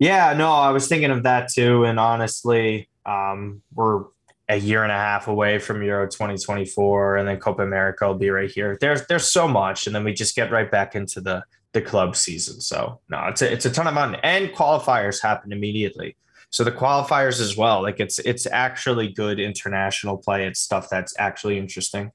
Yeah, 0.00 0.32
no, 0.36 0.52
I 0.52 0.70
was 0.70 0.88
thinking 0.88 1.10
of 1.10 1.22
that 1.24 1.50
too, 1.52 1.84
and 1.84 2.00
honestly, 2.00 2.88
um, 3.06 3.62
we're 3.74 4.04
a 4.48 4.56
year 4.56 4.82
and 4.82 4.90
a 4.90 4.96
half 4.96 5.28
away 5.28 5.58
from 5.58 5.82
Euro 5.82 6.06
2024, 6.06 7.16
and 7.16 7.28
then 7.28 7.38
Copa 7.38 7.62
America 7.62 8.06
will 8.08 8.14
be 8.14 8.30
right 8.30 8.50
here. 8.50 8.76
There's 8.80 9.06
there's 9.06 9.30
so 9.30 9.46
much, 9.46 9.86
and 9.86 9.94
then 9.94 10.02
we 10.02 10.12
just 10.12 10.34
get 10.34 10.50
right 10.50 10.70
back 10.70 10.96
into 10.96 11.20
the 11.20 11.44
the 11.72 11.82
club 11.82 12.16
season. 12.16 12.60
So 12.60 13.00
no, 13.08 13.26
it's 13.28 13.42
a, 13.42 13.52
it's 13.52 13.64
a 13.66 13.70
ton 13.70 13.86
of 13.86 13.94
fun, 13.94 14.16
and 14.22 14.50
qualifiers 14.50 15.22
happen 15.22 15.52
immediately. 15.52 16.16
So 16.50 16.64
the 16.64 16.72
qualifiers 16.72 17.40
as 17.40 17.56
well, 17.56 17.82
like 17.82 18.00
it's 18.00 18.18
it's 18.20 18.46
actually 18.46 19.08
good 19.08 19.38
international 19.38 20.16
play. 20.16 20.46
It's 20.46 20.60
stuff 20.60 20.88
that's 20.88 21.14
actually 21.18 21.58
interesting. 21.58 22.10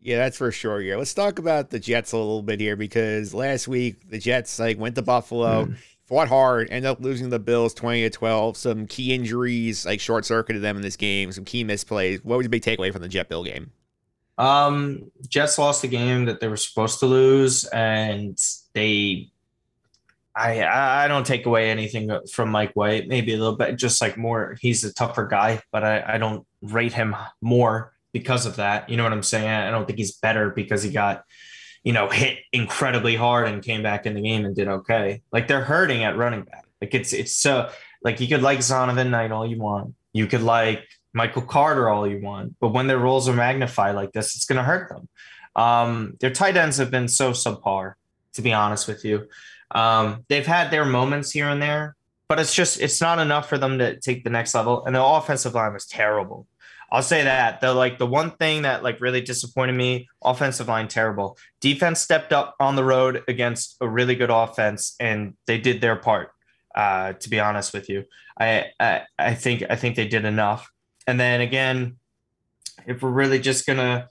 Yeah, 0.00 0.18
that's 0.18 0.36
for 0.36 0.50
sure. 0.50 0.80
Yeah, 0.80 0.96
let's 0.96 1.14
talk 1.14 1.38
about 1.38 1.70
the 1.70 1.78
Jets 1.78 2.12
a 2.12 2.16
little 2.16 2.42
bit 2.42 2.60
here 2.60 2.76
because 2.76 3.32
last 3.32 3.68
week 3.68 4.10
the 4.10 4.18
Jets 4.18 4.58
like 4.58 4.78
went 4.78 4.96
to 4.96 5.02
Buffalo, 5.02 5.66
mm. 5.66 5.76
fought 6.04 6.28
hard, 6.28 6.68
ended 6.70 6.90
up 6.90 7.00
losing 7.00 7.30
the 7.30 7.38
Bills 7.38 7.72
twenty 7.72 8.02
to 8.02 8.10
twelve. 8.10 8.56
Some 8.56 8.86
key 8.86 9.14
injuries 9.14 9.86
like 9.86 10.00
short 10.00 10.26
circuited 10.26 10.60
them 10.60 10.76
in 10.76 10.82
this 10.82 10.96
game. 10.96 11.32
Some 11.32 11.44
key 11.44 11.64
misplays. 11.64 12.22
What 12.24 12.36
was 12.36 12.44
the 12.44 12.50
big 12.50 12.62
takeaway 12.62 12.92
from 12.92 13.00
the 13.00 13.08
Jet 13.08 13.28
Bill 13.28 13.44
game? 13.44 13.70
Um, 14.38 15.10
Jets 15.28 15.56
lost 15.58 15.84
a 15.84 15.88
game 15.88 16.24
that 16.24 16.40
they 16.40 16.48
were 16.48 16.56
supposed 16.56 16.98
to 17.00 17.06
lose, 17.06 17.64
and 17.66 18.36
they. 18.74 19.28
I 20.34 20.64
I 21.04 21.08
don't 21.08 21.26
take 21.26 21.44
away 21.44 21.70
anything 21.70 22.10
from 22.32 22.50
Mike 22.50 22.72
White. 22.72 23.06
Maybe 23.06 23.34
a 23.34 23.36
little 23.36 23.56
bit, 23.56 23.76
just 23.76 24.00
like 24.00 24.16
more. 24.16 24.56
He's 24.60 24.82
a 24.82 24.92
tougher 24.92 25.26
guy, 25.26 25.60
but 25.70 25.84
I 25.84 26.14
I 26.14 26.18
don't 26.18 26.46
rate 26.62 26.94
him 26.94 27.14
more 27.42 27.92
because 28.12 28.46
of 28.46 28.56
that. 28.56 28.88
You 28.88 28.96
know 28.96 29.02
what 29.02 29.12
I'm 29.12 29.22
saying? 29.22 29.48
I 29.48 29.70
don't 29.70 29.86
think 29.86 29.98
he's 29.98 30.12
better 30.12 30.50
because 30.50 30.82
he 30.82 30.90
got, 30.90 31.24
you 31.82 31.92
know, 31.92 32.08
hit 32.08 32.38
incredibly 32.52 33.16
hard 33.16 33.48
and 33.48 33.62
came 33.62 33.82
back 33.82 34.06
in 34.06 34.14
the 34.14 34.22
game 34.22 34.44
and 34.44 34.54
did 34.54 34.68
okay. 34.68 35.22
Like 35.32 35.48
they're 35.48 35.64
hurting 35.64 36.04
at 36.04 36.16
running 36.16 36.42
back. 36.42 36.66
Like 36.80 36.94
it's 36.94 37.12
it's 37.12 37.36
so 37.36 37.70
like 38.02 38.20
you 38.20 38.28
could 38.28 38.42
like 38.42 38.58
Zonovan 38.60 39.10
Knight 39.10 39.32
all 39.32 39.46
you 39.46 39.58
want. 39.58 39.94
You 40.12 40.26
could 40.26 40.42
like 40.42 40.86
Michael 41.14 41.42
Carter 41.42 41.88
all 41.88 42.06
you 42.06 42.20
want, 42.20 42.56
but 42.60 42.68
when 42.68 42.86
their 42.86 42.98
roles 42.98 43.28
are 43.28 43.34
magnified 43.34 43.94
like 43.94 44.12
this, 44.12 44.34
it's 44.36 44.44
gonna 44.44 44.64
hurt 44.64 44.88
them. 44.88 45.08
Um, 45.54 46.16
their 46.20 46.30
tight 46.30 46.56
ends 46.56 46.78
have 46.78 46.90
been 46.90 47.08
so 47.08 47.32
subpar, 47.32 47.94
to 48.34 48.42
be 48.42 48.52
honest 48.52 48.88
with 48.88 49.04
you. 49.04 49.28
Um, 49.70 50.24
they've 50.28 50.46
had 50.46 50.70
their 50.70 50.84
moments 50.84 51.30
here 51.30 51.48
and 51.48 51.62
there, 51.62 51.96
but 52.28 52.38
it's 52.38 52.54
just 52.54 52.80
it's 52.80 53.00
not 53.00 53.18
enough 53.18 53.48
for 53.48 53.58
them 53.58 53.78
to 53.78 53.98
take 54.00 54.24
the 54.24 54.30
next 54.30 54.54
level. 54.54 54.84
And 54.84 54.94
the 54.94 55.04
offensive 55.04 55.54
line 55.54 55.72
was 55.72 55.86
terrible. 55.86 56.46
I'll 56.92 57.02
say 57.02 57.24
that 57.24 57.62
the 57.62 57.72
like 57.72 57.98
the 57.98 58.06
one 58.06 58.32
thing 58.32 58.62
that 58.62 58.82
like 58.82 59.00
really 59.00 59.22
disappointed 59.22 59.72
me, 59.72 60.08
offensive 60.22 60.68
line 60.68 60.88
terrible. 60.88 61.38
Defense 61.60 62.00
stepped 62.00 62.34
up 62.34 62.54
on 62.60 62.76
the 62.76 62.84
road 62.84 63.22
against 63.28 63.78
a 63.80 63.88
really 63.88 64.14
good 64.14 64.28
offense, 64.28 64.94
and 65.00 65.34
they 65.46 65.58
did 65.58 65.80
their 65.80 65.96
part. 65.96 66.32
Uh, 66.74 67.14
to 67.14 67.28
be 67.30 67.40
honest 67.40 67.72
with 67.72 67.88
you, 67.88 68.04
I, 68.38 68.66
I 68.78 69.02
I 69.18 69.34
think 69.34 69.64
I 69.70 69.76
think 69.76 69.96
they 69.96 70.06
did 70.06 70.26
enough. 70.26 70.70
And 71.06 71.18
then 71.18 71.40
again, 71.40 71.96
if 72.86 73.02
we're 73.02 73.10
really 73.10 73.38
just 73.38 73.66
gonna 73.66 74.08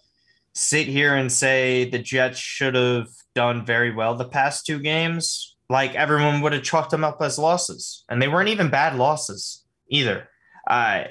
sit 0.54 0.88
here 0.88 1.16
and 1.16 1.32
say 1.32 1.90
the 1.90 2.00
Jets 2.00 2.40
should 2.40 2.76
have 2.76 3.08
done 3.36 3.66
very 3.66 3.94
well 3.94 4.16
the 4.16 4.26
past 4.26 4.66
two 4.66 4.80
games, 4.80 5.56
like 5.70 5.96
everyone 5.96 6.42
would 6.42 6.54
have 6.54 6.64
chalked 6.64 6.92
them 6.92 7.04
up 7.04 7.22
as 7.22 7.40
losses, 7.40 8.04
and 8.10 8.22
they 8.22 8.28
weren't 8.28 8.50
even 8.50 8.70
bad 8.70 8.96
losses 8.96 9.64
either. 9.90 10.28
Uh, 10.68 11.04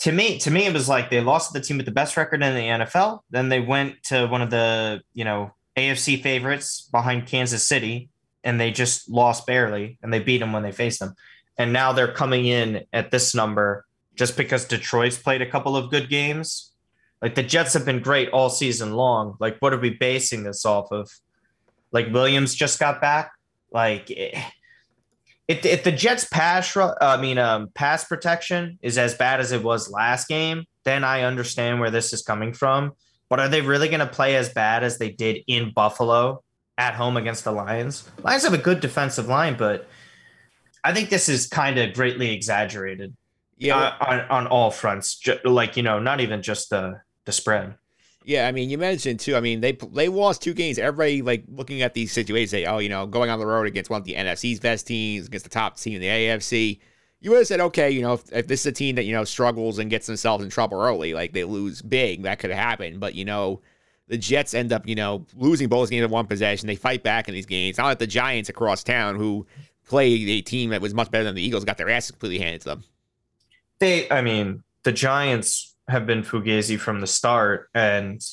to 0.00 0.12
me, 0.12 0.38
to 0.38 0.50
me, 0.50 0.66
it 0.66 0.72
was 0.72 0.88
like 0.88 1.10
they 1.10 1.20
lost 1.20 1.52
the 1.52 1.60
team 1.60 1.76
with 1.76 1.86
the 1.86 1.92
best 1.92 2.16
record 2.16 2.42
in 2.42 2.54
the 2.54 2.84
NFL. 2.84 3.20
Then 3.30 3.48
they 3.48 3.60
went 3.60 4.02
to 4.04 4.26
one 4.26 4.42
of 4.42 4.50
the, 4.50 5.02
you 5.12 5.24
know, 5.24 5.52
AFC 5.76 6.22
favorites 6.22 6.88
behind 6.90 7.26
Kansas 7.26 7.66
City, 7.66 8.08
and 8.42 8.60
they 8.60 8.70
just 8.70 9.08
lost 9.08 9.46
barely, 9.46 9.98
and 10.02 10.12
they 10.12 10.18
beat 10.18 10.38
them 10.38 10.52
when 10.52 10.62
they 10.62 10.72
faced 10.72 11.00
them. 11.00 11.14
And 11.56 11.72
now 11.72 11.92
they're 11.92 12.12
coming 12.12 12.46
in 12.46 12.84
at 12.92 13.10
this 13.10 13.34
number 13.34 13.84
just 14.16 14.36
because 14.36 14.64
Detroit's 14.64 15.18
played 15.18 15.42
a 15.42 15.50
couple 15.50 15.76
of 15.76 15.90
good 15.90 16.08
games. 16.08 16.72
Like 17.24 17.36
the 17.36 17.42
Jets 17.42 17.72
have 17.72 17.86
been 17.86 18.00
great 18.00 18.28
all 18.28 18.50
season 18.50 18.92
long. 18.92 19.36
Like, 19.40 19.56
what 19.60 19.72
are 19.72 19.78
we 19.78 19.88
basing 19.88 20.42
this 20.42 20.66
off 20.66 20.92
of? 20.92 21.10
Like 21.90 22.12
Williams 22.12 22.54
just 22.54 22.78
got 22.78 23.00
back. 23.00 23.32
Like, 23.72 24.10
it, 24.10 24.34
if, 25.48 25.64
if 25.64 25.84
the 25.84 25.90
Jets 25.90 26.26
pass, 26.26 26.76
I 26.76 27.18
mean, 27.18 27.38
um, 27.38 27.70
pass 27.74 28.04
protection 28.04 28.78
is 28.82 28.98
as 28.98 29.14
bad 29.14 29.40
as 29.40 29.52
it 29.52 29.62
was 29.62 29.90
last 29.90 30.28
game, 30.28 30.64
then 30.84 31.02
I 31.02 31.22
understand 31.22 31.80
where 31.80 31.90
this 31.90 32.12
is 32.12 32.20
coming 32.20 32.52
from. 32.52 32.92
But 33.30 33.40
are 33.40 33.48
they 33.48 33.62
really 33.62 33.88
going 33.88 34.00
to 34.00 34.06
play 34.06 34.36
as 34.36 34.50
bad 34.50 34.84
as 34.84 34.98
they 34.98 35.08
did 35.08 35.38
in 35.46 35.72
Buffalo 35.72 36.42
at 36.76 36.92
home 36.92 37.16
against 37.16 37.44
the 37.44 37.52
Lions? 37.52 38.06
Lions 38.22 38.44
have 38.44 38.52
a 38.52 38.58
good 38.58 38.80
defensive 38.80 39.28
line, 39.28 39.56
but 39.56 39.88
I 40.84 40.92
think 40.92 41.08
this 41.08 41.30
is 41.30 41.46
kind 41.46 41.78
of 41.78 41.94
greatly 41.94 42.34
exaggerated. 42.34 43.16
Yeah, 43.56 43.94
on, 43.98 44.20
on 44.28 44.46
all 44.48 44.70
fronts, 44.70 45.26
like 45.42 45.78
you 45.78 45.82
know, 45.82 45.98
not 45.98 46.20
even 46.20 46.42
just 46.42 46.68
the 46.68 47.00
the 47.24 47.32
spread. 47.32 47.76
Yeah, 48.24 48.48
I 48.48 48.52
mean, 48.52 48.70
you 48.70 48.78
mentioned 48.78 49.20
too. 49.20 49.36
I 49.36 49.40
mean, 49.40 49.60
they 49.60 49.72
they 49.92 50.08
lost 50.08 50.42
two 50.42 50.54
games. 50.54 50.78
Everybody 50.78 51.20
like 51.20 51.44
looking 51.48 51.82
at 51.82 51.92
these 51.92 52.10
situations, 52.10 52.50
say, 52.50 52.64
oh, 52.64 52.78
you 52.78 52.88
know, 52.88 53.06
going 53.06 53.28
on 53.28 53.38
the 53.38 53.46
road 53.46 53.66
against 53.66 53.90
one 53.90 54.00
of 54.00 54.06
the 54.06 54.14
NFC's 54.14 54.60
best 54.60 54.86
teams, 54.86 55.26
against 55.26 55.44
the 55.44 55.50
top 55.50 55.76
team 55.78 55.96
in 55.96 56.00
the 56.00 56.08
AFC. 56.08 56.80
You 57.20 57.30
would 57.30 57.38
have 57.38 57.46
said, 57.46 57.60
okay, 57.60 57.90
you 57.90 58.02
know, 58.02 58.14
if, 58.14 58.32
if 58.32 58.46
this 58.46 58.60
is 58.60 58.66
a 58.66 58.72
team 58.72 58.96
that 58.96 59.04
you 59.04 59.12
know 59.12 59.24
struggles 59.24 59.78
and 59.78 59.90
gets 59.90 60.06
themselves 60.06 60.42
in 60.42 60.50
trouble 60.50 60.80
early, 60.80 61.12
like 61.12 61.32
they 61.32 61.44
lose 61.44 61.82
big, 61.82 62.22
that 62.22 62.38
could 62.38 62.50
happen. 62.50 62.98
But 62.98 63.14
you 63.14 63.26
know, 63.26 63.60
the 64.08 64.16
Jets 64.16 64.54
end 64.54 64.72
up, 64.72 64.88
you 64.88 64.94
know, 64.94 65.26
losing 65.34 65.68
both 65.68 65.90
games 65.90 66.04
in 66.04 66.10
one 66.10 66.26
possession. 66.26 66.66
They 66.66 66.76
fight 66.76 67.02
back 67.02 67.28
in 67.28 67.34
these 67.34 67.46
games. 67.46 67.76
Not 67.76 67.86
like 67.86 67.98
the 67.98 68.06
Giants 68.06 68.48
across 68.48 68.82
town, 68.82 69.16
who 69.16 69.46
played 69.86 70.26
a 70.28 70.40
team 70.40 70.70
that 70.70 70.80
was 70.80 70.94
much 70.94 71.10
better 71.10 71.24
than 71.24 71.34
the 71.34 71.42
Eagles, 71.42 71.64
got 71.64 71.76
their 71.76 71.90
ass 71.90 72.10
completely 72.10 72.38
handed 72.38 72.62
to 72.62 72.68
them. 72.68 72.84
They, 73.80 74.10
I 74.10 74.22
mean, 74.22 74.62
the 74.82 74.92
Giants 74.92 75.73
have 75.88 76.06
been 76.06 76.22
fugazi 76.22 76.78
from 76.78 77.00
the 77.00 77.06
start, 77.06 77.68
and 77.74 78.24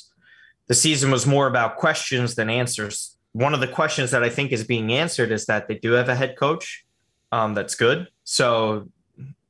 the 0.68 0.74
season 0.74 1.12
was 1.12 1.26
more 1.26 1.48
about 1.48 1.78
questions 1.78 2.36
than 2.36 2.50
answers. 2.50 3.18
One 3.34 3.54
of 3.54 3.60
the 3.60 3.68
questions 3.68 4.12
that 4.12 4.24
I 4.24 4.30
think 4.30 4.52
is 4.52 4.64
being 4.64 4.92
answered 4.92 5.32
is 5.32 5.46
that 5.46 5.68
they 5.68 5.76
do 5.76 5.92
have 5.92 6.10
a 6.10 6.16
head 6.16 6.36
coach 6.38 6.86
um, 7.32 7.54
that's 7.54 7.76
good. 7.76 8.08
So 8.24 8.90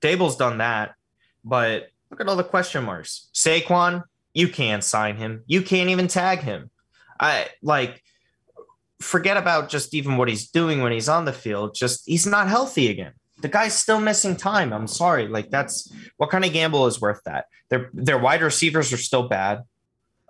Daboll's 0.02 0.36
done 0.36 0.60
that, 0.60 0.95
but 1.43 1.89
look 2.10 2.22
at 2.22 2.28
all 2.28 2.36
the 2.36 2.43
question 2.43 2.84
marks. 2.84 3.30
Saquon, 3.34 4.04
you 4.34 4.47
can't 4.47 4.84
sign 4.84 5.18
him. 5.18 5.43
You 5.47 5.62
can't 5.62 5.89
even 5.89 6.08
tag 6.08 6.39
him. 6.39 6.70
I 7.20 7.47
like 7.62 8.04
forget 8.99 9.38
about 9.38 9.70
just 9.70 9.93
even 9.93 10.18
what 10.18 10.30
he's 10.30 10.49
doing 10.49 10.82
when 10.82 10.91
he's 10.91 11.10
on 11.10 11.26
the 11.26 11.34
field. 11.34 11.76
Just 11.76 12.04
he's 12.06 12.26
not 12.26 12.47
healthy 12.47 12.89
again. 12.89 13.14
The 13.42 13.50
guy's 13.50 13.74
still 13.74 14.00
missing 14.00 14.36
time. 14.36 14.74
I'm 14.74 14.88
sorry. 14.88 15.28
Like 15.28 15.50
that's 15.50 15.92
what 16.18 16.30
kind 16.30 16.46
of 16.46 16.54
gamble 16.54 16.88
is 16.88 17.02
worth 17.02 17.22
that? 17.26 17.46
Their 17.70 17.89
their 17.94 18.18
wide 18.18 18.42
receivers 18.42 18.92
are 18.94 18.98
still 18.98 19.28
bad. 19.28 19.64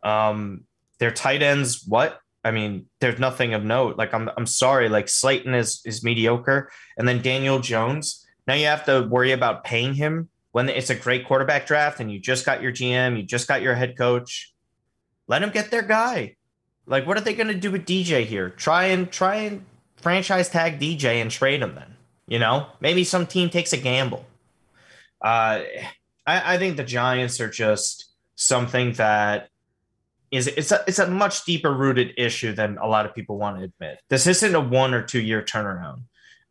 Um, 0.04 0.66
their 1.00 1.12
tight 1.12 1.42
ends, 1.42 1.84
what? 1.88 2.20
I 2.44 2.52
mean, 2.52 2.88
there's 3.00 3.20
nothing 3.20 3.54
of 3.54 3.64
note. 3.64 3.98
Like 3.98 4.14
I'm 4.14 4.30
I'm 4.38 4.46
sorry, 4.46 4.90
like 4.90 5.10
Slayton 5.10 5.54
is 5.54 5.82
is 5.86 6.04
mediocre. 6.04 6.72
And 6.98 7.08
then 7.08 7.22
Daniel 7.22 7.60
Jones, 7.60 8.26
Now 8.48 8.56
you 8.56 8.66
have 8.66 8.86
to 8.86 9.08
worry 9.10 9.32
about 9.32 9.64
paying 9.64 9.94
him 9.94 10.30
when 10.52 10.70
it's 10.70 10.90
a 10.90 10.96
great 10.96 11.26
quarterback 11.26 11.66
draft 11.66 12.00
and 12.00 12.12
you 12.12 12.20
just 12.20 12.46
got 12.46 12.62
your 12.62 12.72
GM, 12.72 13.18
you 13.18 13.24
just 13.24 13.48
got 13.48 13.62
your 13.62 13.76
head 13.76 13.98
coach. 13.98 14.54
Let 15.28 15.40
them 15.40 15.52
get 15.52 15.72
their 15.72 15.82
guy. 15.82 16.36
Like, 16.86 17.08
what 17.08 17.18
are 17.18 17.22
they 17.22 17.34
going 17.34 17.48
to 17.48 17.54
do 17.54 17.72
with 17.72 17.86
DJ 17.86 18.26
here? 18.26 18.50
Try 18.50 18.86
and 18.86 19.10
try 19.12 19.36
and 19.36 19.66
franchise 19.96 20.50
tag 20.50 20.80
DJ 20.80 21.22
and 21.22 21.32
trade 21.32 21.62
him 21.62 21.76
then. 21.76 21.91
You 22.32 22.40
know, 22.40 22.68
maybe 22.80 23.04
some 23.04 23.28
team 23.28 23.50
takes 23.50 23.74
a 23.74 23.78
gamble. 23.78 24.26
Uh, 25.22 25.68
I, 26.26 26.54
I 26.54 26.58
think 26.58 26.78
the 26.78 26.84
Giants 26.86 27.42
are 27.42 27.50
just 27.50 28.10
something 28.36 28.94
that 28.94 29.50
is 30.32 30.48
it's 30.48 30.72
a 30.72 30.82
it's 30.88 31.00
a 31.00 31.08
much 31.08 31.44
deeper 31.44 31.74
rooted 31.74 32.14
issue 32.16 32.54
than 32.54 32.78
a 32.78 32.88
lot 32.88 33.06
of 33.06 33.14
people 33.14 33.38
want 33.38 33.58
to 33.58 33.66
admit. 33.66 34.00
This 34.08 34.28
isn't 34.28 34.56
a 34.56 34.62
one 34.62 34.94
or 34.94 35.04
two 35.04 35.20
year 35.20 35.42
turnaround. 35.42 36.04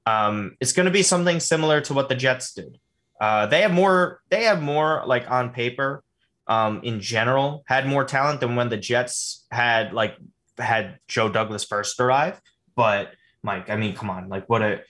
Um, 0.04 0.54
it's 0.60 0.74
going 0.74 0.84
to 0.84 0.92
be 0.92 1.02
something 1.02 1.40
similar 1.40 1.80
to 1.80 1.94
what 1.94 2.10
the 2.10 2.14
Jets 2.14 2.52
did. 2.52 2.78
Uh, 3.18 3.46
they 3.46 3.62
have 3.62 3.72
more. 3.72 4.20
They 4.28 4.44
have 4.44 4.60
more 4.60 5.02
like 5.06 5.30
on 5.30 5.48
paper. 5.48 6.04
Um, 6.46 6.82
in 6.82 7.00
general, 7.00 7.64
had 7.66 7.86
more 7.86 8.04
talent 8.04 8.40
than 8.40 8.54
when 8.54 8.68
the 8.68 8.76
Jets 8.76 9.46
had 9.50 9.94
like 9.94 10.14
had 10.58 10.98
Joe 11.08 11.30
Douglas 11.30 11.64
first 11.64 11.98
arrive. 12.00 12.38
But 12.76 13.14
Mike, 13.42 13.70
I 13.70 13.76
mean, 13.76 13.94
come 13.94 14.10
on, 14.10 14.28
like 14.28 14.46
what 14.46 14.60
a 14.60 14.82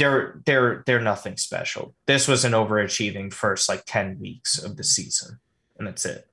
they're 0.00 0.40
they're 0.46 0.82
they're 0.86 1.00
nothing 1.00 1.36
special. 1.36 1.94
This 2.06 2.26
was 2.26 2.44
an 2.46 2.52
overachieving 2.52 3.32
first 3.32 3.68
like 3.68 3.84
ten 3.84 4.18
weeks 4.18 4.58
of 4.58 4.76
the 4.76 4.82
season, 4.82 5.38
and 5.78 5.86
that's 5.86 6.06
it. 6.06 6.26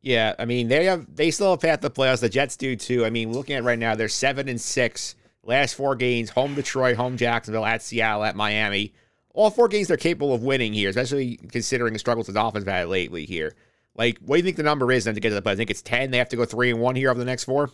Yeah, 0.00 0.34
I 0.38 0.46
mean 0.46 0.68
they 0.68 0.86
have 0.86 1.14
they 1.14 1.30
still 1.30 1.50
have 1.50 1.60
path 1.60 1.82
to 1.82 1.90
playoffs. 1.90 2.20
The 2.20 2.30
Jets 2.30 2.56
do 2.56 2.74
too. 2.74 3.04
I 3.04 3.10
mean, 3.10 3.32
looking 3.32 3.54
at 3.54 3.64
right 3.64 3.78
now, 3.78 3.94
they're 3.94 4.08
seven 4.08 4.48
and 4.48 4.60
six. 4.60 5.14
Last 5.44 5.74
four 5.74 5.94
games: 5.94 6.30
home 6.30 6.54
Detroit, 6.54 6.96
home 6.96 7.18
Jacksonville, 7.18 7.66
at 7.66 7.82
Seattle, 7.82 8.24
at 8.24 8.34
Miami. 8.34 8.94
All 9.34 9.50
four 9.50 9.68
games 9.68 9.88
they're 9.88 9.96
capable 9.98 10.34
of 10.34 10.42
winning 10.42 10.72
here, 10.72 10.88
especially 10.88 11.36
considering 11.36 11.92
the 11.92 11.98
struggles 11.98 12.26
the 12.26 12.32
Dolphins 12.32 12.64
have 12.64 12.74
had 12.74 12.88
lately 12.88 13.26
here. 13.26 13.54
Like, 13.94 14.18
what 14.20 14.36
do 14.36 14.38
you 14.38 14.44
think 14.44 14.56
the 14.56 14.62
number 14.62 14.90
is 14.90 15.04
then 15.04 15.14
to 15.14 15.20
get 15.20 15.28
to 15.30 15.34
the 15.34 15.42
play? 15.42 15.52
I 15.52 15.56
think 15.56 15.70
it's 15.70 15.82
ten. 15.82 16.10
They 16.10 16.18
have 16.18 16.30
to 16.30 16.36
go 16.36 16.46
three 16.46 16.70
and 16.70 16.80
one 16.80 16.96
here 16.96 17.10
over 17.10 17.18
the 17.18 17.26
next 17.26 17.44
four. 17.44 17.70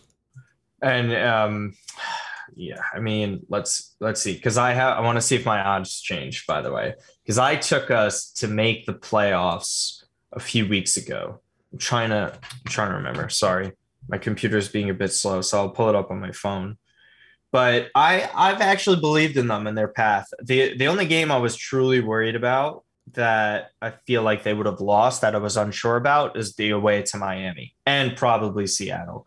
And 0.81 1.13
um, 1.13 1.75
yeah, 2.55 2.81
I 2.93 2.99
mean, 2.99 3.45
let's 3.49 3.95
let's 3.99 4.21
see, 4.21 4.33
because 4.33 4.57
I 4.57 4.73
have 4.73 4.97
I 4.97 5.01
want 5.01 5.17
to 5.17 5.21
see 5.21 5.35
if 5.35 5.45
my 5.45 5.61
odds 5.61 6.01
change. 6.01 6.45
By 6.45 6.61
the 6.61 6.71
way, 6.71 6.93
because 7.23 7.37
I 7.37 7.55
took 7.55 7.91
us 7.91 8.31
to 8.33 8.47
make 8.47 8.85
the 8.85 8.93
playoffs 8.93 10.03
a 10.31 10.39
few 10.39 10.67
weeks 10.67 10.97
ago. 10.97 11.41
I'm 11.71 11.79
trying 11.79 12.09
to 12.09 12.33
I'm 12.33 12.71
trying 12.71 12.89
to 12.89 12.95
remember. 12.95 13.29
Sorry, 13.29 13.71
my 14.07 14.17
computer's 14.17 14.69
being 14.69 14.89
a 14.89 14.93
bit 14.93 15.13
slow, 15.13 15.41
so 15.41 15.59
I'll 15.59 15.69
pull 15.69 15.89
it 15.89 15.95
up 15.95 16.11
on 16.11 16.19
my 16.19 16.31
phone. 16.31 16.77
But 17.51 17.89
I 17.95 18.29
I've 18.35 18.61
actually 18.61 18.99
believed 18.99 19.37
in 19.37 19.47
them 19.47 19.67
and 19.67 19.77
their 19.77 19.87
path. 19.87 20.27
the 20.43 20.77
The 20.77 20.87
only 20.87 21.05
game 21.05 21.31
I 21.31 21.37
was 21.37 21.55
truly 21.55 21.99
worried 21.99 22.35
about 22.35 22.83
that 23.13 23.71
I 23.81 23.91
feel 23.91 24.21
like 24.21 24.43
they 24.43 24.53
would 24.53 24.67
have 24.67 24.81
lost 24.81 25.21
that 25.21 25.35
I 25.35 25.39
was 25.39 25.57
unsure 25.57 25.95
about 25.95 26.37
is 26.37 26.55
the 26.55 26.69
away 26.71 27.01
to 27.03 27.17
Miami 27.17 27.75
and 27.85 28.15
probably 28.15 28.67
Seattle 28.67 29.25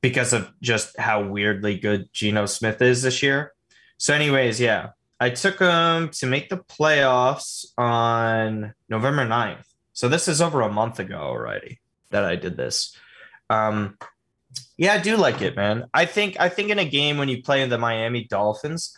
because 0.00 0.32
of 0.32 0.50
just 0.60 0.98
how 0.98 1.22
weirdly 1.24 1.78
good 1.78 2.12
Geno 2.12 2.46
Smith 2.46 2.80
is 2.82 3.02
this 3.02 3.22
year. 3.22 3.52
So, 3.96 4.14
anyways, 4.14 4.60
yeah, 4.60 4.90
I 5.18 5.30
took 5.30 5.58
him 5.58 6.10
to 6.10 6.26
make 6.26 6.48
the 6.48 6.58
playoffs 6.58 7.66
on 7.76 8.74
November 8.88 9.26
9th. 9.26 9.64
So, 9.92 10.08
this 10.08 10.28
is 10.28 10.40
over 10.40 10.60
a 10.60 10.72
month 10.72 11.00
ago 11.00 11.16
already 11.16 11.80
that 12.10 12.24
I 12.24 12.36
did 12.36 12.56
this. 12.56 12.96
Um, 13.50 13.98
yeah, 14.76 14.94
I 14.94 14.98
do 14.98 15.16
like 15.16 15.42
it, 15.42 15.56
man. 15.56 15.86
I 15.92 16.04
think 16.04 16.38
I 16.38 16.48
think 16.48 16.70
in 16.70 16.78
a 16.78 16.84
game 16.84 17.18
when 17.18 17.28
you 17.28 17.42
play 17.42 17.62
in 17.62 17.68
the 17.68 17.78
Miami 17.78 18.24
Dolphins, 18.24 18.96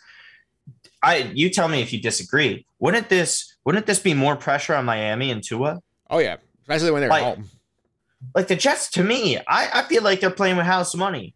I 1.01 1.31
you 1.33 1.49
tell 1.49 1.67
me 1.67 1.81
if 1.81 1.91
you 1.91 1.99
disagree. 1.99 2.65
Wouldn't 2.79 3.09
this 3.09 3.55
wouldn't 3.65 3.87
this 3.87 3.99
be 3.99 4.13
more 4.13 4.35
pressure 4.35 4.75
on 4.75 4.85
Miami 4.85 5.31
and 5.31 5.43
Tua? 5.43 5.81
Oh 6.09 6.19
yeah, 6.19 6.37
especially 6.61 6.91
when 6.91 7.01
they're 7.01 7.09
like, 7.09 7.23
home. 7.23 7.49
Like 8.35 8.47
the 8.47 8.55
Jets, 8.55 8.89
to 8.91 9.03
me, 9.03 9.37
I, 9.37 9.69
I 9.73 9.81
feel 9.83 10.03
like 10.03 10.19
they're 10.19 10.29
playing 10.29 10.57
with 10.57 10.65
house 10.65 10.95
money. 10.95 11.35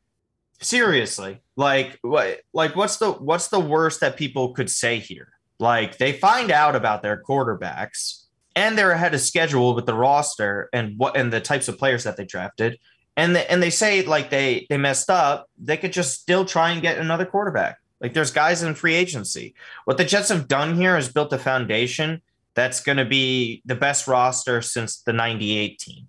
Seriously, 0.62 1.42
like 1.58 2.00
what 2.02 2.42
like 2.54 2.76
what's 2.76 2.98
the 2.98 3.12
what's 3.12 3.50
the 3.50 3.60
worst 3.60 4.00
that 4.00 4.16
people 4.16 4.54
could 4.54 4.70
say 4.70 5.00
here? 5.00 5.30
Like 5.60 5.98
they 5.98 6.14
find 6.14 6.50
out 6.50 6.76
about 6.76 7.02
their 7.02 7.22
quarterbacks 7.22 8.24
and 8.56 8.78
they're 8.78 8.92
ahead 8.92 9.14
of 9.14 9.20
schedule 9.20 9.76
with 9.76 9.86
the 9.86 9.94
roster 9.94 10.70
and 10.72 10.98
what 10.98 11.18
and 11.18 11.32
the 11.32 11.42
types 11.42 11.68
of 11.68 11.78
players 11.78 12.06
that 12.06 12.16
they 12.16 12.26
drafted. 12.26 12.80
And 13.18 13.36
they, 13.36 13.46
and 13.48 13.62
they 13.62 13.70
say 13.70 14.02
like 14.04 14.30
they 14.30 14.66
they 14.70 14.78
messed 14.78 15.10
up. 15.10 15.50
They 15.58 15.78
could 15.78 15.94
just 15.94 16.22
still 16.22 16.46
try 16.46 16.72
and 16.72 16.82
get 16.82 16.98
another 16.98 17.26
quarterback. 17.26 17.78
Like 18.00 18.14
there's 18.14 18.32
guys 18.32 18.64
in 18.64 18.76
free 18.76 18.96
agency. 18.96 19.56
What 19.84 19.98
the 19.98 20.06
jets 20.06 20.30
have 20.30 20.48
done 20.48 20.76
here 20.76 20.98
is 20.98 21.12
built 21.12 21.34
a 21.34 21.38
foundation 21.38 22.22
that's 22.54 22.80
going 22.80 22.98
to 22.98 23.06
be 23.06 23.62
the 23.66 23.76
best 23.76 24.08
roster 24.08 24.62
since 24.62 25.02
the 25.02 25.14
98 25.14 25.80
team 25.80 26.08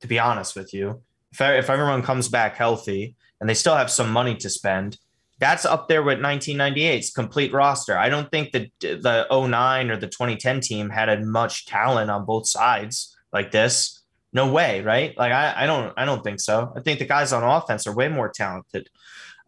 to 0.00 0.08
be 0.08 0.18
honest 0.18 0.56
with 0.56 0.72
you 0.72 1.02
if, 1.32 1.40
if 1.40 1.70
everyone 1.70 2.02
comes 2.02 2.28
back 2.28 2.56
healthy 2.56 3.16
and 3.40 3.48
they 3.48 3.54
still 3.54 3.76
have 3.76 3.90
some 3.90 4.10
money 4.10 4.34
to 4.36 4.50
spend 4.50 4.98
that's 5.40 5.64
up 5.64 5.88
there 5.88 6.02
with 6.02 6.18
1998's 6.18 7.10
complete 7.10 7.52
roster. 7.52 7.96
I 7.96 8.10
don't 8.10 8.30
think 8.30 8.52
that 8.52 8.68
the 8.78 9.26
09 9.30 9.90
or 9.90 9.96
the 9.96 10.06
2010 10.06 10.60
team 10.60 10.90
had 10.90 11.08
as 11.08 11.24
much 11.24 11.66
talent 11.66 12.10
on 12.10 12.26
both 12.26 12.46
sides 12.46 13.16
like 13.32 13.50
this. 13.50 14.02
No 14.34 14.52
way, 14.52 14.82
right? 14.82 15.16
Like 15.16 15.32
I, 15.32 15.64
I 15.64 15.66
don't 15.66 15.92
I 15.96 16.04
don't 16.04 16.22
think 16.22 16.40
so. 16.40 16.72
I 16.76 16.80
think 16.80 17.00
the 17.00 17.06
guys 17.06 17.32
on 17.32 17.42
offense 17.42 17.86
are 17.86 17.94
way 17.94 18.08
more 18.08 18.28
talented. 18.28 18.88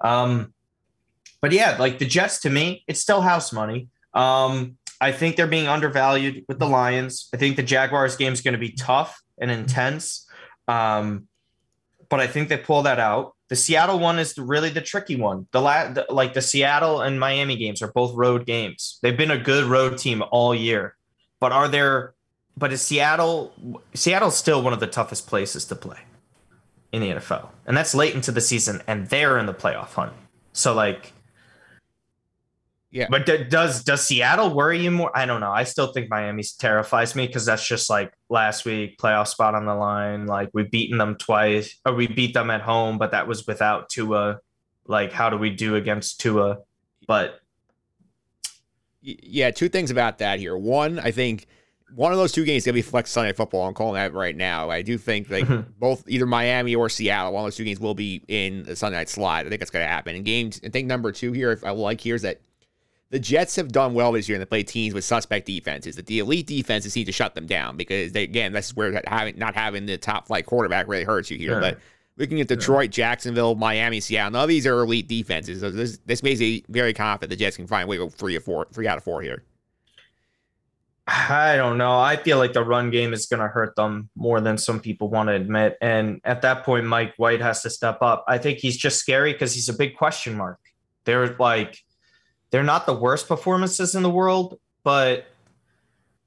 Um, 0.00 0.54
but 1.40 1.52
yeah, 1.52 1.76
like 1.78 1.98
the 1.98 2.06
Jets 2.06 2.40
to 2.40 2.50
me, 2.50 2.84
it's 2.88 3.00
still 3.00 3.20
house 3.20 3.52
money. 3.52 3.88
Um, 4.14 4.78
I 5.00 5.12
think 5.12 5.36
they're 5.36 5.46
being 5.46 5.68
undervalued 5.68 6.44
with 6.48 6.58
the 6.58 6.66
Lions. 6.66 7.28
I 7.34 7.36
think 7.36 7.56
the 7.56 7.62
Jaguars 7.62 8.16
game 8.16 8.32
is 8.32 8.40
going 8.40 8.54
to 8.54 8.58
be 8.58 8.72
tough 8.72 9.20
and 9.38 9.50
intense. 9.50 10.26
Um, 10.68 11.28
but 12.08 12.20
I 12.20 12.26
think 12.26 12.48
they 12.48 12.56
pull 12.58 12.82
that 12.82 12.98
out. 12.98 13.34
The 13.48 13.56
Seattle 13.56 13.98
one 13.98 14.18
is 14.18 14.36
really 14.38 14.70
the 14.70 14.80
tricky 14.80 15.16
one. 15.16 15.46
The, 15.52 15.60
la- 15.60 15.88
the 15.92 16.06
like 16.08 16.32
the 16.34 16.40
Seattle 16.42 17.00
and 17.02 17.20
Miami 17.20 17.56
games 17.56 17.82
are 17.82 17.92
both 17.92 18.14
road 18.14 18.46
games. 18.46 18.98
They've 19.02 19.16
been 19.16 19.30
a 19.30 19.38
good 19.38 19.64
road 19.64 19.98
team 19.98 20.22
all 20.30 20.54
year, 20.54 20.96
but 21.40 21.52
are 21.52 21.68
there? 21.68 22.14
But 22.56 22.72
is 22.72 22.82
Seattle? 22.82 23.52
Seattle's 23.94 24.36
still 24.36 24.62
one 24.62 24.72
of 24.72 24.80
the 24.80 24.86
toughest 24.86 25.26
places 25.26 25.64
to 25.66 25.74
play 25.74 25.98
in 26.92 27.02
the 27.02 27.10
NFL, 27.10 27.48
and 27.66 27.76
that's 27.76 27.94
late 27.94 28.14
into 28.14 28.32
the 28.32 28.40
season, 28.40 28.82
and 28.86 29.08
they're 29.08 29.38
in 29.38 29.46
the 29.46 29.54
playoff 29.54 29.94
hunt. 29.94 30.12
So 30.52 30.74
like, 30.74 31.12
Yeah. 32.90 33.06
But 33.10 33.24
d- 33.26 33.44
does 33.44 33.84
does 33.84 34.06
Seattle 34.06 34.54
worry 34.54 34.82
you 34.82 34.90
more? 34.90 35.10
I 35.16 35.24
don't 35.24 35.40
know. 35.40 35.50
I 35.52 35.64
still 35.64 35.92
think 35.92 36.10
Miami 36.10 36.42
terrifies 36.58 37.14
me 37.16 37.26
because 37.26 37.46
that's 37.46 37.66
just 37.66 37.88
like 37.88 38.12
last 38.32 38.64
week 38.64 38.98
playoff 38.98 39.28
spot 39.28 39.54
on 39.54 39.66
the 39.66 39.74
line. 39.74 40.26
Like 40.26 40.50
we've 40.54 40.70
beaten 40.70 40.98
them 40.98 41.16
twice, 41.16 41.78
or 41.86 41.94
we 41.94 42.08
beat 42.08 42.34
them 42.34 42.50
at 42.50 42.62
home, 42.62 42.98
but 42.98 43.12
that 43.12 43.28
was 43.28 43.46
without 43.46 43.90
Tua. 43.90 44.40
Like 44.86 45.12
how 45.12 45.30
do 45.30 45.36
we 45.36 45.50
do 45.50 45.76
against 45.76 46.20
Tua? 46.20 46.58
But 47.06 47.40
yeah, 49.02 49.50
two 49.50 49.68
things 49.68 49.90
about 49.90 50.18
that 50.18 50.40
here. 50.40 50.56
One, 50.56 50.98
I 50.98 51.10
think 51.10 51.46
one 51.94 52.10
of 52.10 52.18
those 52.18 52.32
two 52.32 52.44
games 52.44 52.62
is 52.62 52.66
gonna 52.66 52.74
be 52.74 52.82
flex 52.82 53.10
Sunday 53.10 53.34
football. 53.34 53.68
I'm 53.68 53.74
calling 53.74 53.94
that 53.94 54.14
right 54.14 54.34
now. 54.34 54.70
I 54.70 54.80
do 54.80 54.96
think 54.96 55.28
like 55.28 55.44
mm-hmm. 55.44 55.70
both 55.78 56.08
either 56.08 56.26
Miami 56.26 56.74
or 56.74 56.88
Seattle, 56.88 57.32
one 57.32 57.42
of 57.42 57.46
those 57.46 57.56
two 57.56 57.64
games 57.64 57.80
will 57.80 57.94
be 57.94 58.24
in 58.28 58.62
the 58.62 58.74
Sunday 58.74 58.96
night 58.96 59.10
slot. 59.10 59.46
I 59.46 59.48
think 59.50 59.60
that's 59.60 59.70
gonna 59.70 59.86
happen. 59.86 60.16
And 60.16 60.24
games, 60.24 60.60
I 60.64 60.70
think 60.70 60.88
number 60.88 61.12
two 61.12 61.32
here, 61.32 61.52
if 61.52 61.64
I 61.64 61.70
like 61.70 62.00
here 62.00 62.14
is 62.14 62.22
that 62.22 62.40
the 63.12 63.18
Jets 63.18 63.56
have 63.56 63.70
done 63.70 63.92
well 63.92 64.10
this 64.10 64.26
year 64.26 64.36
and 64.36 64.40
they 64.40 64.46
play 64.46 64.62
teams 64.62 64.94
with 64.94 65.04
suspect 65.04 65.46
defenses. 65.46 65.96
That 65.96 66.06
the 66.06 66.18
elite 66.18 66.46
defenses 66.46 66.96
need 66.96 67.04
to 67.04 67.12
shut 67.12 67.34
them 67.34 67.46
down 67.46 67.76
because 67.76 68.12
they 68.12 68.24
again 68.24 68.52
that's 68.54 68.74
where 68.74 69.02
having 69.06 69.38
not 69.38 69.54
having 69.54 69.84
the 69.84 69.98
top 69.98 70.26
flight 70.26 70.46
quarterback 70.46 70.88
really 70.88 71.04
hurts 71.04 71.30
you 71.30 71.36
here. 71.36 71.50
Sure. 71.50 71.60
But 71.60 71.78
looking 72.16 72.40
at 72.40 72.48
Detroit, 72.48 72.90
Jacksonville, 72.90 73.54
Miami, 73.54 74.00
Seattle, 74.00 74.40
of 74.40 74.48
these 74.48 74.66
are 74.66 74.80
elite 74.80 75.08
defenses. 75.08 75.60
So 75.60 75.70
this 75.70 75.98
this 76.06 76.22
makes 76.22 76.40
me 76.40 76.64
very 76.70 76.94
confident 76.94 77.28
the 77.28 77.36
Jets 77.36 77.56
can 77.56 77.66
find 77.66 77.86
way 77.86 77.98
go 77.98 78.08
three 78.08 78.34
or 78.34 78.40
four, 78.40 78.66
three 78.72 78.88
out 78.88 78.96
of 78.96 79.04
four 79.04 79.20
here. 79.20 79.44
I 81.06 81.56
don't 81.56 81.76
know. 81.76 81.98
I 81.98 82.16
feel 82.16 82.38
like 82.38 82.54
the 82.54 82.64
run 82.64 82.90
game 82.90 83.12
is 83.12 83.26
going 83.26 83.40
to 83.40 83.48
hurt 83.48 83.76
them 83.76 84.08
more 84.14 84.40
than 84.40 84.56
some 84.56 84.80
people 84.80 85.10
want 85.10 85.28
to 85.28 85.34
admit. 85.34 85.76
And 85.82 86.20
at 86.24 86.42
that 86.42 86.64
point, 86.64 86.86
Mike 86.86 87.12
White 87.18 87.42
has 87.42 87.60
to 87.62 87.70
step 87.70 87.98
up. 88.00 88.24
I 88.26 88.38
think 88.38 88.60
he's 88.60 88.76
just 88.76 88.98
scary 88.98 89.32
because 89.32 89.52
he's 89.52 89.68
a 89.68 89.74
big 89.74 89.96
question 89.96 90.34
mark. 90.34 90.60
They're 91.04 91.34
like, 91.36 91.82
they're 92.52 92.62
not 92.62 92.86
the 92.86 92.92
worst 92.92 93.26
performances 93.26 93.94
in 93.96 94.02
the 94.02 94.10
world, 94.10 94.60
but 94.84 95.26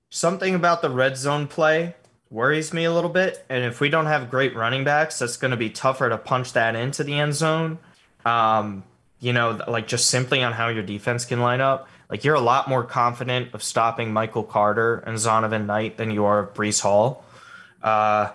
something 0.10 0.56
about 0.56 0.82
the 0.82 0.90
red 0.90 1.16
zone 1.16 1.48
play 1.48 1.96
worries 2.32 2.74
me 2.74 2.84
a 2.84 2.92
little 2.92 3.12
bit. 3.12 3.46
And 3.48 3.64
if 3.64 3.80
we 3.80 3.90
don't 3.90 4.08
have 4.08 4.32
great 4.32 4.56
running 4.56 4.84
backs, 4.84 5.20
that's 5.20 5.38
going 5.38 5.52
to 5.52 5.58
be 5.58 5.70
tougher 5.70 6.10
to 6.10 6.18
punch 6.18 6.54
that 6.54 6.76
into 6.76 7.04
the 7.04 7.14
end 7.14 7.36
zone. 7.36 7.78
Um, 8.26 8.84
you 9.20 9.34
know, 9.34 9.62
like 9.68 9.88
just 9.88 10.10
simply 10.10 10.42
on 10.42 10.52
how 10.52 10.68
your 10.68 10.84
defense 10.84 11.26
can 11.26 11.42
line 11.42 11.62
up. 11.62 11.88
Like 12.10 12.24
you're 12.24 12.36
a 12.36 12.42
lot 12.42 12.68
more 12.68 12.84
confident 12.84 13.54
of 13.54 13.62
stopping 13.62 14.12
Michael 14.12 14.44
Carter 14.44 14.98
and 15.06 15.18
Zonovan 15.18 15.68
Knight 15.68 15.98
than 15.98 16.10
you 16.10 16.26
are 16.26 16.40
of 16.40 16.54
Breece 16.56 16.82
Hall. 16.82 17.24
Uh, 17.84 18.32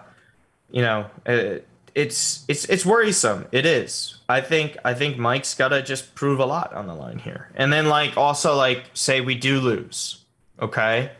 you 0.70 0.82
know, 0.82 1.06
it, 1.26 1.66
it's 1.94 2.44
it's 2.46 2.66
it's 2.66 2.86
worrisome. 2.86 3.46
It 3.50 3.66
is. 3.66 4.19
I 4.30 4.40
think 4.40 4.76
I 4.84 4.94
think 4.94 5.18
Mike's 5.18 5.54
got 5.54 5.68
to 5.68 5.82
just 5.82 6.14
prove 6.14 6.38
a 6.38 6.46
lot 6.46 6.72
on 6.72 6.86
the 6.86 6.94
line 6.94 7.18
here, 7.18 7.50
and 7.56 7.72
then 7.72 7.88
like 7.88 8.16
also 8.16 8.56
like 8.56 8.84
say 8.94 9.20
we 9.20 9.34
do 9.34 9.60
lose, 9.60 10.24
okay, 10.60 11.10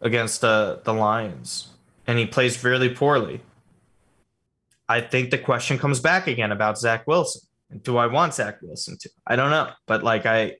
against 0.00 0.40
the 0.40 0.80
the 0.84 0.92
Lions, 0.92 1.68
and 2.06 2.18
he 2.18 2.26
plays 2.26 2.62
really 2.64 2.88
poorly. 2.88 3.40
I 4.88 5.00
think 5.00 5.30
the 5.30 5.38
question 5.38 5.78
comes 5.78 6.00
back 6.00 6.26
again 6.26 6.52
about 6.52 6.78
Zach 6.78 7.06
Wilson. 7.06 7.42
Do 7.82 7.96
I 7.96 8.08
want 8.08 8.34
Zach 8.34 8.60
Wilson 8.60 8.98
to? 8.98 9.10
I 9.26 9.36
don't 9.36 9.50
know, 9.50 9.70
but 9.86 10.02
like 10.02 10.26
I, 10.26 10.56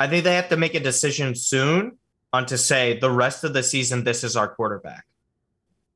I 0.00 0.08
think 0.08 0.24
they 0.24 0.34
have 0.36 0.48
to 0.48 0.56
make 0.56 0.74
a 0.74 0.80
decision 0.80 1.34
soon 1.34 1.98
on 2.32 2.46
to 2.46 2.56
say 2.56 2.98
the 2.98 3.10
rest 3.10 3.44
of 3.44 3.52
the 3.52 3.62
season 3.62 4.04
this 4.04 4.24
is 4.24 4.36
our 4.36 4.48
quarterback. 4.48 5.04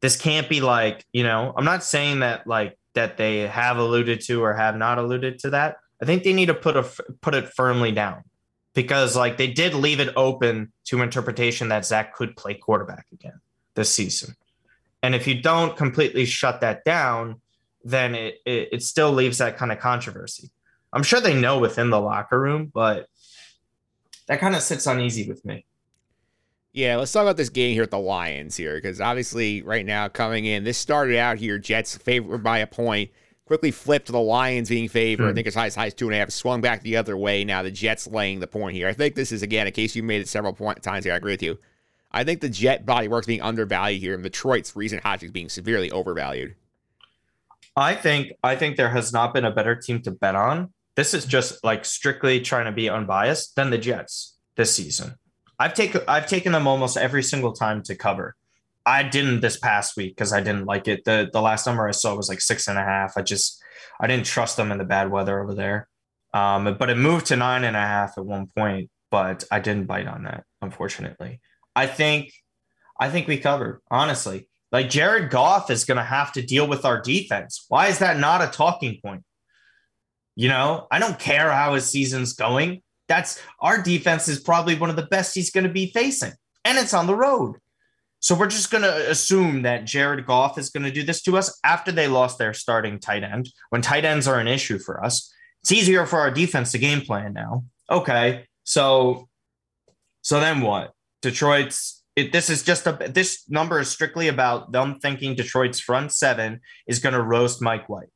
This 0.03 0.17
can't 0.17 0.49
be 0.49 0.61
like 0.61 1.05
you 1.13 1.25
know. 1.25 1.55
I'm 1.57 1.65
not 1.65 1.83
saying 1.83 2.21
that 2.21 2.47
like 2.47 2.79
that 2.97 3.17
they 3.17 3.47
have 3.47 3.79
alluded 3.79 4.21
to 4.23 4.43
or 4.43 4.53
have 4.53 4.77
not 4.77 4.99
alluded 4.99 5.39
to 5.41 5.51
that. 5.51 5.77
I 6.03 6.05
think 6.05 6.25
they 6.25 6.33
need 6.33 6.47
to 6.47 6.55
put 6.55 6.77
a 6.77 6.85
put 7.23 7.35
it 7.35 7.49
firmly 7.55 7.93
down 7.93 8.25
because 8.75 9.17
like 9.17 9.39
they 9.39 9.47
did 9.47 9.73
leave 9.73 10.01
it 10.01 10.13
open 10.17 10.73
to 10.87 11.01
interpretation 11.01 11.69
that 11.69 11.87
Zach 11.87 12.15
could 12.15 12.37
play 12.37 12.55
quarterback 12.55 13.07
again 13.13 13.41
this 13.75 13.93
season. 13.93 14.35
And 15.03 15.15
if 15.15 15.27
you 15.27 15.41
don't 15.41 15.77
completely 15.77 16.27
shut 16.27 16.61
that 16.63 16.85
down, 16.85 17.41
then 17.85 18.15
it, 18.15 18.41
it, 18.45 18.69
it 18.73 18.83
still 18.83 19.13
leaves 19.13 19.39
that 19.39 19.57
kind 19.57 19.71
of 19.71 19.79
controversy. 19.79 20.51
I'm 20.93 21.03
sure 21.03 21.21
they 21.21 21.39
know 21.39 21.59
within 21.59 21.91
the 21.91 22.01
locker 22.01 22.41
room, 22.41 22.71
but 22.73 23.07
that 24.27 24.41
kind 24.41 24.57
of 24.57 24.63
sits 24.63 24.87
uneasy 24.87 25.29
with 25.29 25.45
me. 25.45 25.65
Yeah, 26.77 26.97
let's 26.97 27.11
talk 27.11 27.23
about 27.23 27.39
this 27.39 27.49
game 27.49 27.73
here 27.73 27.85
at 27.85 27.91
the 27.91 27.99
Lions 27.99 28.55
here, 28.55 28.75
because 28.75 29.01
obviously 29.01 29.63
right 29.63 29.87
now 29.87 30.09
coming 30.09 30.45
in, 30.45 30.63
this 30.63 30.77
started 30.77 31.17
out 31.17 31.39
here, 31.39 31.57
Jets 31.57 31.97
favored 31.97 32.43
by 32.43 32.59
a 32.59 32.67
point, 32.67 33.11
quickly 33.47 33.71
flipped 33.71 34.07
to 34.07 34.13
the 34.13 34.21
Lions 34.21 34.69
being 34.69 34.91
favored. 34.91 35.25
I 35.25 35.29
hmm. 35.31 35.37
think 35.37 35.47
as 35.47 35.55
high 35.55 35.65
as 35.65 35.75
high 35.75 35.87
as 35.87 35.95
two 35.95 36.05
and 36.05 36.15
a 36.15 36.19
half, 36.19 36.29
swung 36.29 36.61
back 36.61 36.83
the 36.83 36.99
other 36.99 37.17
way. 37.17 37.45
Now 37.45 37.63
the 37.63 37.71
Jets 37.71 38.07
laying 38.07 38.41
the 38.41 38.47
point 38.47 38.77
here. 38.77 38.89
I 38.89 38.93
think 38.93 39.15
this 39.15 39.33
is 39.33 39.43
again, 39.43 39.67
in 39.67 39.73
case 39.73 39.97
you 39.97 40.03
made 40.03 40.21
it 40.21 40.29
several 40.29 40.53
point 40.53 40.83
times 40.83 41.07
here, 41.07 41.15
I 41.15 41.17
agree 41.17 41.33
with 41.33 41.43
you. 41.43 41.59
I 42.13 42.25
think 42.25 42.43
the 42.43 42.51
Jet 42.51 42.85
body 42.85 43.09
works 43.09 43.27
being 43.27 43.41
undervalued 43.41 44.03
here, 44.03 44.13
and 44.13 44.23
Detroit's 44.23 44.77
recent 44.77 45.03
hot 45.03 45.21
streak 45.21 45.33
being 45.33 45.49
severely 45.49 45.91
overvalued. 45.91 46.57
I 47.75 47.95
think 47.95 48.33
I 48.43 48.55
think 48.55 48.77
there 48.77 48.91
has 48.91 49.15
not 49.15 49.33
been 49.33 49.47
a 49.47 49.51
better 49.51 49.77
team 49.77 50.03
to 50.03 50.11
bet 50.11 50.35
on. 50.35 50.75
This 50.95 51.15
is 51.15 51.25
just 51.25 51.65
like 51.65 51.87
strictly 51.87 52.39
trying 52.43 52.67
to 52.67 52.73
be 52.73 52.91
unbiased 52.91 53.57
than 53.57 53.71
the 53.71 53.79
Jets 53.79 54.37
this 54.57 54.75
season. 54.75 55.15
I've 55.59 55.75
taken 55.75 56.03
I've 56.07 56.27
taken 56.27 56.53
them 56.53 56.67
almost 56.67 56.97
every 56.97 57.23
single 57.23 57.53
time 57.53 57.83
to 57.85 57.95
cover. 57.95 58.37
I 58.85 59.03
didn't 59.03 59.41
this 59.41 59.59
past 59.59 59.97
week 59.97 60.15
because 60.15 60.33
I 60.33 60.41
didn't 60.41 60.67
like 60.67 60.87
it. 60.87 61.05
The 61.05 61.29
the 61.33 61.41
last 61.41 61.67
number 61.67 61.89
I 61.89 61.93
saw 61.93 62.15
was 62.15 62.29
like 62.29 62.41
six 62.41 62.69
and 62.69 62.79
a 62.79 62.85
half. 62.85 63.17
I 63.17 63.23
just 63.23 63.61
I 64.01 64.07
didn't 64.07 64.27
trust 64.27 64.57
them 64.57 64.71
in 64.71 64.79
the 64.79 64.85
bad 64.85 65.11
weather 65.11 65.43
over 65.43 65.55
there. 65.55 65.89
Um, 66.35 66.77
but 66.79 66.91
it 66.91 66.99
moved 66.99 67.27
to 67.27 67.37
nine 67.37 67.65
and 67.65 67.77
a 67.77 67.81
half 67.81 68.19
at 68.19 68.27
one 68.27 68.49
point, 68.55 68.91
but 69.11 69.45
I 69.51 69.59
didn't 69.59 69.87
bite 69.87 70.07
on 70.07 70.25
that, 70.25 70.45
unfortunately. 70.61 71.41
I 71.75 71.87
think 71.87 72.33
I 73.01 73.11
think 73.11 73.27
we 73.27 73.39
covered, 73.39 73.81
honestly. 73.91 74.49
Like 74.71 74.91
Jared 74.91 75.31
Goff 75.31 75.71
is 75.71 75.85
gonna 75.85 76.05
have 76.05 76.33
to 76.33 76.43
deal 76.43 76.69
with 76.69 76.85
our 76.85 77.01
defense. 77.01 77.65
Why 77.69 77.89
is 77.89 77.99
that 78.01 78.19
not 78.19 78.43
a 78.43 78.49
talking 78.49 79.01
point? 79.03 79.25
You 80.35 80.49
know, 80.49 80.87
I 80.91 80.99
don't 80.99 81.19
care 81.19 81.51
how 81.51 81.75
his 81.75 81.91
season's 81.91 82.35
going. 82.35 82.83
That's 83.09 83.41
our 83.61 83.83
defense 83.83 84.29
is 84.29 84.41
probably 84.41 84.75
one 84.75 84.91
of 84.91 84.97
the 84.97 85.07
best 85.07 85.35
he's 85.35 85.51
going 85.51 85.67
to 85.67 85.73
be 85.73 85.91
facing, 85.91 86.33
and 86.65 86.79
it's 86.79 86.95
on 86.95 87.07
the 87.07 87.15
road. 87.15 87.57
So 88.21 88.35
we're 88.35 88.49
just 88.49 88.71
going 88.71 88.83
to 88.83 89.11
assume 89.11 89.63
that 89.63 89.85
Jared 89.85 90.27
Goff 90.27 90.59
is 90.59 90.71
going 90.71 90.83
to 90.85 90.91
do 90.91 91.03
this 91.03 91.23
to 91.23 91.37
us 91.37 91.59
after 91.63 91.93
they 91.93 92.09
lost 92.09 92.39
their 92.39 92.55
starting 92.55 92.99
tight 92.99 93.23
end. 93.23 93.51
When 93.69 93.83
tight 93.83 94.05
ends 94.05 94.27
are 94.27 94.41
an 94.41 94.49
issue 94.49 94.79
for 94.79 95.05
us, 95.05 95.33
it's 95.63 95.71
easier 95.73 96.07
for 96.07 96.19
our 96.19 96.31
defense 96.31 96.73
to 96.73 96.79
game 96.79 97.03
plan 97.03 97.33
now. 97.33 97.65
Okay, 97.91 98.47
so 98.65 99.29
so 100.23 100.41
then 100.41 100.61
what? 100.61 100.93
Detroit's 101.23 102.03
it, 102.17 102.33
this 102.33 102.49
is 102.49 102.63
just 102.63 102.87
a 102.87 102.93
this 102.93 103.49
number 103.49 103.79
is 103.79 103.89
strictly 103.89 104.29
about 104.29 104.73
them 104.73 104.99
thinking 104.99 105.35
Detroit's 105.35 105.79
front 105.79 106.11
seven 106.13 106.61
is 106.87 106.99
going 106.99 107.15
to 107.15 107.23
roast 107.23 107.61
Mike 107.61 107.89
White. 107.89 108.09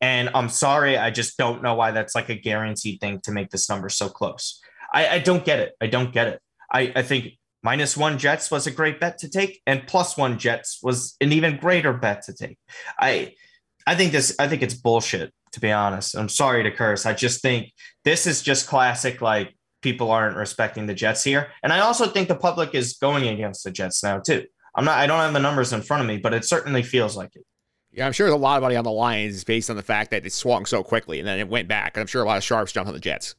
And 0.00 0.30
I'm 0.34 0.48
sorry, 0.48 0.98
I 0.98 1.10
just 1.10 1.38
don't 1.38 1.62
know 1.62 1.74
why 1.74 1.90
that's 1.90 2.14
like 2.14 2.28
a 2.28 2.34
guaranteed 2.34 3.00
thing 3.00 3.20
to 3.20 3.32
make 3.32 3.50
this 3.50 3.68
number 3.68 3.88
so 3.88 4.08
close. 4.08 4.60
I, 4.92 5.08
I 5.08 5.18
don't 5.18 5.44
get 5.44 5.58
it. 5.58 5.74
I 5.80 5.86
don't 5.86 6.12
get 6.12 6.28
it. 6.28 6.40
I, 6.72 6.92
I 6.94 7.02
think 7.02 7.38
minus 7.62 7.96
one 7.96 8.18
Jets 8.18 8.50
was 8.50 8.66
a 8.66 8.70
great 8.70 9.00
bet 9.00 9.18
to 9.18 9.28
take, 9.28 9.60
and 9.66 9.86
plus 9.86 10.16
one 10.16 10.38
Jets 10.38 10.80
was 10.82 11.16
an 11.20 11.32
even 11.32 11.56
greater 11.56 11.92
bet 11.92 12.22
to 12.24 12.34
take. 12.34 12.58
I 12.98 13.34
I 13.86 13.94
think 13.94 14.12
this 14.12 14.34
I 14.38 14.48
think 14.48 14.62
it's 14.62 14.74
bullshit, 14.74 15.32
to 15.52 15.60
be 15.60 15.72
honest. 15.72 16.16
I'm 16.16 16.28
sorry 16.28 16.62
to 16.64 16.70
curse. 16.70 17.06
I 17.06 17.14
just 17.14 17.40
think 17.40 17.72
this 18.04 18.26
is 18.26 18.42
just 18.42 18.66
classic, 18.66 19.20
like 19.20 19.54
people 19.82 20.10
aren't 20.10 20.36
respecting 20.36 20.86
the 20.86 20.94
Jets 20.94 21.22
here. 21.22 21.48
And 21.62 21.72
I 21.72 21.80
also 21.80 22.06
think 22.06 22.28
the 22.28 22.36
public 22.36 22.74
is 22.74 22.94
going 22.94 23.28
against 23.28 23.64
the 23.64 23.70
Jets 23.70 24.02
now, 24.02 24.18
too. 24.18 24.44
I'm 24.74 24.84
not 24.84 24.98
I 24.98 25.06
don't 25.06 25.20
have 25.20 25.32
the 25.32 25.40
numbers 25.40 25.72
in 25.72 25.82
front 25.82 26.02
of 26.02 26.06
me, 26.06 26.18
but 26.18 26.34
it 26.34 26.44
certainly 26.44 26.82
feels 26.82 27.16
like 27.16 27.34
it. 27.34 27.44
Yeah, 27.96 28.04
I'm 28.04 28.12
sure 28.12 28.26
there's 28.26 28.34
a 28.34 28.42
lot 28.42 28.58
of 28.58 28.62
money 28.62 28.76
on 28.76 28.84
the 28.84 28.90
Lions 28.90 29.42
based 29.42 29.70
on 29.70 29.76
the 29.76 29.82
fact 29.82 30.10
that 30.10 30.26
it 30.26 30.32
swung 30.32 30.66
so 30.66 30.82
quickly 30.84 31.18
and 31.18 31.26
then 31.26 31.38
it 31.38 31.48
went 31.48 31.66
back. 31.66 31.96
And 31.96 32.02
I'm 32.02 32.06
sure 32.06 32.22
a 32.22 32.26
lot 32.26 32.36
of 32.36 32.44
sharps 32.44 32.70
jumped 32.70 32.88
on 32.88 32.94
the 32.94 33.00
Jets. 33.00 33.34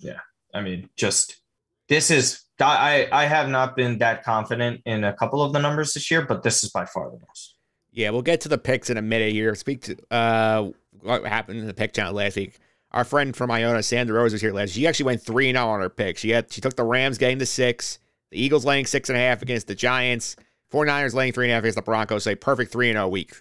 Yeah. 0.00 0.18
I 0.52 0.62
mean, 0.62 0.90
just 0.96 1.40
this 1.88 2.10
is 2.10 2.42
I 2.60 3.08
I 3.12 3.26
have 3.26 3.48
not 3.48 3.76
been 3.76 3.98
that 3.98 4.24
confident 4.24 4.82
in 4.84 5.04
a 5.04 5.12
couple 5.12 5.42
of 5.42 5.52
the 5.52 5.60
numbers 5.60 5.94
this 5.94 6.10
year, 6.10 6.22
but 6.22 6.42
this 6.42 6.64
is 6.64 6.70
by 6.70 6.86
far 6.86 7.08
the 7.08 7.18
most. 7.24 7.54
Yeah, 7.92 8.10
we'll 8.10 8.22
get 8.22 8.40
to 8.42 8.48
the 8.48 8.58
picks 8.58 8.90
in 8.90 8.96
a 8.96 9.02
minute 9.02 9.32
here. 9.32 9.54
Speak 9.54 9.82
to 9.82 9.96
uh 10.10 10.70
what 11.02 11.24
happened 11.24 11.60
in 11.60 11.66
the 11.68 11.74
pick 11.74 11.92
channel 11.92 12.14
last 12.14 12.34
week. 12.34 12.58
Our 12.90 13.04
friend 13.04 13.36
from 13.36 13.50
Iona, 13.50 13.82
Sandra 13.82 14.16
Rose, 14.16 14.32
was 14.32 14.40
here 14.40 14.52
last. 14.52 14.70
She 14.70 14.88
actually 14.88 15.06
went 15.06 15.22
three 15.22 15.48
and 15.48 15.56
zero 15.56 15.68
on 15.68 15.80
her 15.80 15.88
pick. 15.88 16.18
She 16.18 16.30
had 16.30 16.52
she 16.52 16.60
took 16.60 16.74
the 16.74 16.84
Rams 16.84 17.16
getting 17.16 17.38
to 17.38 17.46
six, 17.46 18.00
the 18.32 18.42
Eagles 18.42 18.64
laying 18.64 18.86
six 18.86 19.08
and 19.08 19.16
a 19.16 19.20
half 19.20 19.40
against 19.40 19.68
the 19.68 19.74
Giants, 19.76 20.34
49ers 20.72 21.14
laying 21.14 21.32
three 21.32 21.46
and 21.46 21.52
a 21.52 21.54
half 21.54 21.62
against 21.62 21.76
the 21.76 21.82
Broncos. 21.82 22.26
A 22.26 22.34
perfect 22.34 22.72
three 22.72 22.88
and 22.90 22.96
zero 22.96 23.08
week. 23.08 23.32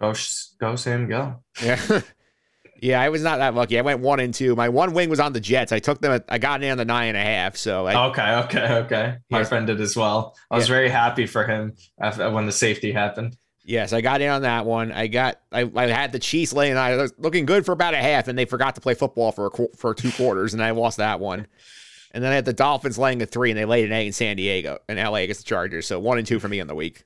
Go, 0.00 0.14
go, 0.60 0.76
Sam, 0.76 1.08
go. 1.08 1.42
Yeah. 1.62 2.00
yeah, 2.80 3.00
I 3.00 3.08
was 3.08 3.22
not 3.22 3.38
that 3.38 3.54
lucky. 3.54 3.78
I 3.78 3.82
went 3.82 4.00
one 4.00 4.20
and 4.20 4.32
two. 4.32 4.54
My 4.54 4.68
one 4.68 4.92
wing 4.94 5.10
was 5.10 5.18
on 5.18 5.32
the 5.32 5.40
Jets. 5.40 5.72
I 5.72 5.80
took 5.80 6.00
them. 6.00 6.12
At, 6.12 6.24
I 6.28 6.38
got 6.38 6.62
in 6.62 6.70
on 6.70 6.78
the 6.78 6.84
nine 6.84 7.08
and 7.08 7.16
a 7.16 7.20
half. 7.22 7.56
So 7.56 7.86
I, 7.86 8.08
okay, 8.10 8.34
okay, 8.44 8.72
okay. 8.84 9.16
My 9.30 9.38
Yes. 9.40 9.48
friend 9.48 9.66
did 9.66 9.80
as 9.80 9.96
well. 9.96 10.36
I 10.50 10.56
was 10.56 10.68
Yeah. 10.68 10.74
very 10.76 10.88
happy 10.88 11.26
for 11.26 11.44
him 11.46 11.74
after, 12.00 12.22
uh, 12.24 12.30
when 12.30 12.46
the 12.46 12.52
safety 12.52 12.92
happened. 12.92 13.36
yes, 13.64 13.92
I 13.92 14.00
got 14.00 14.20
in 14.20 14.30
on 14.30 14.42
that 14.42 14.64
one. 14.66 14.92
I 14.92 15.08
got. 15.08 15.40
I, 15.50 15.68
I 15.74 15.86
had 15.88 16.12
the 16.12 16.20
Chiefs 16.20 16.52
laying. 16.52 16.76
I 16.76 16.94
was 16.94 17.12
looking 17.18 17.44
good 17.44 17.66
for 17.66 17.72
about 17.72 17.94
a 17.94 17.98
half, 17.98 18.28
and 18.28 18.38
they 18.38 18.44
forgot 18.44 18.76
to 18.76 18.80
play 18.80 18.94
football 18.94 19.32
for 19.32 19.46
a, 19.48 19.76
for 19.76 19.94
two 19.94 20.12
quarters, 20.12 20.54
and 20.54 20.62
I 20.62 20.70
lost 20.70 20.98
that 20.98 21.18
one. 21.18 21.48
And 22.12 22.24
then 22.24 22.32
I 22.32 22.34
had 22.34 22.44
the 22.44 22.52
Dolphins 22.52 22.98
laying 22.98 23.20
a 23.22 23.26
three, 23.26 23.50
and 23.50 23.58
they 23.58 23.64
laid 23.64 23.84
an 23.86 23.92
eight 23.92 24.06
in 24.06 24.12
San 24.12 24.36
Diego 24.36 24.78
and 24.88 24.98
LA 24.98 25.16
against 25.16 25.42
the 25.42 25.48
Chargers. 25.48 25.86
So 25.86 25.98
one 25.98 26.18
and 26.18 26.26
two 26.26 26.38
for 26.40 26.48
me 26.48 26.60
in 26.60 26.66
the 26.66 26.74
week. 26.74 27.04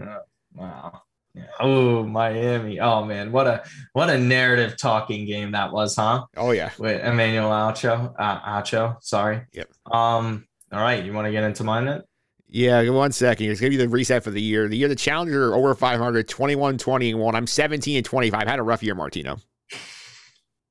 Oh, 0.00 0.18
wow. 0.54 1.02
Yeah. 1.34 1.46
Oh, 1.58 2.04
Miami. 2.04 2.78
Oh 2.78 3.04
man, 3.04 3.32
what 3.32 3.46
a 3.46 3.64
what 3.92 4.08
a 4.08 4.16
narrative 4.16 4.76
talking 4.76 5.26
game 5.26 5.50
that 5.52 5.72
was, 5.72 5.96
huh? 5.96 6.24
Oh 6.36 6.52
yeah. 6.52 6.70
With 6.78 7.04
Emmanuel 7.04 7.50
Acho. 7.50 8.14
Uh, 8.16 8.40
Acho, 8.40 9.02
sorry. 9.02 9.42
Yep. 9.52 9.68
Um. 9.90 10.46
All 10.72 10.80
right, 10.80 11.04
you 11.04 11.12
want 11.12 11.26
to 11.26 11.32
get 11.32 11.44
into 11.44 11.64
mine 11.64 11.86
then? 11.86 12.02
Yeah, 12.48 12.88
one 12.90 13.10
second. 13.10 13.46
Just 13.46 13.60
give 13.60 13.72
you 13.72 13.78
the 13.80 13.88
reset 13.88 14.22
for 14.22 14.30
the 14.30 14.40
year. 14.40 14.68
The 14.68 14.76
year 14.76 14.86
the 14.86 14.94
Challenger 14.94 15.54
over 15.54 15.74
500, 15.74 16.28
21 16.28 16.78
21. 16.78 17.34
I'm 17.34 17.46
17 17.48 17.96
and 17.96 18.06
25. 18.06 18.46
had 18.46 18.58
a 18.60 18.62
rough 18.62 18.82
year, 18.82 18.94
Martino. 18.94 19.38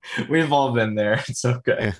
We've 0.30 0.52
all 0.52 0.72
been 0.74 0.96
there. 0.96 1.24
It's 1.34 1.46
okay. 1.46 1.94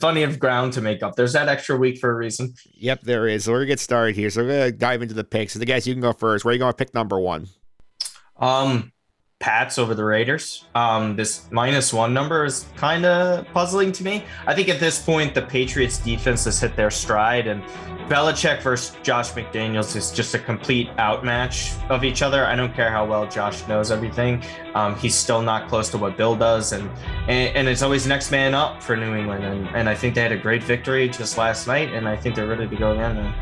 Plenty 0.00 0.22
of 0.22 0.38
ground 0.38 0.72
to 0.74 0.80
make 0.80 1.02
up. 1.02 1.16
There's 1.16 1.32
that 1.32 1.48
extra 1.48 1.76
week 1.76 1.98
for 1.98 2.10
a 2.10 2.14
reason. 2.14 2.54
Yep, 2.74 3.02
there 3.02 3.26
is. 3.26 3.44
So 3.44 3.52
we're 3.52 3.58
gonna 3.58 3.66
get 3.66 3.80
started 3.80 4.14
here. 4.14 4.30
So 4.30 4.42
we're 4.42 4.48
gonna 4.48 4.72
dive 4.72 5.02
into 5.02 5.14
the 5.14 5.24
picks. 5.24 5.52
So 5.52 5.58
the 5.58 5.66
guys, 5.66 5.86
you 5.86 5.94
can 5.94 6.00
go 6.00 6.12
first. 6.12 6.44
Where 6.44 6.50
are 6.50 6.54
you 6.54 6.58
going 6.58 6.72
to 6.72 6.76
pick 6.76 6.94
number 6.94 7.20
one? 7.20 7.48
Um, 8.36 8.92
Pats 9.40 9.78
over 9.78 9.94
the 9.94 10.04
Raiders. 10.04 10.64
Um, 10.74 11.14
this 11.14 11.48
minus 11.52 11.92
one 11.92 12.12
number 12.12 12.44
is 12.44 12.66
kind 12.76 13.06
of 13.06 13.46
puzzling 13.52 13.92
to 13.92 14.02
me. 14.02 14.24
I 14.48 14.54
think 14.54 14.68
at 14.68 14.80
this 14.80 15.00
point 15.00 15.32
the 15.32 15.42
Patriots 15.42 15.98
defense 15.98 16.44
has 16.46 16.60
hit 16.60 16.74
their 16.74 16.90
stride, 16.90 17.46
and 17.46 17.62
Belichick 18.08 18.62
versus 18.62 18.96
Josh 19.04 19.30
McDaniels 19.32 19.94
is 19.94 20.10
just 20.10 20.34
a 20.34 20.40
complete 20.40 20.88
outmatch 20.98 21.72
of 21.88 22.02
each 22.02 22.20
other. 22.20 22.44
I 22.46 22.56
don't 22.56 22.74
care 22.74 22.90
how 22.90 23.06
well 23.06 23.28
Josh 23.28 23.66
knows 23.68 23.92
everything. 23.92 24.42
Um, 24.74 24.96
he's 24.96 25.14
still 25.14 25.40
not 25.40 25.68
close 25.68 25.88
to 25.90 25.98
what 25.98 26.16
Bill 26.16 26.34
does, 26.34 26.72
and 26.72 26.90
and, 27.28 27.56
and 27.56 27.68
it's 27.68 27.82
always 27.82 28.08
next 28.08 28.32
man 28.32 28.54
up 28.54 28.82
for 28.82 28.96
New 28.96 29.14
England. 29.14 29.44
And, 29.44 29.68
and 29.68 29.88
I 29.88 29.94
think 29.94 30.16
they 30.16 30.22
had 30.22 30.32
a 30.32 30.36
great 30.38 30.64
victory 30.64 31.08
just 31.08 31.38
last 31.38 31.68
night, 31.68 31.94
and 31.94 32.08
I 32.08 32.16
think 32.16 32.34
they're 32.34 32.48
ready 32.48 32.66
to 32.66 32.76
go 32.76 32.90
again. 32.90 33.32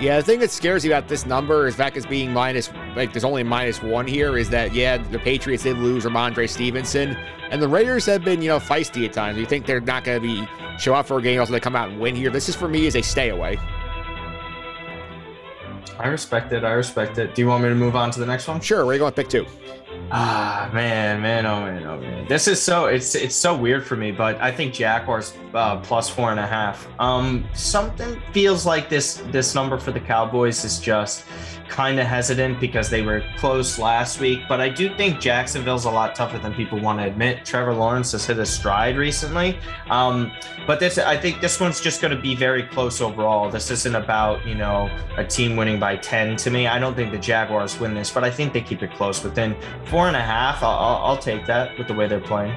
Yeah, 0.00 0.16
the 0.16 0.22
thing 0.22 0.40
that 0.40 0.50
scares 0.50 0.82
you 0.82 0.90
about 0.90 1.08
this 1.08 1.26
number 1.26 1.66
is 1.66 1.78
is 1.78 2.06
being 2.06 2.32
minus 2.32 2.72
like 2.96 3.12
there's 3.12 3.24
only 3.24 3.42
minus 3.42 3.82
one 3.82 4.06
here 4.06 4.38
is 4.38 4.48
that 4.48 4.72
yeah 4.72 4.96
the 4.96 5.18
Patriots 5.18 5.64
did 5.64 5.76
lose 5.76 6.04
Rhamondre 6.04 6.48
Stevenson 6.48 7.18
and 7.50 7.60
the 7.60 7.68
Raiders 7.68 8.06
have 8.06 8.24
been 8.24 8.40
you 8.40 8.48
know 8.48 8.58
feisty 8.58 9.04
at 9.04 9.12
times. 9.12 9.36
You 9.36 9.44
think 9.44 9.66
they're 9.66 9.78
not 9.78 10.04
going 10.04 10.22
to 10.22 10.26
be 10.26 10.48
show 10.78 10.94
up 10.94 11.06
for 11.06 11.18
a 11.18 11.22
game 11.22 11.38
also 11.38 11.52
they 11.52 11.60
come 11.60 11.76
out 11.76 11.90
and 11.90 12.00
win 12.00 12.16
here. 12.16 12.30
This 12.30 12.48
is 12.48 12.56
for 12.56 12.66
me 12.66 12.86
is 12.86 12.96
a 12.96 13.02
stay 13.02 13.28
away. 13.28 13.58
I 15.98 16.08
respect 16.08 16.50
it. 16.54 16.64
I 16.64 16.70
respect 16.70 17.18
it. 17.18 17.34
Do 17.34 17.42
you 17.42 17.48
want 17.48 17.62
me 17.62 17.68
to 17.68 17.74
move 17.74 17.94
on 17.94 18.10
to 18.12 18.20
the 18.20 18.26
next 18.26 18.48
one? 18.48 18.58
Sure, 18.62 18.86
where 18.86 18.92
are 18.92 18.94
you 18.94 19.00
going 19.00 19.12
to 19.12 19.16
pick 19.16 19.28
two? 19.28 19.44
Ah 20.12 20.68
man, 20.72 21.22
man, 21.22 21.46
oh 21.46 21.60
man, 21.60 21.84
oh 21.86 22.00
man. 22.00 22.26
This 22.26 22.48
is 22.48 22.60
so 22.60 22.86
it's 22.86 23.14
it's 23.14 23.34
so 23.34 23.56
weird 23.56 23.86
for 23.86 23.94
me, 23.94 24.10
but 24.10 24.40
I 24.40 24.50
think 24.50 24.74
Jaguars 24.74 25.36
uh, 25.54 25.78
plus 25.80 26.08
four 26.08 26.30
and 26.32 26.40
a 26.40 26.46
half. 26.46 26.88
Um, 26.98 27.46
something 27.54 28.20
feels 28.32 28.66
like 28.66 28.88
this 28.88 29.22
this 29.30 29.54
number 29.54 29.78
for 29.78 29.92
the 29.92 30.00
Cowboys 30.00 30.64
is 30.64 30.80
just 30.80 31.24
kind 31.70 32.00
of 32.00 32.06
hesitant 32.06 32.60
because 32.60 32.90
they 32.90 33.00
were 33.00 33.22
close 33.38 33.78
last 33.78 34.20
week. 34.20 34.40
But 34.48 34.60
I 34.60 34.68
do 34.68 34.94
think 34.96 35.20
Jacksonville's 35.20 35.84
a 35.86 35.90
lot 35.90 36.14
tougher 36.14 36.38
than 36.38 36.52
people 36.52 36.78
want 36.80 36.98
to 36.98 37.06
admit. 37.06 37.44
Trevor 37.46 37.72
Lawrence 37.72 38.12
has 38.12 38.26
hit 38.26 38.38
a 38.38 38.44
stride 38.44 38.98
recently, 38.98 39.58
um, 39.88 40.32
but 40.66 40.80
this 40.80 40.98
I 40.98 41.16
think 41.16 41.40
this 41.40 41.60
one's 41.60 41.80
just 41.80 42.02
going 42.02 42.14
to 42.14 42.20
be 42.20 42.34
very 42.34 42.64
close 42.64 43.00
overall. 43.00 43.48
This 43.48 43.70
isn't 43.70 43.94
about 43.94 44.44
you 44.44 44.56
know 44.56 44.90
a 45.16 45.24
team 45.24 45.56
winning 45.56 45.78
by 45.78 45.96
ten. 45.96 46.36
To 46.36 46.50
me, 46.50 46.66
I 46.66 46.78
don't 46.78 46.94
think 46.94 47.12
the 47.12 47.18
Jaguars 47.18 47.78
win 47.78 47.94
this, 47.94 48.10
but 48.10 48.24
I 48.24 48.30
think 48.30 48.52
they 48.52 48.60
keep 48.60 48.82
it 48.82 48.92
close 48.94 49.22
within 49.22 49.56
four 49.86 50.08
and 50.08 50.16
a 50.16 50.22
half. 50.22 50.62
I'll, 50.62 50.70
I'll, 50.70 50.96
I'll 51.06 51.18
take 51.18 51.46
that 51.46 51.78
with 51.78 51.86
the 51.86 51.94
way 51.94 52.06
they're 52.08 52.20
playing. 52.20 52.54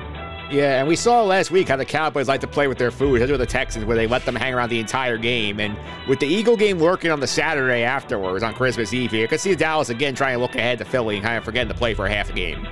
Yeah, 0.52 0.80
and 0.80 0.88
we 0.88 0.96
saw 0.96 1.24
last 1.24 1.50
week 1.50 1.70
how 1.70 1.78
the 1.78 1.86
Cowboys 1.86 2.28
like 2.28 2.42
to 2.42 2.48
play 2.48 2.68
with 2.68 2.78
their 2.78 2.92
food, 2.92 3.16
especially 3.16 3.32
with 3.32 3.42
the 3.42 3.48
Texans, 3.48 3.86
where 3.86 3.96
they 3.96 4.06
let 4.06 4.24
them 4.24 4.36
hang 4.36 4.54
around 4.54 4.70
the 4.70 4.80
entire 4.80 5.18
game. 5.18 5.60
And 5.60 5.76
with 6.08 6.20
the 6.20 6.28
Eagle 6.28 6.56
game 6.56 6.78
working 6.78 7.10
on 7.10 7.20
the 7.20 7.28
Saturday 7.28 7.82
afterwards 7.84 8.44
on 8.44 8.54
Christmas 8.54 8.94
Eve 8.94 9.10
here, 9.10 9.28
could 9.28 9.40
see 9.40 9.56
Dallas 9.56 9.90
again 9.90 10.14
trying 10.14 10.36
to 10.36 10.42
look 10.42 10.56
ahead 10.56 10.78
to 10.78 10.86
Philly 10.86 11.16
and 11.16 11.26
kind 11.26 11.38
of 11.38 11.44
forgetting 11.44 11.70
to 11.70 11.78
play 11.78 11.96
for 11.96 12.08
half 12.08 12.30
a 12.30 12.34
game. 12.34 12.68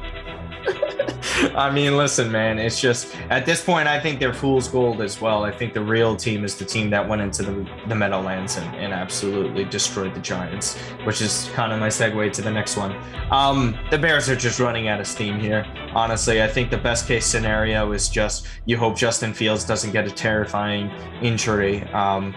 I 1.56 1.70
mean, 1.72 1.98
listen, 1.98 2.32
man, 2.32 2.58
it's 2.58 2.80
just 2.80 3.16
at 3.30 3.46
this 3.46 3.64
point, 3.64 3.88
I 3.88 4.00
think 4.00 4.20
they're 4.20 4.34
fool's 4.34 4.68
gold 4.68 5.02
as 5.02 5.22
well. 5.22 5.44
I 5.44 5.52
think 5.52 5.74
the 5.74 5.82
real 5.82 6.16
team 6.16 6.44
is 6.44 6.56
the 6.56 6.66
team 6.66 6.90
that 6.90 7.08
went 7.08 7.22
into 7.22 7.44
the, 7.44 7.70
the 7.88 7.96
Meadowlands 7.96 8.58
and, 8.58 8.76
and 8.76 8.94
absolutely 8.94 9.66
destroyed 9.66 10.16
the 10.16 10.20
Giants, 10.20 10.78
which 11.04 11.22
is 11.22 11.50
kind 11.54 11.72
of 11.72 11.80
my 11.80 11.90
segue 11.90 12.32
to 12.34 12.42
the 12.42 12.50
next 12.50 12.76
one. 12.76 12.96
Um, 13.30 13.78
the 13.92 13.98
Bears 13.98 14.30
are 14.30 14.36
just 14.36 14.60
running 14.60 14.88
out 14.88 15.00
of 15.00 15.06
steam 15.06 15.40
here. 15.40 15.66
Honestly, 15.94 16.42
I 16.42 16.48
think 16.48 16.72
the 16.72 16.78
best 16.78 17.08
case 17.08 17.26
scenario 17.26 17.92
is 17.92 18.10
just 18.10 18.48
you 18.66 18.78
hope 18.78 18.98
Justin 18.98 19.34
Fields 19.34 19.64
doesn't 19.64 19.92
get 19.92 20.08
a 20.08 20.12
terrifying 20.12 20.90
injury. 21.22 21.84
Um, 21.90 22.34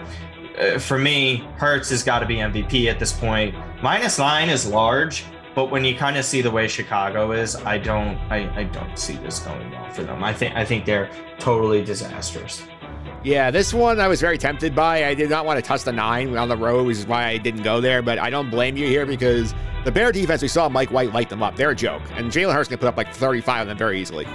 uh, 0.59 0.79
for 0.79 0.99
me, 0.99 1.39
Hurts 1.57 1.91
has 1.91 2.03
got 2.03 2.21
to 2.21 2.27
be 2.27 2.37
MVP 2.37 2.91
at 2.91 2.99
this 2.99 3.13
point. 3.13 3.55
Minus 3.83 4.19
nine 4.19 4.49
is 4.49 4.67
large, 4.67 5.25
but 5.55 5.71
when 5.71 5.85
you 5.85 5.95
kind 5.95 6.17
of 6.17 6.25
see 6.25 6.41
the 6.43 6.51
way 6.51 6.67
Chicago 6.69 7.33
is, 7.33 7.57
I 7.57 7.79
don't, 7.79 8.17
I, 8.31 8.61
I 8.61 8.65
don't 8.65 8.99
see 8.99 9.15
this 9.17 9.39
going 9.41 9.71
well 9.71 9.91
for 9.91 10.03
them. 10.03 10.25
I 10.25 10.33
think, 10.33 10.55
I 10.57 10.65
think 10.65 10.85
they're 10.85 11.11
totally 11.39 11.85
disastrous. 11.85 12.63
Yeah, 13.23 13.51
this 13.51 13.73
one 13.73 14.01
I 14.01 14.09
was 14.09 14.21
very 14.21 14.37
tempted 14.37 14.75
by. 14.75 15.07
I 15.07 15.15
did 15.15 15.31
not 15.31 15.47
want 15.47 15.59
to 15.59 15.67
touch 15.67 15.85
the 15.85 15.93
nine 15.93 16.37
on 16.37 16.49
the 16.49 16.57
road, 16.57 16.87
which 16.87 16.99
is 16.99 17.07
why 17.07 17.27
I 17.27 17.39
didn't 17.39 17.63
go 17.63 17.81
there. 17.81 18.03
But 18.03 18.19
I 18.19 18.29
don't 18.29 18.51
blame 18.51 18.77
you 18.77 18.87
here 18.87 19.07
because 19.07 19.55
the 19.85 19.93
Bear 19.93 20.13
defense, 20.13 20.43
we 20.43 20.49
saw 20.49 20.69
Mike 20.69 20.91
White 20.91 21.13
light 21.13 21.31
them 21.31 21.43
up. 21.43 21.57
They're 21.57 21.71
a 21.71 21.75
joke. 21.75 22.03
And 22.17 22.31
Jalen 22.31 22.53
Hurts 22.53 22.69
can 22.69 22.79
put 22.79 22.89
up 22.89 22.97
like 22.97 23.15
35 23.15 23.63
of 23.63 23.69
them 23.69 23.79
very 23.79 24.01
easily. 24.01 24.27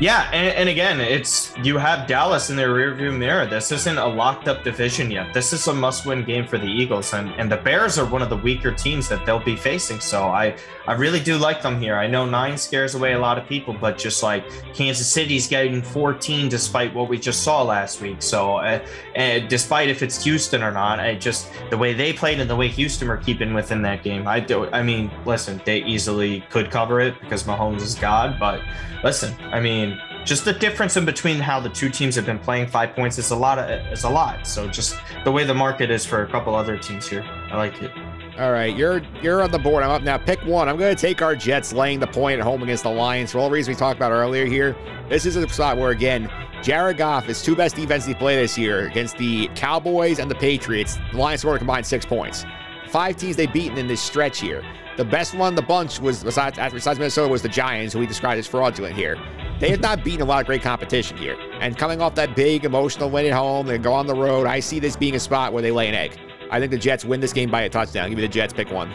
Yeah, 0.00 0.30
and, 0.32 0.56
and, 0.56 0.68
again, 0.70 0.98
it's 0.98 1.54
you 1.58 1.76
have 1.76 2.08
Dallas 2.08 2.48
in 2.48 2.56
their 2.56 2.70
rearview 2.70 3.14
mirror. 3.14 3.44
This 3.44 3.70
isn't 3.70 3.98
a 3.98 4.06
locked 4.06 4.48
up 4.48 4.64
division 4.64 5.10
yet. 5.10 5.34
This 5.34 5.52
is 5.52 5.68
a 5.68 5.74
must-win 5.74 6.24
game 6.24 6.46
for 6.46 6.56
the 6.56 6.66
Eagles, 6.66 7.12
and 7.12 7.28
and 7.38 7.52
the 7.52 7.58
Bears 7.58 7.98
are 7.98 8.06
one 8.06 8.22
of 8.22 8.30
the 8.30 8.36
weaker 8.38 8.72
teams 8.72 9.10
that 9.10 9.26
they'll 9.26 9.44
be 9.44 9.56
facing. 9.56 10.00
So 10.00 10.22
I 10.22 10.56
I 10.86 10.94
really 10.94 11.20
do 11.20 11.36
like 11.36 11.60
them 11.60 11.78
here. 11.78 11.96
I 11.96 12.06
know 12.06 12.24
nine 12.24 12.56
scares 12.56 12.94
away 12.94 13.12
a 13.12 13.18
lot 13.18 13.36
of 13.36 13.46
people, 13.46 13.76
but 13.78 13.98
just 13.98 14.22
like 14.22 14.42
Kansas 14.72 15.06
City's 15.06 15.46
getting 15.46 15.82
14 15.82 16.48
despite 16.48 16.94
what 16.94 17.10
we 17.10 17.18
just 17.18 17.42
saw 17.42 17.62
last 17.62 18.00
week. 18.00 18.22
So 18.22 18.56
uh, 18.56 18.82
uh, 19.16 19.40
despite 19.40 19.90
if 19.90 20.02
it's 20.02 20.24
Houston 20.24 20.62
or 20.62 20.72
not, 20.72 20.98
I 20.98 21.14
just 21.14 21.50
the 21.68 21.76
way 21.76 21.92
they 21.92 22.14
played 22.14 22.40
and 22.40 22.48
the 22.48 22.56
way 22.56 22.68
Houston 22.68 23.06
were 23.06 23.18
keeping 23.18 23.52
within 23.52 23.82
that 23.82 24.02
game. 24.02 24.26
I 24.26 24.40
do. 24.40 24.64
I 24.70 24.82
mean, 24.82 25.10
listen, 25.26 25.60
they 25.66 25.82
easily 25.84 26.40
could 26.48 26.70
cover 26.70 27.00
it 27.00 27.20
because 27.20 27.42
Mahomes 27.42 27.82
is 27.82 27.94
God, 27.94 28.40
but 28.40 28.62
listen, 29.04 29.36
I 29.52 29.60
mean 29.60 29.89
just 30.24 30.44
the 30.44 30.52
difference 30.52 30.96
in 30.96 31.04
between 31.04 31.38
how 31.38 31.60
the 31.60 31.68
two 31.68 31.88
teams 31.88 32.14
have 32.14 32.26
been 32.26 32.38
playing 32.38 32.68
five 32.68 32.94
points 32.94 33.18
is 33.18 33.30
a 33.30 33.36
lot 33.36 33.58
of 33.58 33.70
is 33.92 34.04
a 34.04 34.10
lot. 34.10 34.46
So 34.46 34.68
just 34.68 34.96
the 35.24 35.32
way 35.32 35.44
the 35.44 35.54
market 35.54 35.90
is 35.90 36.04
for 36.04 36.22
a 36.22 36.30
couple 36.30 36.54
other 36.54 36.76
teams 36.76 37.08
here. 37.08 37.22
I 37.22 37.56
like 37.56 37.80
it. 37.82 37.90
All 38.38 38.52
right 38.52 38.74
you're 38.74 39.02
you're 39.22 39.42
on 39.42 39.50
the 39.50 39.58
board. 39.58 39.82
I'm 39.82 39.90
up 39.90 40.02
now. 40.02 40.18
Pick 40.18 40.40
one. 40.44 40.68
I'm 40.68 40.76
going 40.76 40.94
to 40.94 41.00
take 41.00 41.22
our 41.22 41.34
jets 41.34 41.72
laying 41.72 42.00
the 42.00 42.06
point 42.06 42.38
at 42.38 42.44
home 42.44 42.62
against 42.62 42.84
the 42.84 42.90
lions 42.90 43.32
for 43.32 43.38
all 43.38 43.48
the 43.48 43.54
reasons 43.54 43.76
we 43.76 43.78
talked 43.78 43.98
about 43.98 44.12
earlier 44.12 44.44
here. 44.44 44.76
This 45.08 45.26
is 45.26 45.36
a 45.36 45.48
spot 45.48 45.78
where 45.78 45.90
again 45.90 46.30
jared 46.62 46.98
goff 46.98 47.28
is 47.28 47.42
two 47.42 47.56
best 47.56 47.76
defensive 47.76 48.18
play 48.18 48.36
this 48.36 48.58
year 48.58 48.86
against 48.86 49.16
the 49.16 49.48
cowboys 49.54 50.18
and 50.18 50.30
the 50.30 50.34
patriots. 50.34 50.98
The 51.12 51.18
lions 51.18 51.40
scored 51.40 51.58
combined 51.58 51.86
six 51.86 52.04
points. 52.04 52.44
Five 52.88 53.16
teams 53.16 53.36
they've 53.36 53.52
beaten 53.52 53.78
in 53.78 53.86
this 53.86 54.02
stretch 54.02 54.40
here. 54.40 54.62
The 54.96 55.04
best 55.04 55.34
one 55.34 55.54
the 55.54 55.62
bunch 55.62 56.00
was 56.00 56.22
besides 56.22 56.58
besides 56.72 56.98
minnesota 56.98 57.28
was 57.28 57.40
the 57.40 57.48
giants 57.48 57.94
who 57.94 58.00
we 58.00 58.06
described 58.06 58.38
as 58.38 58.46
fraudulent 58.46 58.94
here 58.94 59.16
they 59.60 59.70
have 59.70 59.80
not 59.80 60.02
beaten 60.02 60.22
a 60.22 60.24
lot 60.24 60.40
of 60.40 60.46
great 60.46 60.62
competition 60.62 61.16
here. 61.16 61.36
And 61.60 61.76
coming 61.76 62.00
off 62.00 62.14
that 62.16 62.34
big 62.34 62.64
emotional 62.64 63.10
win 63.10 63.26
at 63.26 63.32
home, 63.32 63.66
they 63.66 63.78
go 63.78 63.92
on 63.92 64.06
the 64.06 64.14
road. 64.14 64.46
I 64.46 64.60
see 64.60 64.80
this 64.80 64.96
being 64.96 65.14
a 65.14 65.20
spot 65.20 65.52
where 65.52 65.62
they 65.62 65.70
lay 65.70 65.88
an 65.88 65.94
egg. 65.94 66.18
I 66.50 66.58
think 66.58 66.72
the 66.72 66.78
Jets 66.78 67.04
win 67.04 67.20
this 67.20 67.32
game 67.32 67.50
by 67.50 67.62
a 67.62 67.68
touchdown. 67.68 68.08
Give 68.08 68.16
me 68.16 68.22
the 68.22 68.28
Jets, 68.28 68.52
pick 68.52 68.70
one. 68.70 68.90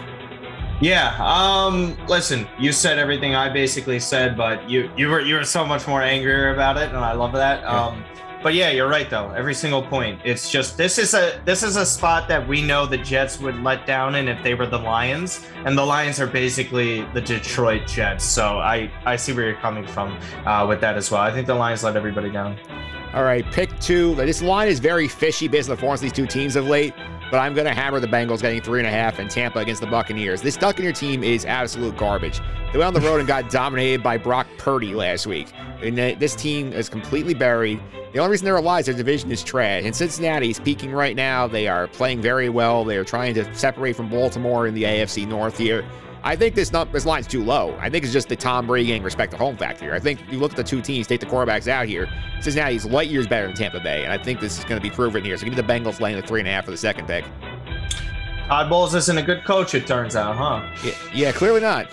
Yeah. 0.81 1.15
Um. 1.19 1.97
Listen, 2.07 2.47
you 2.59 2.73
said 2.73 2.99
everything 2.99 3.33
I 3.33 3.47
basically 3.47 3.99
said, 3.99 4.35
but 4.35 4.69
you 4.69 4.91
you 4.97 5.07
were 5.07 5.21
you 5.21 5.35
were 5.35 5.45
so 5.45 5.65
much 5.65 5.87
more 5.87 6.01
angrier 6.01 6.53
about 6.53 6.75
it, 6.75 6.89
and 6.89 6.97
I 6.97 7.13
love 7.13 7.31
that. 7.33 7.61
Yeah. 7.61 7.95
But 8.45 8.53
yeah, 8.53 8.69
you're 8.69 8.87
right 8.87 9.09
though. 9.09 9.31
Every 9.31 9.55
single 9.55 9.81
point. 9.81 10.19
It's 10.23 10.51
just 10.51 10.77
this 10.77 10.99
is 10.99 11.15
a 11.15 11.41
this 11.45 11.63
is 11.63 11.77
a 11.77 11.85
spot 11.85 12.27
that 12.27 12.47
we 12.47 12.61
know 12.61 12.85
the 12.85 12.99
Jets 12.99 13.39
would 13.39 13.59
let 13.63 13.87
down 13.87 14.13
in 14.13 14.27
if 14.27 14.43
they 14.43 14.53
were 14.53 14.67
the 14.67 14.77
Lions, 14.77 15.43
and 15.65 15.75
the 15.75 15.83
Lions 15.83 16.19
are 16.19 16.27
basically 16.27 17.01
the 17.15 17.21
Detroit 17.21 17.87
Jets. 17.87 18.23
So 18.23 18.59
I 18.59 18.91
I 19.03 19.15
see 19.15 19.33
where 19.33 19.45
you're 19.45 19.55
coming 19.61 19.87
from 19.87 20.15
uh, 20.45 20.63
with 20.69 20.79
that 20.81 20.95
as 20.95 21.09
well. 21.09 21.21
I 21.21 21.31
think 21.31 21.47
the 21.47 21.55
Lions 21.55 21.83
let 21.83 21.95
everybody 21.95 22.29
down. 22.29 22.59
All 23.15 23.23
right, 23.23 23.43
pick 23.51 23.79
two. 23.79 24.13
This 24.13 24.43
line 24.43 24.67
is 24.67 24.77
very 24.77 25.07
fishy 25.07 25.47
based 25.47 25.67
on 25.67 25.71
the 25.71 25.77
performance 25.77 26.01
of 26.01 26.03
these 26.03 26.13
two 26.13 26.27
teams 26.27 26.55
of 26.55 26.67
late 26.67 26.93
but 27.35 27.41
I'm 27.41 27.53
going 27.53 27.67
to 27.67 27.73
hammer 27.73 27.99
the 27.99 28.07
Bengals 28.07 28.41
getting 28.41 28.61
three 28.61 28.79
and 28.79 28.87
a 28.87 28.89
half 28.89 29.19
in 29.19 29.27
Tampa 29.27 29.59
against 29.59 29.81
the 29.81 29.87
Buccaneers. 29.87 30.41
This 30.41 30.57
Buccaneer 30.57 30.93
team 30.93 31.21
is 31.21 31.43
absolute 31.43 31.97
garbage. 31.97 32.39
They 32.71 32.79
went 32.79 32.83
on 32.87 32.93
the 32.93 33.01
road 33.01 33.19
and 33.19 33.27
got 33.27 33.49
dominated 33.49 34.01
by 34.01 34.17
Brock 34.17 34.47
Purdy 34.57 34.93
last 34.95 35.27
week. 35.27 35.51
And 35.81 35.99
uh, 35.99 36.15
this 36.17 36.33
team 36.33 36.71
is 36.71 36.87
completely 36.87 37.33
buried. 37.33 37.81
The 38.13 38.19
only 38.19 38.31
reason 38.31 38.45
they're 38.45 38.55
alive 38.55 38.79
is 38.79 38.85
their 38.85 38.95
division 38.95 39.33
is 39.33 39.43
trash. 39.43 39.83
And 39.83 39.93
Cincinnati 39.93 40.49
is 40.49 40.61
peaking 40.61 40.93
right 40.93 41.13
now. 41.13 41.45
They 41.45 41.67
are 41.67 41.89
playing 41.89 42.21
very 42.21 42.47
well. 42.47 42.85
They 42.85 42.95
are 42.95 43.03
trying 43.03 43.33
to 43.33 43.53
separate 43.53 43.97
from 43.97 44.07
Baltimore 44.07 44.65
in 44.65 44.73
the 44.73 44.83
AFC 44.83 45.27
North 45.27 45.57
here. 45.57 45.83
I 46.25 46.35
think 46.35 46.55
this 46.55 46.71
not, 46.71 46.91
this 46.91 47.05
line's 47.05 47.27
too 47.27 47.43
low. 47.43 47.77
I 47.79 47.87
think 47.87 48.03
it's 48.03 48.11
just 48.11 48.29
the 48.29 48.35
Tom 48.35 48.65
Brady 48.65 48.87
getting 48.87 49.03
respect 49.03 49.31
to 49.33 49.37
home 49.37 49.55
factor. 49.55 49.93
I 49.93 49.99
think 49.99 50.19
you 50.31 50.39
look 50.39 50.53
at 50.53 50.57
the 50.57 50.63
two 50.63 50.81
teams, 50.81 51.05
take 51.05 51.19
the 51.19 51.27
quarterbacks 51.27 51.67
out 51.67 51.85
here. 51.85 52.09
Cincinnati's 52.41 52.83
light 52.83 53.09
years 53.09 53.27
better 53.27 53.45
than 53.45 53.55
Tampa 53.55 53.79
Bay, 53.79 54.03
and 54.03 54.11
I 54.11 54.17
think 54.17 54.39
this 54.39 54.57
is 54.57 54.65
going 54.65 54.81
to 54.81 54.83
be 54.83 54.89
proven 54.89 55.23
here. 55.23 55.37
So 55.37 55.45
give 55.45 55.55
me 55.55 55.61
the 55.61 55.67
Bengals 55.67 55.99
laying 55.99 56.15
the 56.15 56.25
three 56.25 56.39
and 56.39 56.49
a 56.49 56.51
half 56.51 56.65
for 56.65 56.71
the 56.71 56.77
second 56.77 57.05
pick. 57.05 57.25
Todd 58.47 58.71
Bowles 58.71 58.95
isn't 58.95 59.17
a 59.19 59.21
good 59.21 59.45
coach, 59.45 59.75
it 59.75 59.85
turns 59.85 60.15
out, 60.15 60.35
huh? 60.35 60.67
Yeah, 60.83 60.93
yeah 61.13 61.31
clearly 61.31 61.61
not. 61.61 61.91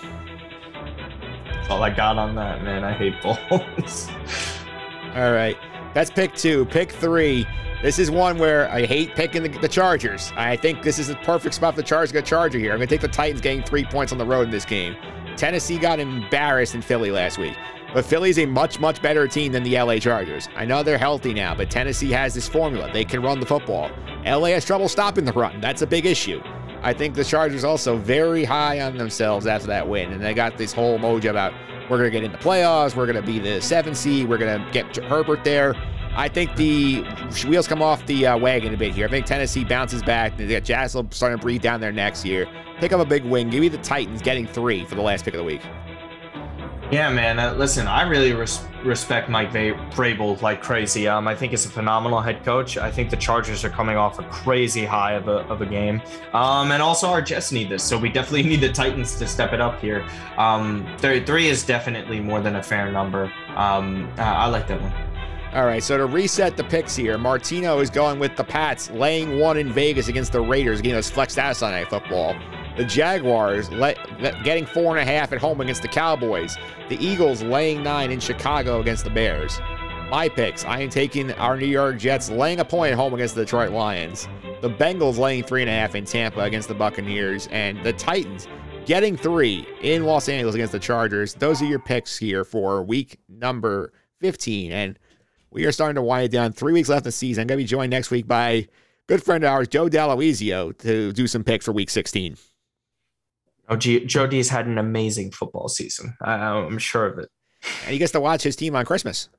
That's 1.45 1.69
all 1.69 1.83
I 1.83 1.91
got 1.91 2.17
on 2.17 2.33
that, 2.33 2.63
man. 2.63 2.83
I 2.83 2.91
hate 2.91 3.13
Bowles. 3.21 4.09
all 5.15 5.31
right. 5.31 5.55
That's 5.93 6.09
pick 6.09 6.33
two. 6.33 6.65
Pick 6.65 6.91
three. 6.91 7.45
This 7.83 7.99
is 7.99 8.09
one 8.09 8.37
where 8.37 8.71
I 8.71 8.85
hate 8.85 9.13
picking 9.13 9.43
the, 9.43 9.49
the, 9.49 9.67
Chargers. 9.67 10.31
I 10.37 10.55
think 10.55 10.83
this 10.83 10.99
is 10.99 11.09
the 11.09 11.15
perfect 11.17 11.53
spot 11.53 11.75
for 11.75 11.81
the 11.81 11.85
Chargers 11.85 12.11
to 12.11 12.13
get 12.13 12.25
Charger 12.25 12.57
here. 12.57 12.71
I'm 12.71 12.77
going 12.77 12.87
to 12.87 12.95
take 12.95 13.01
the 13.01 13.09
Titans 13.09 13.41
getting 13.41 13.61
three 13.61 13.83
points 13.83 14.13
on 14.13 14.17
the 14.17 14.25
road 14.25 14.43
in 14.43 14.51
this 14.51 14.63
game. 14.63 14.95
Tennessee 15.35 15.77
got 15.77 15.99
embarrassed 15.99 16.75
in 16.75 16.81
Philly 16.81 17.11
last 17.11 17.37
week. 17.37 17.57
But 17.93 18.05
Philly's 18.05 18.39
a 18.39 18.45
much, 18.45 18.79
much 18.79 19.01
better 19.01 19.27
team 19.27 19.51
than 19.51 19.63
the 19.63 19.77
LA 19.77 19.97
Chargers. 19.97 20.47
I 20.55 20.63
know 20.63 20.81
they're 20.81 20.97
healthy 20.97 21.33
now, 21.33 21.55
but 21.55 21.69
Tennessee 21.69 22.09
has 22.11 22.33
this 22.33 22.47
formula. 22.47 22.89
They 22.93 23.03
can 23.03 23.21
run 23.21 23.41
the 23.41 23.45
football. 23.45 23.91
LA 24.25 24.51
has 24.51 24.63
trouble 24.63 24.87
stopping 24.87 25.25
the 25.25 25.33
run. 25.33 25.59
That's 25.59 25.81
a 25.81 25.87
big 25.87 26.05
issue. 26.05 26.41
I 26.83 26.93
think 26.93 27.15
the 27.15 27.25
Chargers 27.25 27.65
also 27.65 27.97
very 27.97 28.45
high 28.45 28.79
on 28.79 28.95
themselves 28.95 29.45
after 29.45 29.67
that 29.67 29.85
win. 29.85 30.13
And 30.13 30.21
they 30.21 30.33
got 30.33 30.57
this 30.57 30.71
whole 30.71 30.97
mojo 30.99 31.31
about 31.31 31.53
we're 31.89 31.97
going 31.97 32.11
to 32.11 32.11
get 32.11 32.23
into 32.23 32.37
the 32.37 32.43
playoffs, 32.43 32.95
we're 32.95 33.05
going 33.05 33.21
to 33.21 33.21
be 33.21 33.39
the 33.39 33.61
seven 33.61 33.93
seed, 33.93 34.29
we're 34.29 34.37
going 34.37 34.63
to 34.63 34.71
get 34.71 34.95
Herbert 35.03 35.43
there. 35.43 35.75
I 36.15 36.27
think 36.27 36.55
the 36.55 37.03
wheels 37.47 37.67
come 37.67 37.81
off 37.81 38.05
the 38.05 38.27
uh, 38.27 38.37
wagon 38.37 38.73
a 38.73 38.77
bit 38.77 38.93
here. 38.93 39.07
I 39.07 39.09
think 39.09 39.25
Tennessee 39.25 39.63
bounces 39.63 40.03
back. 40.03 40.37
They 40.37 40.47
got 40.47 40.63
Jazzle 40.63 41.11
starting 41.13 41.39
to 41.39 41.41
breathe 41.41 41.61
down 41.61 41.81
their 41.81 41.91
necks 41.91 42.21
here. 42.21 42.47
Pick 42.79 42.91
up 42.91 42.99
a 42.99 43.05
big 43.05 43.23
win. 43.23 43.49
Give 43.49 43.61
me 43.61 43.69
the 43.69 43.79
Titans 43.79 44.21
getting 44.21 44.45
three 44.45 44.85
for 44.85 44.95
the 44.95 45.01
last 45.01 45.25
pick 45.25 45.33
of 45.33 45.39
the 45.39 45.43
week. 45.43 45.61
Yeah, 46.91 47.11
man. 47.11 47.39
Uh, 47.39 47.53
listen, 47.53 47.87
I 47.87 48.03
really 48.03 48.33
res- 48.33 48.63
respect 48.83 49.27
Mike 49.27 49.51
Vrabel 49.51 50.39
like 50.43 50.61
crazy. 50.61 51.07
Um, 51.07 51.27
I 51.27 51.33
think 51.33 51.49
he's 51.49 51.65
a 51.65 51.69
phenomenal 51.69 52.21
head 52.21 52.45
coach. 52.45 52.77
I 52.77 52.91
think 52.91 53.09
the 53.09 53.17
Chargers 53.17 53.65
are 53.65 53.69
coming 53.71 53.97
off 53.97 54.19
a 54.19 54.23
crazy 54.25 54.85
high 54.85 55.13
of 55.13 55.27
a, 55.27 55.37
of 55.47 55.61
a 55.61 55.65
game. 55.65 56.03
Um, 56.33 56.71
and 56.71 56.83
also 56.83 57.07
our 57.07 57.21
Jets 57.21 57.51
need 57.51 57.69
this, 57.69 57.83
so 57.83 57.97
we 57.97 58.09
definitely 58.09 58.43
need 58.49 58.61
the 58.61 58.71
Titans 58.71 59.15
to 59.15 59.25
step 59.25 59.53
it 59.53 59.61
up 59.61 59.79
here. 59.79 60.07
Um, 60.37 60.85
three, 60.99 61.25
three 61.25 61.47
is 61.47 61.63
definitely 61.63 62.19
more 62.19 62.41
than 62.41 62.57
a 62.57 62.63
fair 62.63 62.91
number. 62.91 63.31
Um, 63.55 64.07
uh, 64.19 64.21
I 64.21 64.45
like 64.47 64.67
that 64.67 64.79
one. 64.79 64.93
All 65.53 65.65
right, 65.65 65.83
so 65.83 65.97
to 65.97 66.07
reset 66.07 66.57
the 66.57 66.63
picks 66.63 66.95
here, 66.95 67.15
Martino 67.19 67.77
is 67.79 67.91
going 67.91 68.17
with 68.17 68.35
the 68.35 68.43
Pats, 68.43 68.89
laying 68.89 69.37
one 69.37 69.55
in 69.55 69.71
Vegas 69.71 70.07
against 70.07 70.31
the 70.31 70.41
Raiders, 70.41 70.81
getting 70.81 70.95
those 70.95 71.11
flex 71.11 71.33
status 71.33 71.61
on 71.61 71.71
Night 71.71 71.91
Football. 71.91 72.35
The 72.75 72.85
Jaguars 72.85 73.71
let, 73.71 73.99
let- 74.19 74.43
getting 74.43 74.65
four 74.65 74.97
and 74.97 75.07
a 75.07 75.11
half 75.11 75.31
at 75.31 75.37
home 75.37 75.61
against 75.61 75.83
the 75.83 75.87
Cowboys. 75.87 76.57
The 76.89 76.97
Eagles 76.99 77.43
laying 77.43 77.83
nine 77.83 78.09
in 78.09 78.19
Chicago 78.19 78.81
against 78.81 79.03
the 79.03 79.11
Bears. 79.11 79.59
My 80.09 80.27
picks. 80.27 80.65
I 80.65 80.79
am 80.79 80.89
taking 80.89 81.31
our 81.33 81.55
New 81.55 81.67
York 81.67 81.99
Jets 81.99 82.31
laying 82.31 82.59
a 82.59 82.65
point 82.65 82.93
at 82.93 82.97
home 82.97 83.13
against 83.13 83.35
the 83.35 83.45
Detroit 83.45 83.71
Lions. 83.71 84.27
The 84.61 84.71
Bengals 84.71 85.19
laying 85.19 85.43
three 85.43 85.61
and 85.61 85.69
a 85.69 85.73
half 85.73 85.93
in 85.93 86.05
Tampa 86.05 86.39
against 86.39 86.67
the 86.67 86.73
Buccaneers, 86.73 87.47
and 87.51 87.83
the 87.83 87.93
Titans 87.93 88.47
getting 88.87 89.15
three 89.15 89.67
in 89.83 90.03
Los 90.05 90.27
Angeles 90.29 90.55
against 90.55 90.71
the 90.71 90.79
Chargers. 90.79 91.35
Those 91.35 91.61
are 91.61 91.65
your 91.65 91.77
picks 91.79 92.17
here 92.17 92.43
for 92.43 92.81
week 92.81 93.19
number 93.29 93.93
15. 94.19 94.71
And 94.71 94.97
we 95.53 95.65
are 95.65 95.71
starting 95.71 95.95
to 95.95 96.01
wind 96.01 96.25
it 96.25 96.31
down. 96.31 96.51
Three 96.51 96.73
weeks 96.73 96.89
left 96.89 97.01
in 97.01 97.05
the 97.05 97.11
season. 97.11 97.41
I'm 97.41 97.47
going 97.47 97.59
to 97.59 97.63
be 97.63 97.67
joined 97.67 97.91
next 97.91 98.11
week 98.11 98.27
by 98.27 98.67
good 99.07 99.23
friend 99.23 99.43
of 99.43 99.51
ours, 99.51 99.67
Joe 99.67 99.87
Daloizio, 99.87 100.77
to 100.79 101.11
do 101.13 101.27
some 101.27 101.43
picks 101.43 101.65
for 101.65 101.71
week 101.71 101.89
16. 101.89 102.37
Oh, 103.69 103.75
G- 103.75 104.05
Joe 104.05 104.27
D's 104.27 104.49
had 104.49 104.67
an 104.67 104.77
amazing 104.77 105.31
football 105.31 105.69
season. 105.69 106.15
I, 106.21 106.33
I'm 106.33 106.77
sure 106.77 107.05
of 107.05 107.19
it. 107.19 107.29
And 107.83 107.93
he 107.93 107.97
gets 107.97 108.11
to 108.11 108.19
watch 108.19 108.43
his 108.43 108.55
team 108.55 108.75
on 108.75 108.85
Christmas. 108.85 109.29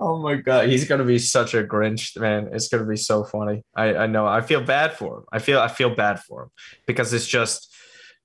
Oh 0.00 0.18
my 0.22 0.36
god, 0.36 0.68
he's 0.68 0.86
gonna 0.86 1.02
be 1.02 1.18
such 1.18 1.54
a 1.54 1.64
Grinch, 1.64 2.16
man. 2.16 2.50
It's 2.52 2.68
gonna 2.68 2.86
be 2.86 2.96
so 2.96 3.24
funny. 3.24 3.64
I, 3.74 3.96
I 3.96 4.06
know. 4.06 4.28
I 4.28 4.42
feel 4.42 4.60
bad 4.60 4.92
for 4.92 5.18
him. 5.18 5.24
I 5.32 5.40
feel 5.40 5.58
I 5.58 5.66
feel 5.66 5.92
bad 5.92 6.20
for 6.20 6.44
him 6.44 6.50
because 6.86 7.12
it's 7.12 7.26
just 7.26 7.74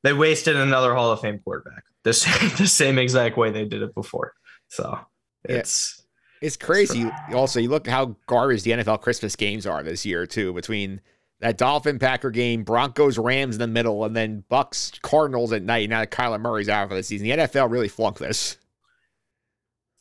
they 0.04 0.14
wasted 0.14 0.56
another 0.56 0.94
Hall 0.94 1.12
of 1.12 1.22
Fame 1.22 1.40
quarterback 1.44 1.84
the 2.04 2.14
same 2.14 2.52
the 2.58 2.68
same 2.68 3.00
exact 3.00 3.38
way 3.38 3.52
they 3.52 3.66
did 3.66 3.82
it 3.82 3.96
before. 3.96 4.34
So 4.68 5.00
it's 5.44 6.03
It's 6.44 6.58
crazy. 6.58 7.10
Also, 7.34 7.60
you 7.60 7.70
look 7.70 7.88
how 7.88 8.16
garbage 8.28 8.64
the 8.64 8.72
NFL 8.72 9.02
Christmas 9.02 9.36
games 9.36 9.66
are 9.66 9.82
this 9.82 10.06
year 10.06 10.26
too. 10.28 10.52
Between 10.54 11.00
that 11.40 11.58
Dolphin 11.58 12.00
Packer 12.00 12.32
game, 12.32 12.64
Broncos 12.64 13.18
Rams 13.18 13.56
in 13.56 13.60
the 13.60 13.68
middle, 13.68 14.04
and 14.06 14.16
then 14.16 14.44
Bucs 14.52 15.02
Cardinals 15.02 15.54
at 15.54 15.64
night. 15.64 15.90
Now 15.90 16.02
that 16.02 16.12
Kyler 16.12 16.40
Murray's 16.42 16.68
out 16.70 16.90
for 16.90 16.96
the 16.96 17.04
season, 17.04 17.28
the 17.28 17.34
NFL 17.38 17.72
really 17.72 17.88
flunked 17.88 18.20
this. 18.20 18.58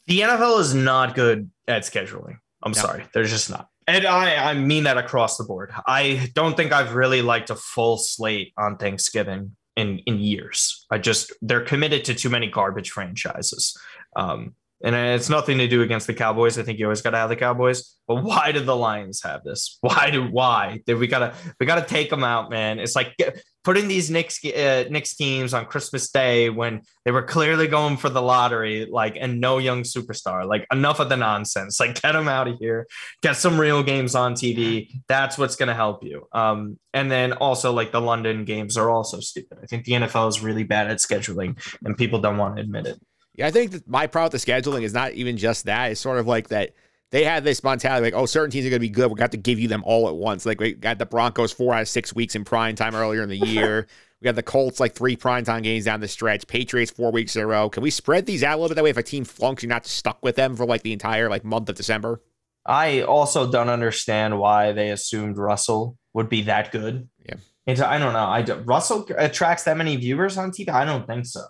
the 0.07 0.20
NFL 0.20 0.59
is 0.61 0.74
not 0.74 1.14
good 1.14 1.51
at 1.68 1.82
scheduling. 1.82 2.38
I'm 2.62 2.72
No. 2.72 2.80
sorry, 2.80 3.05
they're 3.14 3.24
just 3.24 3.49
not. 3.51 3.68
And 3.86 4.07
I, 4.07 4.51
I 4.51 4.55
mean 4.55 4.84
that 4.84 4.97
across 4.99 5.36
the 5.36 5.45
board. 5.45 5.72
I 5.86 6.28
don't 6.34 6.57
think 6.57 6.72
I've 6.72 6.95
really 6.95 7.22
liked 7.22 7.51
a 7.51 7.57
full 7.57 7.99
slate 7.99 8.53
on 8.57 8.76
Thanksgiving 8.76 9.57
in 9.76 9.99
in 10.07 10.18
years. 10.18 10.86
I 10.90 10.99
just 10.99 11.32
they're 11.43 11.64
committed 11.64 12.05
to 12.07 12.14
too 12.14 12.30
many 12.30 12.49
garbage 12.49 12.90
franchises. 12.90 13.76
Um, 14.16 14.55
and 14.85 14.97
it's 14.97 15.28
nothing 15.28 15.59
to 15.59 15.68
do 15.68 15.83
against 15.83 16.07
the 16.07 16.14
Cowboys. 16.14 16.59
I 16.59 16.62
think 16.62 16.78
you 16.78 16.87
always 16.87 17.03
got 17.03 17.11
to 17.11 17.18
have 17.18 17.28
the 17.28 17.37
Cowboys. 17.37 17.97
But 18.09 18.24
why 18.24 18.51
did 18.51 18.66
the 18.66 18.76
Lions 18.76 19.22
have 19.22 19.45
this? 19.45 19.78
Why 19.80 20.11
do 20.11 20.24
why 20.24 20.80
did 20.87 20.99
we 20.99 21.07
gotta 21.07 21.35
we 21.61 21.66
gotta 21.66 21.87
take 21.87 22.11
them 22.11 22.24
out, 22.24 22.51
man? 22.51 22.78
It's 22.78 22.97
like 22.97 23.16
putting 23.64 23.89
these 23.89 24.11
Knicks 24.11 24.45
uh, 24.45 24.85
Knicks 24.91 25.14
teams 25.14 25.55
on 25.55 25.66
Christmas 25.66 26.11
Day 26.11 26.51
when 26.51 26.83
they 27.05 27.11
were 27.11 27.22
clearly 27.22 27.68
going 27.68 27.97
for 27.97 28.09
the 28.09 28.22
lottery, 28.22 28.87
like 28.91 29.16
and 29.20 29.41
no 29.41 29.59
young 29.59 29.83
superstar. 29.83 30.47
Like 30.47 30.66
enough 30.72 30.99
of 31.01 31.09
the 31.09 31.16
nonsense. 31.16 31.78
Like 31.78 32.01
get 32.01 32.12
them 32.12 32.28
out 32.28 32.49
of 32.49 32.59
here. 32.59 32.87
Get 33.22 33.37
some 33.37 33.59
real 33.59 33.83
games 33.83 34.14
on 34.14 34.35
TV. 34.35 34.89
That's 35.09 35.39
what's 35.39 35.57
gonna 35.57 35.74
help 35.74 36.03
you. 36.03 36.26
Um, 36.33 36.78
and 36.93 37.11
then 37.11 37.33
also 37.33 37.72
like 37.72 37.93
the 37.93 38.01
London 38.01 38.45
games 38.45 38.76
are 38.76 38.91
also 38.91 39.20
stupid. 39.20 39.59
I 39.62 39.66
think 39.66 39.85
the 39.85 39.93
NFL 39.93 40.28
is 40.28 40.43
really 40.43 40.64
bad 40.64 40.91
at 40.91 40.99
scheduling, 40.99 41.57
and 41.85 41.97
people 41.97 42.20
don't 42.20 42.39
want 42.39 42.57
to 42.57 42.62
admit 42.62 42.87
it. 42.87 43.01
Yeah, 43.35 43.47
I 43.47 43.51
think 43.51 43.70
that 43.72 43.89
my 43.89 44.07
problem 44.07 44.33
with 44.33 44.45
the 44.45 44.53
scheduling 44.53 44.83
is 44.83 44.93
not 44.93 45.12
even 45.12 45.37
just 45.37 45.64
that. 45.64 45.93
It's 45.93 46.01
sort 46.01 46.18
of 46.18 46.26
like 46.26 46.49
that 46.49 46.74
they 47.12 47.24
have 47.24 47.45
this 47.45 47.62
mentality 47.62 48.05
like, 48.05 48.14
oh, 48.14 48.26
certain 48.26 48.51
teams 48.51 48.66
are 48.66 48.70
going 48.70 48.80
to 48.80 48.87
be 48.87 48.89
good. 48.89 49.11
We 49.11 49.16
got 49.16 49.33
to 49.33 49.37
give 49.37 49.61
you 49.61 49.68
them 49.68 49.83
all 49.85 50.09
at 50.09 50.16
once. 50.16 50.45
Like 50.47 50.61
we 50.61 50.72
got 50.72 50.99
the 50.99 51.07
Broncos 51.07 51.53
four 51.53 51.74
out 51.74 51.83
of 51.83 51.89
six 51.89 52.14
weeks 52.14 52.35
in 52.35 52.45
prime 52.45 52.74
time 52.74 52.95
earlier 52.95 53.22
in 53.22 53.28
the 53.28 53.37
year. 53.47 53.87
we 54.20 54.24
got 54.24 54.35
the 54.35 54.43
Colts 54.43 54.80
like 54.80 54.95
three 54.95 55.14
prime 55.14 55.45
time 55.45 55.62
games 55.62 55.85
down 55.85 56.01
the 56.01 56.09
stretch. 56.09 56.47
Patriots 56.47 56.91
four 56.91 57.12
weeks 57.12 57.37
in 57.37 57.43
a 57.43 57.47
row. 57.47 57.68
Can 57.68 57.83
we 57.83 57.91
spread 57.91 58.24
these 58.24 58.43
out 58.43 58.55
a 58.55 58.57
little 58.57 58.70
bit 58.70 58.76
that 58.76 58.85
way? 58.85 58.91
If 58.91 58.97
a 58.97 59.03
team 59.03 59.24
flunks, 59.24 59.62
you're 59.62 59.68
not 59.68 59.87
stuck 59.87 60.22
with 60.22 60.37
them 60.37 60.57
for 60.57 60.64
like 60.64 60.83
the 60.83 60.93
entire 60.93 61.28
like 61.28 61.45
month 61.45 61.68
of 61.68 61.76
December. 61.76 62.22
I 62.64 63.03
also 63.03 63.51
don't 63.51 63.68
understand 63.68 64.39
why 64.39 64.72
they 64.72 64.91
assumed 64.91 65.37
Russell 65.37 65.99
would 66.14 66.28
be 66.28 66.43
that 66.43 66.72
good. 66.72 67.09
Yeah. 67.26 67.35
It's, 67.66 67.80
I 67.80 67.99
don't 67.99 68.12
know. 68.12 68.18
I 68.20 68.43
Russell 68.64 69.07
attracts 69.18 69.64
that 69.64 69.76
many 69.76 69.97
viewers 69.97 70.39
on 70.39 70.51
TV. 70.51 70.70
I 70.70 70.85
don't 70.85 71.07
think 71.07 71.26
so. 71.26 71.43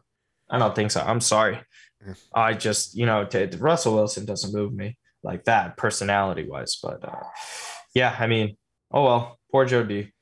I 0.50 0.58
don't 0.58 0.74
think 0.74 0.90
so. 0.90 1.00
I'm 1.00 1.20
sorry. 1.20 1.60
I 2.34 2.54
just, 2.54 2.96
you 2.96 3.06
know, 3.06 3.24
t- 3.24 3.48
Russell 3.58 3.94
Wilson 3.94 4.24
doesn't 4.24 4.54
move 4.54 4.72
me 4.72 4.96
like 5.22 5.44
that 5.44 5.76
personality 5.76 6.46
wise. 6.48 6.78
But 6.82 7.04
uh, 7.04 7.22
yeah, 7.94 8.16
I 8.18 8.26
mean, 8.26 8.56
oh 8.92 9.04
well, 9.04 9.38
poor 9.50 9.64
Joe 9.64 9.84
D. 9.84 10.12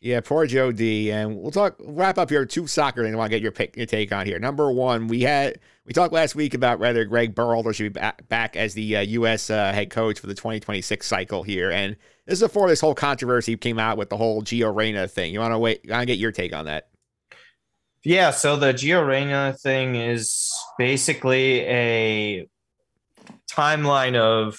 Yeah, 0.00 0.20
poor 0.20 0.46
Joe 0.46 0.72
D. 0.72 1.12
And 1.12 1.36
we'll 1.36 1.52
talk 1.52 1.76
wrap 1.78 2.18
up 2.18 2.28
here 2.28 2.44
two 2.44 2.66
soccer 2.66 3.04
things 3.04 3.14
I 3.14 3.18
want 3.18 3.30
to 3.30 3.36
get 3.36 3.42
your 3.42 3.52
pick 3.52 3.76
your 3.76 3.86
take 3.86 4.12
on 4.12 4.26
here. 4.26 4.38
Number 4.38 4.72
one, 4.72 5.06
we 5.06 5.22
had 5.22 5.60
we 5.86 5.92
talked 5.92 6.12
last 6.12 6.34
week 6.34 6.54
about 6.54 6.80
whether 6.80 7.04
Greg 7.04 7.34
Berhalter 7.34 7.72
should 7.72 7.92
be 7.92 8.00
back, 8.00 8.28
back 8.28 8.56
as 8.56 8.74
the 8.74 8.96
uh, 8.96 9.00
U.S. 9.00 9.48
Uh, 9.48 9.72
head 9.72 9.90
coach 9.90 10.18
for 10.18 10.26
the 10.26 10.34
2026 10.34 11.06
cycle 11.06 11.44
here, 11.44 11.70
and 11.70 11.96
this 12.26 12.34
is 12.34 12.42
before 12.42 12.68
this 12.68 12.80
whole 12.80 12.94
controversy 12.94 13.56
came 13.56 13.78
out 13.78 13.96
with 13.96 14.10
the 14.10 14.16
whole 14.16 14.42
Gio 14.42 14.74
Reyna 14.74 15.06
thing. 15.06 15.32
You 15.32 15.40
want 15.40 15.52
to 15.52 15.58
wait? 15.58 15.80
I 15.88 15.92
want 15.92 16.02
to 16.02 16.06
get 16.06 16.18
your 16.18 16.32
take 16.32 16.52
on 16.52 16.64
that. 16.66 16.88
Yeah, 18.04 18.32
so 18.32 18.56
the 18.56 18.74
Gio 18.74 19.06
Reyna 19.06 19.54
thing 19.62 19.94
is 19.94 20.50
basically 20.76 21.60
a 21.60 22.48
timeline 23.48 24.16
of 24.16 24.58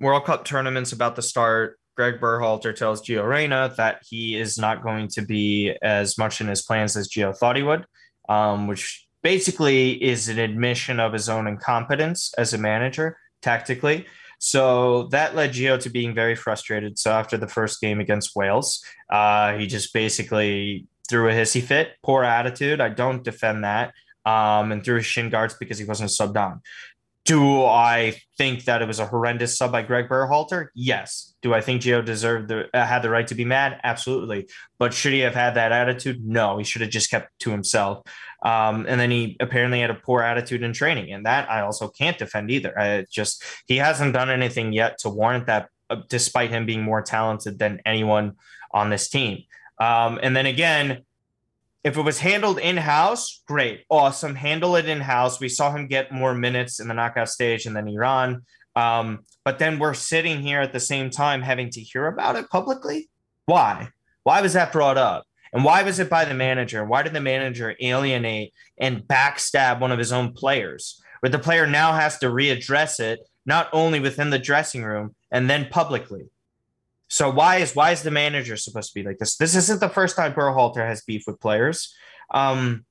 World 0.00 0.24
Cup 0.24 0.46
tournaments 0.46 0.92
about 0.92 1.16
to 1.16 1.22
start. 1.22 1.78
Greg 1.96 2.18
Berhalter 2.18 2.74
tells 2.74 3.06
Gio 3.06 3.28
Reyna 3.28 3.74
that 3.76 4.00
he 4.08 4.38
is 4.38 4.56
not 4.56 4.82
going 4.82 5.08
to 5.08 5.22
be 5.22 5.76
as 5.82 6.16
much 6.16 6.40
in 6.40 6.48
his 6.48 6.62
plans 6.62 6.96
as 6.96 7.08
Gio 7.08 7.36
thought 7.36 7.56
he 7.56 7.62
would, 7.62 7.84
um, 8.30 8.66
which 8.68 9.06
basically 9.22 10.02
is 10.02 10.30
an 10.30 10.38
admission 10.38 10.98
of 10.98 11.12
his 11.12 11.28
own 11.28 11.46
incompetence 11.46 12.32
as 12.38 12.54
a 12.54 12.58
manager 12.58 13.18
tactically. 13.42 14.06
So 14.38 15.08
that 15.08 15.36
led 15.36 15.52
Gio 15.52 15.78
to 15.80 15.90
being 15.90 16.14
very 16.14 16.34
frustrated. 16.34 16.98
So 16.98 17.12
after 17.12 17.36
the 17.36 17.46
first 17.46 17.82
game 17.82 18.00
against 18.00 18.34
Wales, 18.34 18.82
uh, 19.10 19.58
he 19.58 19.66
just 19.66 19.92
basically 19.92 20.86
threw 21.12 21.28
a 21.28 21.32
hissy 21.32 21.62
fit, 21.62 21.92
poor 22.02 22.24
attitude. 22.24 22.80
I 22.80 22.88
don't 22.88 23.22
defend 23.22 23.64
that. 23.64 23.92
Um, 24.24 24.72
and 24.72 24.84
threw 24.84 24.96
his 24.96 25.06
shin 25.06 25.30
guards 25.30 25.54
because 25.54 25.78
he 25.78 25.84
wasn't 25.84 26.10
subbed 26.10 26.36
on. 26.36 26.62
Do 27.24 27.64
I 27.64 28.16
think 28.38 28.64
that 28.64 28.80
it 28.80 28.88
was 28.88 28.98
a 28.98 29.06
horrendous 29.06 29.58
sub 29.58 29.72
by 29.72 29.82
Greg 29.82 30.08
Berhalter? 30.08 30.68
Yes. 30.74 31.34
Do 31.42 31.52
I 31.52 31.60
think 31.60 31.82
Gio 31.82 32.04
deserved 32.04 32.48
the 32.48 32.68
uh, 32.72 32.86
had 32.86 33.02
the 33.02 33.10
right 33.10 33.26
to 33.26 33.34
be 33.34 33.44
mad? 33.44 33.80
Absolutely. 33.82 34.48
But 34.78 34.94
should 34.94 35.12
he 35.12 35.20
have 35.20 35.34
had 35.34 35.54
that 35.54 35.72
attitude? 35.72 36.24
No. 36.24 36.56
He 36.56 36.64
should 36.64 36.82
have 36.82 36.90
just 36.90 37.10
kept 37.10 37.36
to 37.40 37.50
himself. 37.50 38.02
Um, 38.44 38.86
and 38.88 38.98
then 38.98 39.10
he 39.10 39.36
apparently 39.38 39.80
had 39.80 39.90
a 39.90 39.94
poor 39.94 40.22
attitude 40.22 40.62
in 40.62 40.72
training, 40.72 41.12
and 41.12 41.26
that 41.26 41.50
I 41.50 41.60
also 41.60 41.88
can't 41.88 42.18
defend 42.18 42.50
either. 42.50 42.76
I 42.78 43.04
just 43.10 43.44
he 43.66 43.76
hasn't 43.76 44.14
done 44.14 44.30
anything 44.30 44.72
yet 44.72 44.98
to 45.00 45.10
warrant 45.10 45.46
that, 45.46 45.68
uh, 45.90 46.02
despite 46.08 46.50
him 46.50 46.66
being 46.66 46.82
more 46.82 47.02
talented 47.02 47.58
than 47.58 47.80
anyone 47.84 48.34
on 48.72 48.90
this 48.90 49.08
team. 49.08 49.44
Um, 49.82 50.20
and 50.22 50.36
then 50.36 50.46
again, 50.46 51.02
if 51.82 51.96
it 51.96 52.02
was 52.02 52.20
handled 52.20 52.60
in 52.60 52.76
house, 52.76 53.42
great, 53.48 53.84
awesome. 53.90 54.36
Handle 54.36 54.76
it 54.76 54.88
in 54.88 55.00
house. 55.00 55.40
We 55.40 55.48
saw 55.48 55.72
him 55.72 55.88
get 55.88 56.12
more 56.12 56.34
minutes 56.34 56.78
in 56.78 56.86
the 56.86 56.94
knockout 56.94 57.28
stage 57.28 57.66
and 57.66 57.74
then 57.74 57.88
Iran. 57.88 58.44
Um, 58.76 59.24
but 59.44 59.58
then 59.58 59.80
we're 59.80 59.94
sitting 59.94 60.40
here 60.40 60.60
at 60.60 60.72
the 60.72 60.78
same 60.78 61.10
time 61.10 61.42
having 61.42 61.68
to 61.70 61.80
hear 61.80 62.06
about 62.06 62.36
it 62.36 62.48
publicly. 62.48 63.08
Why? 63.46 63.88
Why 64.22 64.40
was 64.40 64.52
that 64.52 64.70
brought 64.70 64.98
up? 64.98 65.24
And 65.52 65.64
why 65.64 65.82
was 65.82 65.98
it 65.98 66.08
by 66.08 66.26
the 66.26 66.34
manager? 66.34 66.84
Why 66.84 67.02
did 67.02 67.12
the 67.12 67.20
manager 67.20 67.74
alienate 67.80 68.54
and 68.78 69.02
backstab 69.02 69.80
one 69.80 69.90
of 69.90 69.98
his 69.98 70.12
own 70.12 70.32
players? 70.32 71.02
Where 71.20 71.30
the 71.30 71.40
player 71.40 71.66
now 71.66 71.92
has 71.92 72.18
to 72.18 72.26
readdress 72.26 73.00
it, 73.00 73.18
not 73.44 73.68
only 73.72 73.98
within 73.98 74.30
the 74.30 74.38
dressing 74.38 74.84
room 74.84 75.16
and 75.32 75.50
then 75.50 75.66
publicly. 75.68 76.30
So 77.12 77.28
why 77.30 77.56
is 77.56 77.76
why 77.76 77.90
is 77.90 78.02
the 78.02 78.10
manager 78.10 78.56
supposed 78.56 78.88
to 78.88 78.94
be 78.94 79.06
like 79.06 79.18
this? 79.18 79.36
This 79.36 79.54
isn't 79.54 79.80
the 79.80 79.90
first 79.90 80.16
time 80.16 80.32
Berhalter 80.32 80.88
has 80.88 81.02
beef 81.02 81.24
with 81.26 81.38
players. 81.40 81.94
Um, 82.30 82.86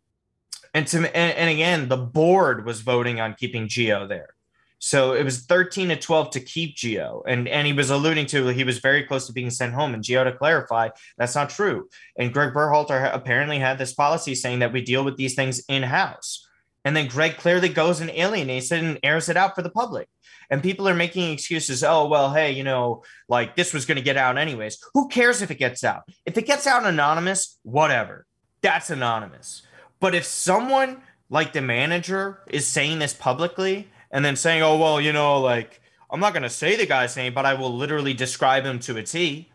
and 0.76 0.86
to 0.89 0.99
and, 0.99 1.36
and 1.36 1.49
again, 1.49 1.89
the 1.89 1.97
board 1.97 2.63
was 2.63 2.82
voting 2.82 3.19
on 3.19 3.34
keeping 3.34 3.67
Gio 3.67 4.07
there. 4.07 4.36
So 4.78 5.13
it 5.13 5.24
was 5.24 5.45
13 5.47 5.89
to 5.89 5.95
12 5.95 6.30
to 6.32 6.39
keep 6.39 6.78
Gio. 6.78 7.24
And, 7.28 7.47
and 7.47 7.65
he 7.65 7.74
was 7.74 7.89
alluding 7.89 8.28
to 8.28 8.49
he 8.49 8.63
was 8.63 8.78
very 8.78 9.01
close 9.05 9.26
to 9.26 9.34
being 9.34 9.49
sent 9.49 9.74
home. 9.74 9.95
And 9.95 10.03
Gio 10.03 10.24
to 10.24 10.34
clarify, 10.34 10.89
that's 11.17 11.34
not 11.34 11.49
true. 11.49 11.89
And 12.15 12.32
Greg 12.32 12.53
Berhalter 12.53 13.11
apparently 13.11 13.57
had 13.57 13.80
this 13.80 13.95
policy 13.95 14.36
saying 14.36 14.59
that 14.59 14.72
we 14.72 14.84
deal 14.84 15.03
with 15.03 15.17
these 15.17 15.34
things 15.34 15.63
in-house. 15.67 16.47
And 16.84 16.95
then 16.95 17.07
Greg 17.07 17.38
clearly 17.38 17.69
goes 17.69 18.01
and 18.01 18.09
alienates 18.09 18.71
it 18.71 18.84
and 18.84 18.99
airs 19.03 19.29
it 19.29 19.38
out 19.38 19.55
for 19.55 19.61
the 19.61 19.69
public. 19.69 20.07
And 20.49 20.63
people 20.63 20.88
are 20.89 20.95
making 20.95 21.32
excuses. 21.32 21.84
Oh, 21.84 22.07
well, 22.07 22.34
hey, 22.34 22.51
you 22.51 22.63
know, 22.63 23.03
like 23.29 23.55
this 23.55 23.73
was 23.73 23.86
going 23.86 23.97
to 23.97 24.01
get 24.01 24.17
out 24.17 24.38
anyways. 24.38 24.79
Who 24.93 25.07
cares 25.07 25.41
if 25.41 25.51
it 25.51 25.59
gets 25.59 25.84
out? 25.84 26.03
If 26.25 26.38
it 26.38 26.47
gets 26.47 26.65
out 26.65 26.86
anonymous, 26.86 27.59
whatever. 27.63 28.25
That's 28.61 28.89
anonymous. 28.89 29.61
But 29.99 30.15
if 30.15 30.25
someone 30.25 31.01
like 31.29 31.53
the 31.53 31.61
manager 31.61 32.39
is 32.47 32.67
saying 32.67 32.99
this 32.99 33.13
publicly 33.13 33.88
and 34.11 34.25
then 34.25 34.36
saying, 34.36 34.63
oh, 34.63 34.77
well, 34.77 34.99
you 34.99 35.13
know, 35.13 35.39
like, 35.39 35.82
I'm 36.09 36.19
not 36.19 36.34
going 36.34 36.43
to 36.43 36.49
say 36.49 36.75
the 36.75 36.86
guy's 36.86 37.15
name, 37.15 37.34
but 37.34 37.45
I 37.45 37.53
will 37.53 37.73
literally 37.73 38.13
describe 38.13 38.65
him 38.65 38.79
to 38.79 38.97
a 38.97 39.03
T. 39.03 39.50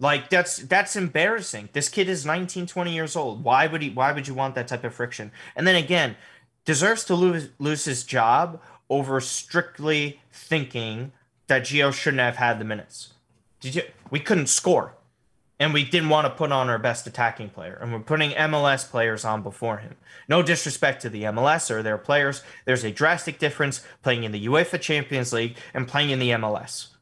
Like 0.00 0.28
that's 0.28 0.58
that's 0.58 0.96
embarrassing. 0.96 1.68
This 1.72 1.88
kid 1.88 2.08
is 2.08 2.26
19, 2.26 2.66
20 2.66 2.92
years 2.92 3.14
old. 3.16 3.44
Why 3.44 3.66
would 3.66 3.82
he 3.82 3.90
why 3.90 4.12
would 4.12 4.26
you 4.26 4.34
want 4.34 4.54
that 4.56 4.68
type 4.68 4.84
of 4.84 4.94
friction? 4.94 5.30
And 5.54 5.66
then 5.66 5.76
again, 5.76 6.16
deserves 6.64 7.04
to 7.04 7.14
lose 7.14 7.50
lose 7.58 7.84
his 7.84 8.04
job 8.04 8.60
over 8.90 9.20
strictly 9.20 10.20
thinking 10.32 11.12
that 11.46 11.62
Gio 11.62 11.92
shouldn't 11.92 12.20
have 12.20 12.36
had 12.36 12.58
the 12.58 12.64
minutes. 12.64 13.14
Did 13.60 13.76
you 13.76 13.82
we 14.10 14.20
couldn't 14.20 14.48
score. 14.48 14.94
And 15.60 15.72
we 15.72 15.84
didn't 15.84 16.08
want 16.08 16.26
to 16.26 16.30
put 16.30 16.50
on 16.50 16.68
our 16.68 16.80
best 16.80 17.06
attacking 17.06 17.50
player. 17.50 17.78
And 17.80 17.92
we're 17.92 18.00
putting 18.00 18.32
MLS 18.32 18.90
players 18.90 19.24
on 19.24 19.42
before 19.42 19.76
him. 19.76 19.94
No 20.28 20.42
disrespect 20.42 21.00
to 21.02 21.08
the 21.08 21.22
MLS 21.22 21.70
or 21.70 21.80
their 21.80 21.96
players. 21.96 22.42
There's 22.64 22.82
a 22.82 22.90
drastic 22.90 23.38
difference 23.38 23.80
playing 24.02 24.24
in 24.24 24.32
the 24.32 24.46
UEFA 24.46 24.80
Champions 24.80 25.32
League 25.32 25.56
and 25.72 25.86
playing 25.86 26.10
in 26.10 26.18
the 26.18 26.30
MLS 26.30 26.93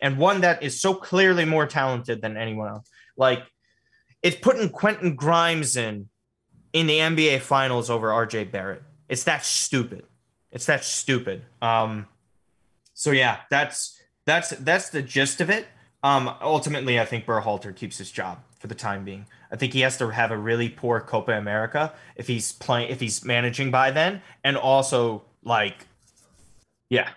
and 0.00 0.18
one 0.18 0.40
that 0.42 0.62
is 0.62 0.80
so 0.80 0.94
clearly 0.94 1.44
more 1.44 1.66
talented 1.66 2.22
than 2.22 2.36
anyone 2.36 2.68
else. 2.68 2.88
Like 3.16 3.42
it's 4.22 4.36
putting 4.36 4.68
Quentin 4.68 5.16
Grimes 5.16 5.76
in 5.76 6.08
in 6.72 6.86
the 6.86 6.98
NBA 6.98 7.40
finals 7.40 7.90
over 7.90 8.08
RJ 8.08 8.50
Barrett. 8.50 8.82
It's 9.08 9.24
that 9.24 9.44
stupid. 9.44 10.04
It's 10.50 10.66
that 10.66 10.84
stupid. 10.84 11.42
Um 11.60 12.06
so 12.94 13.10
yeah, 13.10 13.38
that's 13.50 13.98
that's 14.26 14.50
that's 14.50 14.90
the 14.90 15.02
gist 15.02 15.40
of 15.40 15.50
it. 15.50 15.66
Um 16.02 16.34
ultimately 16.40 16.98
I 16.98 17.04
think 17.04 17.26
Berhalter 17.26 17.74
keeps 17.74 17.98
his 17.98 18.10
job 18.10 18.38
for 18.58 18.66
the 18.66 18.74
time 18.74 19.04
being. 19.04 19.26
I 19.52 19.56
think 19.56 19.72
he 19.72 19.80
has 19.80 19.98
to 19.98 20.10
have 20.10 20.30
a 20.30 20.36
really 20.36 20.68
poor 20.68 21.00
Copa 21.00 21.32
America 21.32 21.92
if 22.16 22.26
he's 22.26 22.52
playing 22.52 22.90
if 22.90 23.00
he's 23.00 23.24
managing 23.24 23.70
by 23.70 23.90
then 23.90 24.22
and 24.44 24.56
also 24.56 25.24
like 25.42 25.86
yeah, 26.90 27.10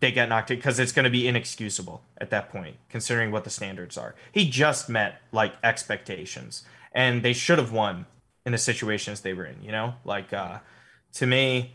they 0.00 0.10
get 0.10 0.28
knocked 0.28 0.48
because 0.48 0.78
it's 0.78 0.92
going 0.92 1.04
to 1.04 1.10
be 1.10 1.28
inexcusable 1.28 2.02
at 2.18 2.30
that 2.30 2.50
point, 2.50 2.76
considering 2.88 3.30
what 3.30 3.44
the 3.44 3.50
standards 3.50 3.96
are. 3.96 4.14
He 4.32 4.48
just 4.48 4.88
met 4.88 5.20
like 5.30 5.54
expectations, 5.62 6.64
and 6.92 7.22
they 7.22 7.34
should 7.34 7.58
have 7.58 7.72
won 7.72 8.06
in 8.44 8.52
the 8.52 8.58
situations 8.58 9.20
they 9.20 9.34
were 9.34 9.44
in. 9.44 9.62
You 9.62 9.72
know, 9.72 9.94
like 10.04 10.32
uh, 10.32 10.58
to 11.14 11.26
me, 11.26 11.74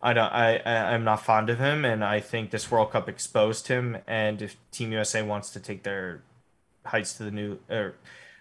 I 0.00 0.12
don't, 0.12 0.32
I, 0.32 0.58
I'm 0.94 1.02
not 1.02 1.24
fond 1.24 1.50
of 1.50 1.58
him, 1.58 1.84
and 1.84 2.04
I 2.04 2.20
think 2.20 2.50
this 2.50 2.70
World 2.70 2.92
Cup 2.92 3.08
exposed 3.08 3.68
him. 3.68 3.98
And 4.06 4.40
if 4.40 4.56
Team 4.70 4.92
USA 4.92 5.22
wants 5.22 5.50
to 5.50 5.60
take 5.60 5.82
their 5.82 6.22
heights 6.86 7.14
to 7.14 7.24
the 7.24 7.30
new, 7.30 7.58
or 7.68 7.94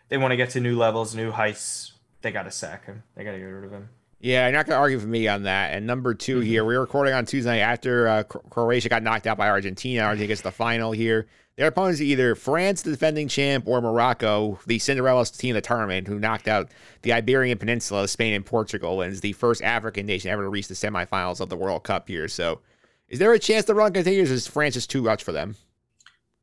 they 0.10 0.18
want 0.18 0.32
to 0.32 0.38
get 0.38 0.52
to 0.52 0.60
new 0.60 0.78
levels, 0.78 1.16
new 1.16 1.32
heights, 1.32 1.94
they 2.22 2.32
got 2.32 2.44
to 2.44 2.52
sack 2.52 2.86
him. 2.86 3.04
They 3.16 3.24
got 3.24 3.32
to 3.32 3.40
get 3.40 3.46
rid 3.46 3.66
of 3.66 3.72
him. 3.72 3.90
Yeah, 4.24 4.48
you're 4.48 4.56
not 4.56 4.68
going 4.68 4.78
to 4.78 4.80
argue 4.80 4.98
with 4.98 5.06
me 5.06 5.28
on 5.28 5.44
that. 5.44 5.74
And 5.74 5.86
number 5.86 6.14
2 6.14 6.38
mm-hmm. 6.38 6.46
here, 6.46 6.64
we 6.64 6.78
are 6.78 6.80
recording 6.80 7.14
on 7.14 7.26
Tuesday 7.26 7.60
after 7.60 8.08
uh, 8.08 8.24
Croatia 8.24 8.88
got 8.88 9.04
knocked 9.04 9.28
out 9.28 9.38
by 9.38 9.50
Argentina. 9.50 10.04
Argentina 10.04 10.30
gets 10.30 10.40
the 10.40 10.50
final 10.50 10.94
here. 10.94 11.28
Their 11.58 11.68
opponents 11.68 12.00
are 12.00 12.06
either 12.06 12.34
France, 12.34 12.84
the 12.84 12.92
defending 12.92 13.28
champ, 13.28 13.68
or 13.68 13.82
Morocco, 13.82 14.58
the 14.66 14.80
Cinderella 14.80 15.26
team 15.26 15.58
of 15.58 15.62
the 15.62 15.68
tournament, 15.68 16.08
who 16.08 16.20
knocked 16.20 16.48
out 16.48 16.72
the 17.02 17.12
Iberian 17.12 17.58
Peninsula, 17.58 18.08
Spain, 18.08 18.34
and 18.34 18.46
Portugal, 18.46 19.02
and 19.02 19.12
is 19.12 19.20
the 19.20 19.34
first 19.34 19.62
African 19.62 20.06
nation 20.06 20.32
ever 20.32 20.44
to 20.44 20.50
reach 20.50 20.70
the 20.70 20.74
semifinals 20.74 21.42
of 21.42 21.50
the 21.50 21.58
World 21.58 21.84
Cup 21.84 22.08
here. 22.08 22.30
So, 22.30 22.62
is 23.10 23.20
there 23.20 23.34
a 23.34 23.40
chance 23.40 23.66
the 23.66 23.76
run 23.76 23.92
continues? 23.92 24.32
Is 24.32 24.48
France 24.48 24.76
just 24.76 24.90
too 24.90 25.02
much 25.02 25.22
for 25.22 25.34
them? 25.34 25.58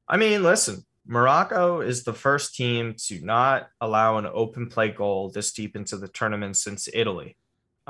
I 0.07 0.19
mean, 0.19 0.43
listen, 0.43 0.85
Morocco 1.07 1.81
is 1.81 2.05
the 2.05 2.13
first 2.13 2.55
team 2.55 2.95
to 3.07 3.25
not 3.25 3.71
allow 3.81 4.19
an 4.19 4.27
open 4.27 4.69
play 4.69 4.91
goal 4.91 5.31
this 5.31 5.51
deep 5.51 5.77
into 5.77 5.97
the 5.97 6.09
tournament 6.09 6.59
since 6.59 6.91
Italy 6.93 7.39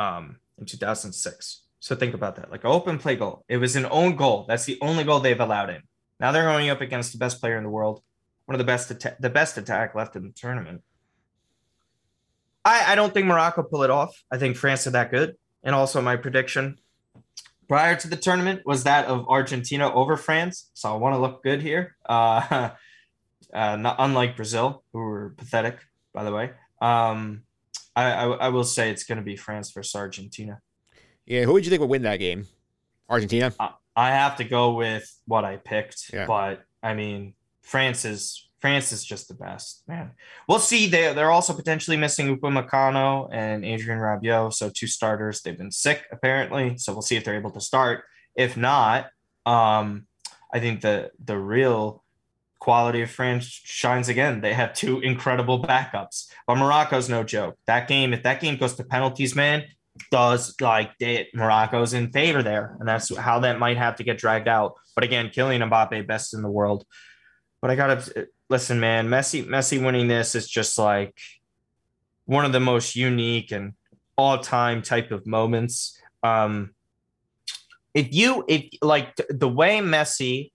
um, 0.00 0.36
in 0.58 0.64
2006. 0.64 1.62
So 1.78 1.94
think 1.94 2.14
about 2.14 2.36
that. 2.36 2.50
Like 2.50 2.64
open 2.64 2.98
play 2.98 3.16
goal. 3.16 3.44
It 3.48 3.58
was 3.58 3.76
an 3.76 3.86
own 3.90 4.16
goal. 4.16 4.46
That's 4.48 4.64
the 4.64 4.78
only 4.80 5.04
goal 5.04 5.20
they've 5.20 5.38
allowed 5.38 5.70
in. 5.70 5.82
Now 6.18 6.32
they're 6.32 6.44
going 6.44 6.70
up 6.70 6.80
against 6.80 7.12
the 7.12 7.18
best 7.18 7.40
player 7.40 7.56
in 7.56 7.64
the 7.64 7.70
world, 7.70 8.02
one 8.46 8.54
of 8.54 8.58
the 8.58 8.64
best 8.64 8.88
the 9.20 9.30
best 9.30 9.56
attack 9.56 9.94
left 9.94 10.16
in 10.16 10.22
the 10.22 10.32
tournament. 10.32 10.82
I, 12.64 12.92
I 12.92 12.94
don't 12.94 13.14
think 13.14 13.26
Morocco 13.26 13.62
pull 13.62 13.82
it 13.82 13.90
off. 13.90 14.22
I 14.30 14.36
think 14.36 14.56
France 14.56 14.86
are 14.86 14.90
that 14.90 15.10
good. 15.10 15.36
And 15.62 15.74
also 15.74 16.00
my 16.02 16.16
prediction 16.16 16.78
prior 17.68 17.96
to 17.96 18.08
the 18.08 18.16
tournament 18.16 18.62
was 18.66 18.84
that 18.84 19.06
of 19.06 19.28
Argentina 19.28 19.92
over 19.92 20.16
France. 20.16 20.70
So 20.74 20.92
I 20.92 20.96
want 20.96 21.14
to 21.14 21.18
look 21.18 21.42
good 21.42 21.62
here. 21.62 21.96
Uh, 22.06 22.70
uh, 23.54 23.76
not 23.76 23.96
unlike 23.98 24.36
Brazil, 24.36 24.82
who 24.92 24.98
were 24.98 25.34
pathetic, 25.36 25.78
by 26.12 26.24
the 26.24 26.32
way. 26.32 26.50
Um, 26.82 27.44
I, 27.96 28.12
I, 28.12 28.26
I 28.26 28.48
will 28.48 28.64
say 28.64 28.90
it's 28.90 29.04
going 29.04 29.18
to 29.18 29.24
be 29.24 29.36
France 29.36 29.70
versus 29.72 29.94
Argentina. 29.94 30.60
Yeah, 31.26 31.44
who 31.44 31.52
would 31.52 31.64
you 31.64 31.70
think 31.70 31.80
would 31.80 31.90
win 31.90 32.02
that 32.02 32.16
game? 32.16 32.46
Argentina. 33.08 33.52
I, 33.58 33.70
I 33.96 34.10
have 34.10 34.36
to 34.36 34.44
go 34.44 34.74
with 34.74 35.10
what 35.26 35.44
I 35.44 35.56
picked, 35.56 36.10
yeah. 36.12 36.26
but 36.26 36.62
I 36.82 36.94
mean 36.94 37.34
France 37.62 38.04
is 38.04 38.48
France 38.60 38.92
is 38.92 39.04
just 39.04 39.28
the 39.28 39.34
best, 39.34 39.82
man. 39.88 40.12
We'll 40.48 40.58
see. 40.58 40.86
They 40.86 41.12
they're 41.12 41.30
also 41.30 41.54
potentially 41.54 41.96
missing 41.96 42.36
Upamecano 42.36 43.28
and 43.32 43.64
Adrien 43.64 43.98
Rabiot, 43.98 44.52
so 44.52 44.70
two 44.70 44.86
starters. 44.86 45.40
They've 45.40 45.56
been 45.56 45.70
sick 45.70 46.04
apparently, 46.12 46.76
so 46.78 46.92
we'll 46.92 47.02
see 47.02 47.16
if 47.16 47.24
they're 47.24 47.36
able 47.36 47.52
to 47.52 47.60
start. 47.60 48.04
If 48.36 48.56
not, 48.56 49.06
um, 49.46 50.06
I 50.52 50.60
think 50.60 50.82
the 50.82 51.10
the 51.24 51.38
real 51.38 52.04
quality 52.60 53.02
of 53.02 53.10
France 53.10 53.46
shines 53.46 54.08
again. 54.08 54.40
They 54.40 54.52
have 54.52 54.74
two 54.74 55.00
incredible 55.00 55.62
backups, 55.62 56.28
but 56.46 56.56
Morocco's 56.56 57.08
no 57.08 57.24
joke. 57.24 57.56
That 57.66 57.88
game, 57.88 58.12
if 58.12 58.22
that 58.22 58.40
game 58.40 58.56
goes 58.56 58.74
to 58.74 58.84
penalties, 58.84 59.34
man, 59.34 59.64
does 60.10 60.54
like 60.60 60.96
they, 60.98 61.28
Morocco's 61.34 61.94
in 61.94 62.12
favor 62.12 62.42
there, 62.42 62.76
and 62.78 62.88
that's 62.88 63.14
how 63.16 63.40
that 63.40 63.58
might 63.58 63.76
have 63.76 63.96
to 63.96 64.04
get 64.04 64.18
dragged 64.18 64.46
out. 64.46 64.74
But 64.94 65.04
again, 65.04 65.28
Kylian 65.28 65.68
Mbappe, 65.68 66.06
best 66.06 66.34
in 66.34 66.42
the 66.42 66.50
world. 66.50 66.84
But 67.60 67.70
I 67.70 67.74
gotta 67.76 68.28
listen, 68.48 68.78
man. 68.78 69.08
Messi, 69.08 69.44
Messi 69.44 69.82
winning 69.82 70.08
this 70.08 70.34
is 70.34 70.48
just 70.48 70.78
like 70.78 71.18
one 72.26 72.44
of 72.44 72.52
the 72.52 72.60
most 72.60 72.94
unique 72.94 73.52
and 73.52 73.74
all-time 74.16 74.82
type 74.82 75.10
of 75.10 75.26
moments. 75.26 75.98
Um, 76.22 76.74
if 77.94 78.14
you, 78.14 78.44
if 78.46 78.66
like 78.82 79.16
the 79.28 79.48
way 79.48 79.78
Messi 79.78 80.52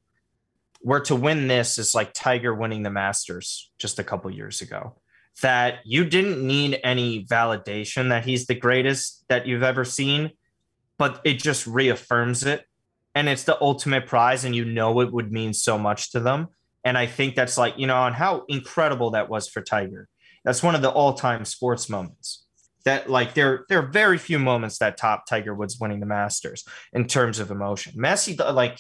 were 0.86 1.00
to 1.00 1.16
win 1.16 1.48
this 1.48 1.80
is 1.80 1.96
like 1.96 2.14
Tiger 2.14 2.54
winning 2.54 2.84
the 2.84 2.92
Masters 2.92 3.72
just 3.80 3.98
a 3.98 4.04
couple 4.04 4.30
years 4.30 4.62
ago. 4.62 4.96
That 5.42 5.80
you 5.84 6.06
didn't 6.06 6.46
need 6.46 6.80
any 6.84 7.26
validation 7.26 8.10
that 8.10 8.24
he's 8.24 8.46
the 8.46 8.54
greatest 8.54 9.26
that 9.28 9.48
you've 9.48 9.64
ever 9.64 9.84
seen, 9.84 10.32
but 11.00 11.20
it 11.26 11.40
just 11.40 11.66
reaffirms 11.66 12.44
it. 12.44 12.66
And 13.16 13.28
it's 13.28 13.44
the 13.44 13.60
ultimate 13.60 14.06
prize, 14.06 14.46
and 14.46 14.56
you 14.56 14.64
know 14.64 15.02
it 15.02 15.12
would 15.12 15.32
mean 15.32 15.54
so 15.54 15.78
much 15.78 16.12
to 16.12 16.20
them. 16.20 16.50
And 16.84 16.98
I 16.98 17.08
think 17.08 17.36
that's 17.36 17.58
like, 17.58 17.80
you 17.80 17.88
know, 17.88 18.06
and 18.06 18.16
how 18.16 18.44
incredible 18.48 19.12
that 19.12 19.28
was 19.28 19.50
for 19.50 19.62
Tiger. 19.62 20.08
That's 20.44 20.62
one 20.62 20.76
of 20.76 20.84
the 20.84 20.92
all-time 20.92 21.46
sports 21.46 21.90
moments. 21.90 22.46
That 22.84 23.10
like 23.10 23.34
there 23.34 23.66
there 23.68 23.80
are 23.80 23.88
very 23.88 24.20
few 24.20 24.38
moments 24.38 24.78
that 24.78 24.98
top 24.98 25.26
Tiger 25.28 25.56
Woods 25.56 25.80
winning 25.80 26.00
the 26.00 26.06
Masters 26.06 26.64
in 26.94 27.08
terms 27.08 27.40
of 27.40 27.50
emotion. 27.50 27.94
Messi 27.98 28.38
like 28.54 28.78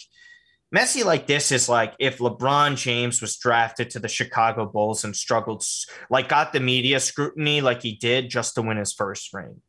Messi 0.76 1.06
like 1.06 1.26
this 1.26 1.52
is 1.52 1.70
like 1.70 1.94
if 2.00 2.18
LeBron 2.18 2.76
James 2.76 3.22
was 3.22 3.38
drafted 3.38 3.92
to 3.92 4.00
the 4.00 4.10
Chicago 4.10 4.66
Bulls 4.66 5.06
and 5.06 5.16
struggled, 5.16 5.64
like 6.10 6.28
got 6.28 6.52
the 6.52 6.60
media 6.60 7.00
scrutiny 7.00 7.62
like 7.62 7.82
he 7.82 7.94
did 7.94 8.30
just 8.30 8.56
to 8.56 8.62
win 8.62 8.78
his 8.78 8.92
first 8.92 9.34
ring. 9.34 9.62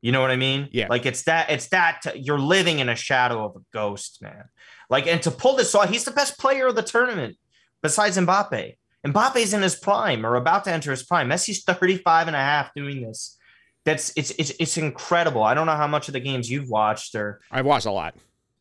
You 0.00 0.10
know 0.10 0.22
what 0.22 0.30
I 0.30 0.36
mean? 0.36 0.68
Yeah. 0.72 0.86
Like 0.88 1.04
it's 1.04 1.24
that, 1.24 1.50
it's 1.50 1.68
that 1.68 2.00
you're 2.16 2.38
living 2.38 2.78
in 2.78 2.88
a 2.88 2.96
shadow 2.96 3.44
of 3.44 3.56
a 3.56 3.60
ghost, 3.72 4.22
man. 4.22 4.44
Like, 4.88 5.06
and 5.06 5.22
to 5.22 5.30
pull 5.30 5.54
this 5.54 5.74
off, 5.74 5.90
he's 5.90 6.04
the 6.04 6.10
best 6.10 6.38
player 6.38 6.66
of 6.66 6.76
the 6.76 6.82
tournament 6.82 7.36
besides 7.82 8.16
Mbappe. 8.16 8.76
Mbappe's 9.06 9.52
in 9.52 9.62
his 9.62 9.76
prime 9.76 10.24
or 10.24 10.36
about 10.36 10.64
to 10.64 10.72
enter 10.72 10.90
his 10.90 11.02
prime. 11.02 11.28
Messi's 11.28 11.62
35 11.62 12.28
and 12.28 12.36
a 12.36 12.40
half 12.40 12.72
doing 12.74 13.02
this. 13.02 13.36
That's 13.84 14.12
it's 14.16 14.30
it's 14.38 14.52
it's 14.60 14.76
incredible. 14.76 15.42
I 15.42 15.54
don't 15.54 15.66
know 15.66 15.76
how 15.76 15.88
much 15.88 16.08
of 16.08 16.12
the 16.12 16.20
games 16.20 16.48
you've 16.48 16.68
watched 16.68 17.16
or 17.16 17.40
I've 17.50 17.66
watched 17.66 17.86
a 17.86 17.90
lot. 17.90 18.14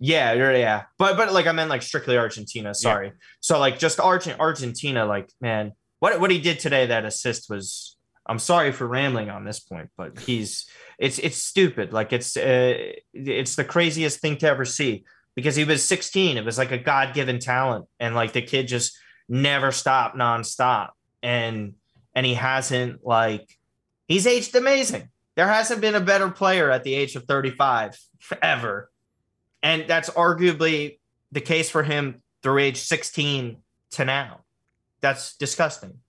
Yeah, 0.04 0.34
yeah, 0.34 0.86
but 0.98 1.16
but 1.16 1.32
like 1.32 1.46
I 1.46 1.52
meant 1.52 1.70
like 1.70 1.84
strictly 1.84 2.18
Argentina. 2.18 2.74
Sorry. 2.74 3.08
Yeah. 3.08 3.14
So 3.40 3.60
like 3.60 3.78
just 3.78 4.00
Argent 4.00 4.40
Argentina. 4.40 5.06
Like 5.06 5.30
man, 5.40 5.74
what 6.00 6.20
what 6.20 6.32
he 6.32 6.42
did 6.42 6.60
today 6.60 6.88
that 6.88 7.06
assist 7.06 7.50
was. 7.50 7.96
I'm 8.26 8.40
sorry 8.40 8.72
for 8.72 8.88
rambling 8.88 9.30
on 9.30 9.46
this 9.46 9.60
point, 9.60 9.90
but 9.98 10.20
he's 10.20 10.68
it's 10.98 11.20
it's 11.20 11.38
stupid. 11.38 11.94
Like 11.94 12.14
it's 12.14 12.36
uh, 12.36 12.94
it's 13.14 13.56
the 13.56 13.64
craziest 13.64 14.22
thing 14.22 14.38
to 14.38 14.48
ever 14.48 14.66
see 14.66 15.06
because 15.36 15.56
he 15.56 15.64
was 15.64 15.84
16. 15.84 16.38
It 16.38 16.46
was 16.46 16.58
like 16.58 16.72
a 16.72 16.78
God 16.78 17.14
given 17.14 17.40
talent, 17.40 17.86
and 18.00 18.16
like 18.16 18.34
the 18.34 18.42
kid 18.42 18.68
just 18.68 18.98
never 19.30 19.72
stopped 19.72 20.16
nonstop, 20.18 20.90
and 21.22 21.74
and 22.16 22.26
he 22.26 22.34
hasn't 22.34 23.06
like 23.06 23.48
he's 24.08 24.26
aged 24.26 24.56
amazing. 24.56 25.10
There 25.36 25.48
hasn't 25.48 25.82
been 25.82 25.96
a 25.96 26.02
better 26.02 26.30
player 26.30 26.72
at 26.72 26.84
the 26.84 26.96
age 26.96 27.16
of 27.16 27.26
35 27.26 28.00
ever 28.42 28.90
and 29.64 29.86
that's 29.88 30.10
arguably 30.12 31.00
the 31.32 31.42
case 31.42 31.70
for 31.70 31.84
him 31.84 32.22
through 32.44 32.60
age 32.60 32.78
16 32.78 33.58
to 33.92 34.06
now. 34.06 34.42
That's 35.02 35.36
disgusting. 35.38 36.00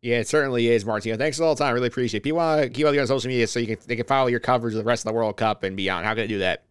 Yeah, 0.00 0.18
it 0.18 0.28
certainly 0.28 0.68
is, 0.68 0.84
Martino. 0.84 1.16
Thanks 1.16 1.38
all 1.38 1.54
the 1.54 1.62
time. 1.62 1.74
Really 1.74 1.86
appreciate 1.86 2.18
it. 2.18 2.22
People 2.24 2.38
want 2.38 2.62
to 2.62 2.68
keep 2.68 2.84
up 2.84 2.90
with 2.90 2.96
you 2.96 3.00
on 3.00 3.06
social 3.06 3.28
media 3.28 3.46
so 3.46 3.60
you 3.60 3.68
can 3.68 3.78
they 3.86 3.94
can 3.94 4.06
follow 4.06 4.26
your 4.26 4.40
coverage 4.40 4.74
of 4.74 4.78
the 4.78 4.84
rest 4.84 5.06
of 5.06 5.12
the 5.12 5.16
World 5.16 5.36
Cup 5.36 5.62
and 5.62 5.76
beyond. 5.76 6.04
How 6.04 6.14
can 6.14 6.24
I 6.24 6.26
do 6.26 6.38
that? 6.38 6.64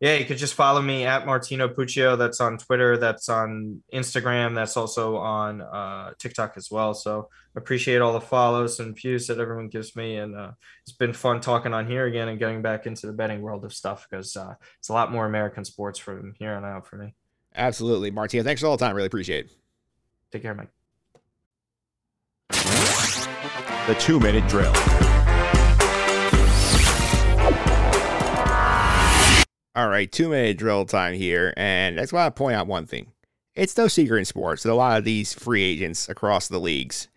Yeah, 0.00 0.14
you 0.16 0.24
could 0.26 0.36
just 0.36 0.54
follow 0.54 0.82
me 0.82 1.04
at 1.06 1.24
Martino 1.24 1.68
Puccio. 1.68 2.18
That's 2.18 2.40
on 2.40 2.58
Twitter. 2.58 2.98
That's 2.98 3.28
on 3.28 3.82
Instagram. 3.92 4.54
That's 4.54 4.76
also 4.76 5.16
on 5.16 5.62
uh, 5.62 6.12
TikTok 6.18 6.54
as 6.56 6.70
well. 6.70 6.92
So 6.92 7.30
appreciate 7.56 8.02
all 8.02 8.12
the 8.12 8.20
follows 8.20 8.78
and 8.78 8.94
views 8.94 9.26
that 9.28 9.38
everyone 9.38 9.68
gives 9.68 9.96
me, 9.96 10.16
and 10.16 10.36
uh, 10.36 10.50
it's 10.82 10.96
been 10.96 11.14
fun 11.14 11.40
talking 11.40 11.72
on 11.72 11.86
here 11.86 12.04
again 12.04 12.28
and 12.28 12.38
getting 12.38 12.60
back 12.60 12.86
into 12.86 13.06
the 13.06 13.12
betting 13.12 13.40
world 13.40 13.64
of 13.64 13.72
stuff 13.72 14.06
because 14.08 14.36
uh, 14.36 14.54
it's 14.78 14.90
a 14.90 14.92
lot 14.92 15.10
more 15.10 15.24
American 15.24 15.64
sports 15.64 15.98
from 15.98 16.34
here 16.38 16.52
on 16.52 16.64
out 16.64 16.86
for 16.86 16.96
me. 16.96 17.14
Absolutely, 17.54 18.10
Martino. 18.10 18.44
Thanks 18.44 18.60
for 18.60 18.66
all 18.66 18.76
the 18.76 18.84
time. 18.84 18.94
Really 18.94 19.06
appreciate 19.06 19.46
it. 19.46 19.52
Take 20.30 20.42
care, 20.42 20.54
Mike. 20.54 20.68
The 22.50 23.94
two 23.98 24.20
minute 24.20 24.46
drill. 24.48 24.74
All 29.76 29.90
right, 29.90 30.10
two 30.10 30.30
minute 30.30 30.56
drill 30.56 30.86
time 30.86 31.12
here. 31.12 31.52
And 31.54 31.98
that's 31.98 32.10
why 32.10 32.24
I 32.24 32.30
point 32.30 32.56
out 32.56 32.66
one 32.66 32.86
thing. 32.86 33.12
It's 33.54 33.76
no 33.76 33.88
secret 33.88 34.20
in 34.20 34.24
sports 34.24 34.62
that 34.62 34.72
a 34.72 34.74
lot 34.74 34.96
of 34.96 35.04
these 35.04 35.34
free 35.34 35.62
agents 35.62 36.08
across 36.08 36.48
the 36.48 36.58
leagues, 36.58 37.08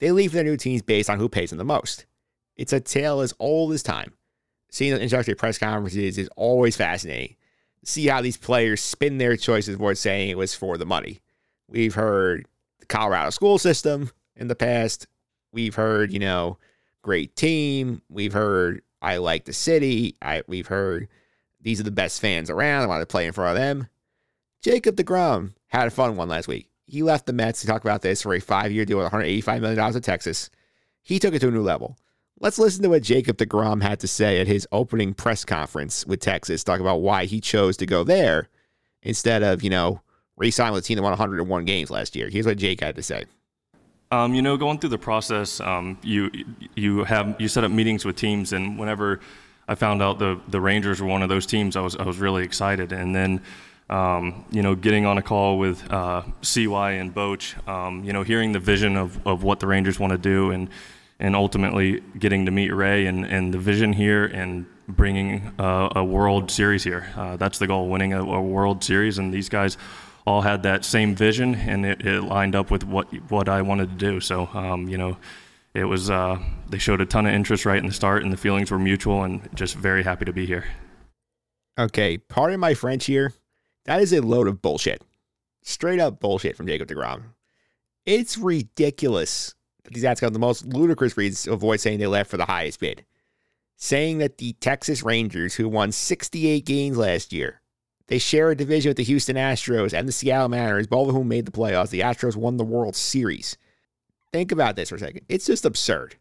they 0.00 0.10
leave 0.10 0.32
their 0.32 0.42
new 0.42 0.56
teams 0.56 0.82
based 0.82 1.08
on 1.08 1.20
who 1.20 1.28
pays 1.28 1.50
them 1.50 1.58
the 1.58 1.64
most. 1.64 2.06
It's 2.56 2.72
a 2.72 2.80
tale 2.80 3.20
as 3.20 3.32
old 3.38 3.72
as 3.72 3.84
time. 3.84 4.12
Seeing 4.72 4.92
the 4.92 5.00
introductory 5.00 5.36
press 5.36 5.56
conferences 5.56 6.18
is 6.18 6.28
always 6.34 6.74
fascinating. 6.74 7.36
See 7.84 8.08
how 8.08 8.22
these 8.22 8.36
players 8.36 8.80
spin 8.80 9.18
their 9.18 9.36
choices 9.36 9.76
worth 9.76 9.98
saying 9.98 10.30
it 10.30 10.36
was 10.36 10.52
for 10.52 10.76
the 10.76 10.84
money. 10.84 11.20
We've 11.68 11.94
heard 11.94 12.44
the 12.80 12.86
Colorado 12.86 13.30
school 13.30 13.58
system 13.58 14.10
in 14.34 14.48
the 14.48 14.56
past. 14.56 15.06
We've 15.52 15.76
heard, 15.76 16.12
you 16.12 16.18
know, 16.18 16.58
great 17.02 17.36
team. 17.36 18.02
We've 18.08 18.32
heard 18.32 18.82
I 19.00 19.18
like 19.18 19.44
the 19.44 19.52
city. 19.52 20.16
I 20.20 20.42
we've 20.48 20.66
heard 20.66 21.08
these 21.62 21.80
are 21.80 21.84
the 21.84 21.90
best 21.90 22.20
fans 22.20 22.50
around. 22.50 22.82
I 22.82 22.86
want 22.86 23.02
to 23.02 23.06
play 23.06 23.26
in 23.26 23.32
front 23.32 23.56
of 23.56 23.62
them. 23.62 23.88
Jacob 24.62 24.96
DeGrom 24.96 25.54
had 25.68 25.86
a 25.86 25.90
fun 25.90 26.16
one 26.16 26.28
last 26.28 26.48
week. 26.48 26.68
He 26.86 27.02
left 27.02 27.26
the 27.26 27.32
Mets 27.32 27.60
to 27.60 27.66
talk 27.66 27.82
about 27.82 28.02
this 28.02 28.22
for 28.22 28.34
a 28.34 28.40
five 28.40 28.72
year 28.72 28.84
deal 28.84 28.98
with 28.98 29.10
$185 29.12 29.60
million 29.60 29.96
in 29.96 30.02
Texas. 30.02 30.50
He 31.02 31.18
took 31.18 31.34
it 31.34 31.38
to 31.40 31.48
a 31.48 31.52
new 31.52 31.62
level. 31.62 31.96
Let's 32.40 32.58
listen 32.58 32.82
to 32.82 32.88
what 32.88 33.02
Jacob 33.02 33.36
DeGrom 33.36 33.82
had 33.82 34.00
to 34.00 34.08
say 34.08 34.40
at 34.40 34.46
his 34.46 34.66
opening 34.72 35.14
press 35.14 35.44
conference 35.44 36.06
with 36.06 36.20
Texas, 36.20 36.64
talk 36.64 36.80
about 36.80 37.02
why 37.02 37.26
he 37.26 37.40
chose 37.40 37.76
to 37.78 37.86
go 37.86 38.02
there 38.02 38.48
instead 39.02 39.42
of, 39.42 39.62
you 39.62 39.70
know, 39.70 40.00
re 40.36 40.50
sign 40.50 40.72
with 40.72 40.84
a 40.84 40.86
team 40.86 40.96
that 40.96 41.02
won 41.02 41.12
101 41.12 41.64
games 41.64 41.90
last 41.90 42.16
year. 42.16 42.28
Here's 42.28 42.46
what 42.46 42.56
Jake 42.56 42.80
had 42.80 42.96
to 42.96 43.02
say. 43.02 43.24
Um, 44.10 44.34
you 44.34 44.42
know, 44.42 44.56
going 44.56 44.78
through 44.78 44.90
the 44.90 44.98
process, 44.98 45.60
um, 45.60 45.96
you 46.02 46.30
you 46.74 47.04
have 47.04 47.36
you 47.38 47.46
set 47.46 47.62
up 47.62 47.70
meetings 47.70 48.04
with 48.04 48.16
teams, 48.16 48.52
and 48.52 48.76
whenever 48.76 49.20
I 49.70 49.76
found 49.76 50.02
out 50.02 50.18
the 50.18 50.40
the 50.48 50.60
Rangers 50.60 51.00
were 51.00 51.06
one 51.06 51.22
of 51.22 51.28
those 51.28 51.46
teams, 51.46 51.76
I 51.76 51.80
was 51.80 51.94
I 51.94 52.02
was 52.02 52.18
really 52.18 52.42
excited. 52.42 52.90
And 52.92 53.14
then, 53.14 53.40
um, 53.88 54.44
you 54.50 54.62
know, 54.62 54.74
getting 54.74 55.06
on 55.06 55.16
a 55.16 55.22
call 55.22 55.58
with 55.58 55.88
uh, 55.92 56.22
CY 56.42 56.92
and 56.94 57.14
Boch, 57.14 57.68
um, 57.68 58.02
you 58.02 58.12
know, 58.12 58.24
hearing 58.24 58.50
the 58.50 58.58
vision 58.58 58.96
of, 58.96 59.24
of 59.24 59.44
what 59.44 59.60
the 59.60 59.68
Rangers 59.68 60.00
want 60.00 60.10
to 60.10 60.18
do, 60.18 60.50
and 60.50 60.68
and 61.20 61.36
ultimately 61.36 62.00
getting 62.18 62.46
to 62.46 62.50
meet 62.50 62.70
Ray 62.70 63.06
and, 63.06 63.24
and 63.24 63.54
the 63.54 63.58
vision 63.58 63.92
here, 63.92 64.24
and 64.24 64.66
bringing 64.88 65.52
uh, 65.60 65.90
a 65.94 66.04
World 66.04 66.50
Series 66.50 66.82
here. 66.82 67.08
Uh, 67.14 67.36
that's 67.36 67.58
the 67.58 67.68
goal: 67.68 67.88
winning 67.88 68.12
a, 68.12 68.24
a 68.24 68.42
World 68.42 68.82
Series, 68.82 69.18
and 69.18 69.32
these 69.32 69.48
guys 69.48 69.78
all 70.26 70.42
had 70.42 70.64
that 70.64 70.84
same 70.84 71.14
vision, 71.14 71.54
and 71.54 71.86
it, 71.86 72.04
it 72.04 72.22
lined 72.22 72.56
up 72.56 72.72
with 72.72 72.82
what 72.82 73.06
what 73.30 73.48
I 73.48 73.62
wanted 73.62 73.90
to 73.90 73.96
do. 73.96 74.18
So, 74.18 74.48
um, 74.52 74.88
you 74.88 74.98
know 74.98 75.16
it 75.74 75.84
was 75.84 76.10
uh, 76.10 76.38
they 76.68 76.78
showed 76.78 77.00
a 77.00 77.06
ton 77.06 77.26
of 77.26 77.32
interest 77.32 77.64
right 77.64 77.78
in 77.78 77.86
the 77.86 77.92
start, 77.92 78.22
and 78.22 78.32
the 78.32 78.36
feelings 78.36 78.70
were 78.70 78.78
mutual, 78.78 79.22
and 79.22 79.48
just 79.54 79.76
very 79.76 80.02
happy 80.02 80.24
to 80.24 80.32
be 80.32 80.46
here. 80.46 80.64
Okay, 81.78 82.18
pardon 82.18 82.60
my 82.60 82.74
French 82.74 83.06
here. 83.06 83.32
That 83.84 84.00
is 84.00 84.12
a 84.12 84.20
load 84.20 84.48
of 84.48 84.60
bullshit. 84.60 85.02
Straight 85.62 86.00
up 86.00 86.20
bullshit 86.20 86.56
from 86.56 86.66
Jacob 86.66 86.88
DeGrom. 86.88 87.22
It's 88.06 88.36
ridiculous 88.36 89.54
that 89.84 89.94
these 89.94 90.04
ads 90.04 90.20
got 90.20 90.32
the 90.32 90.38
most 90.38 90.66
ludicrous 90.66 91.16
reasons 91.16 91.44
to 91.44 91.52
avoid 91.52 91.80
saying 91.80 91.98
they 91.98 92.06
left 92.06 92.30
for 92.30 92.36
the 92.36 92.46
highest 92.46 92.80
bid. 92.80 93.04
Saying 93.76 94.18
that 94.18 94.38
the 94.38 94.52
Texas 94.54 95.02
Rangers, 95.02 95.54
who 95.54 95.68
won 95.68 95.92
68 95.92 96.66
games 96.66 96.98
last 96.98 97.32
year, 97.32 97.62
they 98.08 98.18
share 98.18 98.50
a 98.50 98.56
division 98.56 98.90
with 98.90 98.96
the 98.96 99.04
Houston 99.04 99.36
Astros 99.36 99.96
and 99.96 100.06
the 100.06 100.12
Seattle 100.12 100.48
Mariners, 100.48 100.86
both 100.86 101.08
of 101.08 101.14
whom 101.14 101.28
made 101.28 101.46
the 101.46 101.52
playoffs. 101.52 101.90
The 101.90 102.00
Astros 102.00 102.36
won 102.36 102.56
the 102.56 102.64
World 102.64 102.96
Series. 102.96 103.56
Think 104.32 104.52
about 104.52 104.76
this 104.76 104.88
for 104.88 104.96
a 104.96 104.98
second. 104.98 105.22
It's 105.28 105.46
just 105.46 105.64
absurd. 105.64 106.16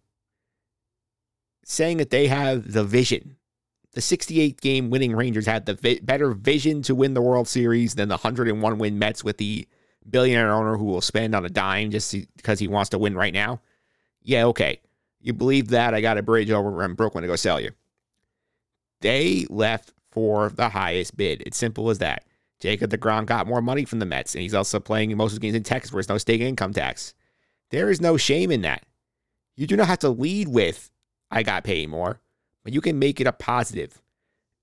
Saying 1.64 1.97
that 1.97 2.10
they 2.10 2.28
have 2.28 2.72
the 2.72 2.84
vision. 2.84 3.38
The 3.93 4.01
68 4.01 4.62
game 4.62 4.89
winning 4.89 5.16
Rangers 5.16 5.45
had 5.45 5.66
the 5.66 5.74
vi- 5.74 5.99
better 6.01 6.32
vision 6.32 6.82
to 6.84 6.95
win 6.95 7.14
the 7.14 7.22
World 7.22 7.47
Series 7.47 7.95
than 7.95 8.10
the 8.10 8.18
101 8.18 8.78
win 8.78 8.99
Mets 8.99 9.24
with 9.24 9.38
the 9.38 9.68
billionaire 10.10 10.51
owner 10.51 10.78
who 10.78 10.86
will 10.86 11.01
spend 11.01 11.36
on 11.36 11.45
a 11.45 11.49
dime 11.49 11.91
just 11.91 12.16
because 12.38 12.60
he 12.60 12.68
wants 12.68 12.89
to 12.89 12.97
win 12.97 13.16
right 13.16 13.34
now. 13.34 13.62
Yeah, 14.22 14.45
okay. 14.45 14.82
You 15.22 15.34
believe 15.34 15.70
that? 15.70 15.93
I 15.93 16.01
got 16.01 16.18
a 16.18 16.24
bridge 16.24 16.51
over 16.51 16.84
in 16.84 16.93
Brooklyn 16.93 17.24
to 17.24 17.28
go 17.28 17.36
sell 17.36 17.60
you. 17.60 17.72
They 19.01 19.45
left 19.49 19.91
for 20.12 20.49
the 20.49 20.70
highest 20.70 21.18
bid. 21.18 21.43
It's 21.45 21.57
simple 21.57 21.89
as 21.89 21.99
that. 21.99 22.26
Jacob 22.60 22.91
DeGrom 22.91 23.26
got 23.26 23.47
more 23.47 23.62
money 23.62 23.86
from 23.86 23.99
the 23.99 24.05
Mets, 24.05 24.36
and 24.36 24.41
he's 24.41 24.53
also 24.53 24.80
playing 24.80 25.16
most 25.16 25.32
of 25.32 25.36
his 25.36 25.39
games 25.39 25.55
in 25.55 25.64
Texas 25.64 25.91
where 25.91 26.01
there's 26.01 26.10
no 26.10 26.18
state 26.18 26.41
income 26.41 26.74
tax. 26.74 27.14
There 27.72 27.89
is 27.89 28.01
no 28.01 28.17
shame 28.17 28.51
in 28.51 28.61
that. 28.61 28.84
You 29.55 29.67
do 29.67 29.76
not 29.76 29.88
have 29.88 29.99
to 29.99 30.09
lead 30.09 30.47
with, 30.47 30.89
I 31.30 31.43
got 31.43 31.63
paid 31.63 31.89
more, 31.89 32.20
but 32.63 32.74
you 32.74 32.82
can 32.82 32.97
make 32.97 33.20
it 33.20 33.28
a 33.28 33.32
positive. 33.32 34.01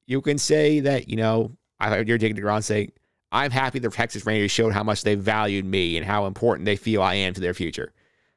You 0.06 0.20
can 0.20 0.38
say 0.38 0.80
that, 0.80 1.08
you 1.08 1.16
know, 1.16 1.52
I 1.78 1.88
heard 1.88 2.08
you're 2.08 2.18
taking 2.18 2.36
the 2.36 2.42
ground 2.42 2.64
saying, 2.64 2.92
I'm 3.32 3.50
happy 3.50 3.78
the 3.78 3.90
Texas 3.90 4.24
Rangers 4.24 4.50
showed 4.50 4.72
how 4.72 4.82
much 4.82 5.02
they 5.02 5.14
valued 5.14 5.64
me 5.64 5.96
and 5.96 6.06
how 6.06 6.26
important 6.26 6.64
they 6.64 6.76
feel 6.76 7.02
I 7.02 7.14
am 7.14 7.34
to 7.34 7.40
their 7.40 7.54
future. 7.54 7.92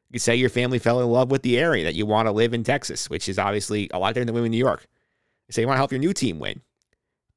You 0.09 0.13
can 0.13 0.19
say 0.19 0.35
your 0.35 0.49
family 0.49 0.79
fell 0.79 0.99
in 1.01 1.07
love 1.07 1.29
with 1.29 1.43
the 1.43 1.59
area, 1.59 1.83
that 1.83 1.95
you 1.95 2.05
want 2.05 2.27
to 2.27 2.31
live 2.31 2.53
in 2.53 2.63
Texas, 2.63 3.09
which 3.09 3.29
is 3.29 3.37
obviously 3.37 3.89
a 3.93 3.99
lot 3.99 4.09
different 4.09 4.27
than 4.27 4.35
living 4.35 4.47
in 4.47 4.51
New 4.51 4.57
York. 4.57 4.87
You 5.47 5.53
say 5.53 5.61
you 5.61 5.67
want 5.67 5.75
to 5.75 5.79
help 5.79 5.91
your 5.91 5.99
new 5.99 6.13
team 6.13 6.39
win. 6.39 6.61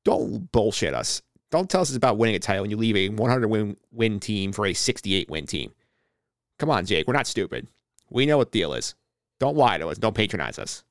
Don't 0.04 0.50
bullshit 0.50 0.94
us. 0.94 1.22
Don't 1.50 1.68
tell 1.68 1.82
us 1.82 1.90
it's 1.90 1.96
about 1.96 2.16
winning 2.16 2.34
a 2.34 2.38
title 2.38 2.62
when 2.62 2.70
you 2.70 2.78
leave 2.78 2.96
a 2.96 3.10
100 3.10 3.46
win, 3.46 3.76
win 3.92 4.18
team 4.18 4.52
for 4.52 4.66
a 4.66 4.72
68 4.72 5.30
win 5.30 5.46
team. 5.46 5.72
Come 6.62 6.70
on, 6.70 6.86
Jake. 6.86 7.08
We're 7.08 7.14
not 7.14 7.26
stupid. 7.26 7.66
We 8.08 8.24
know 8.24 8.38
what 8.38 8.52
the 8.52 8.60
deal 8.60 8.72
is. 8.72 8.94
Don't 9.40 9.56
lie 9.56 9.78
to 9.78 9.88
us. 9.88 9.98
Don't 9.98 10.14
patronize 10.14 10.60
us. 10.60 10.84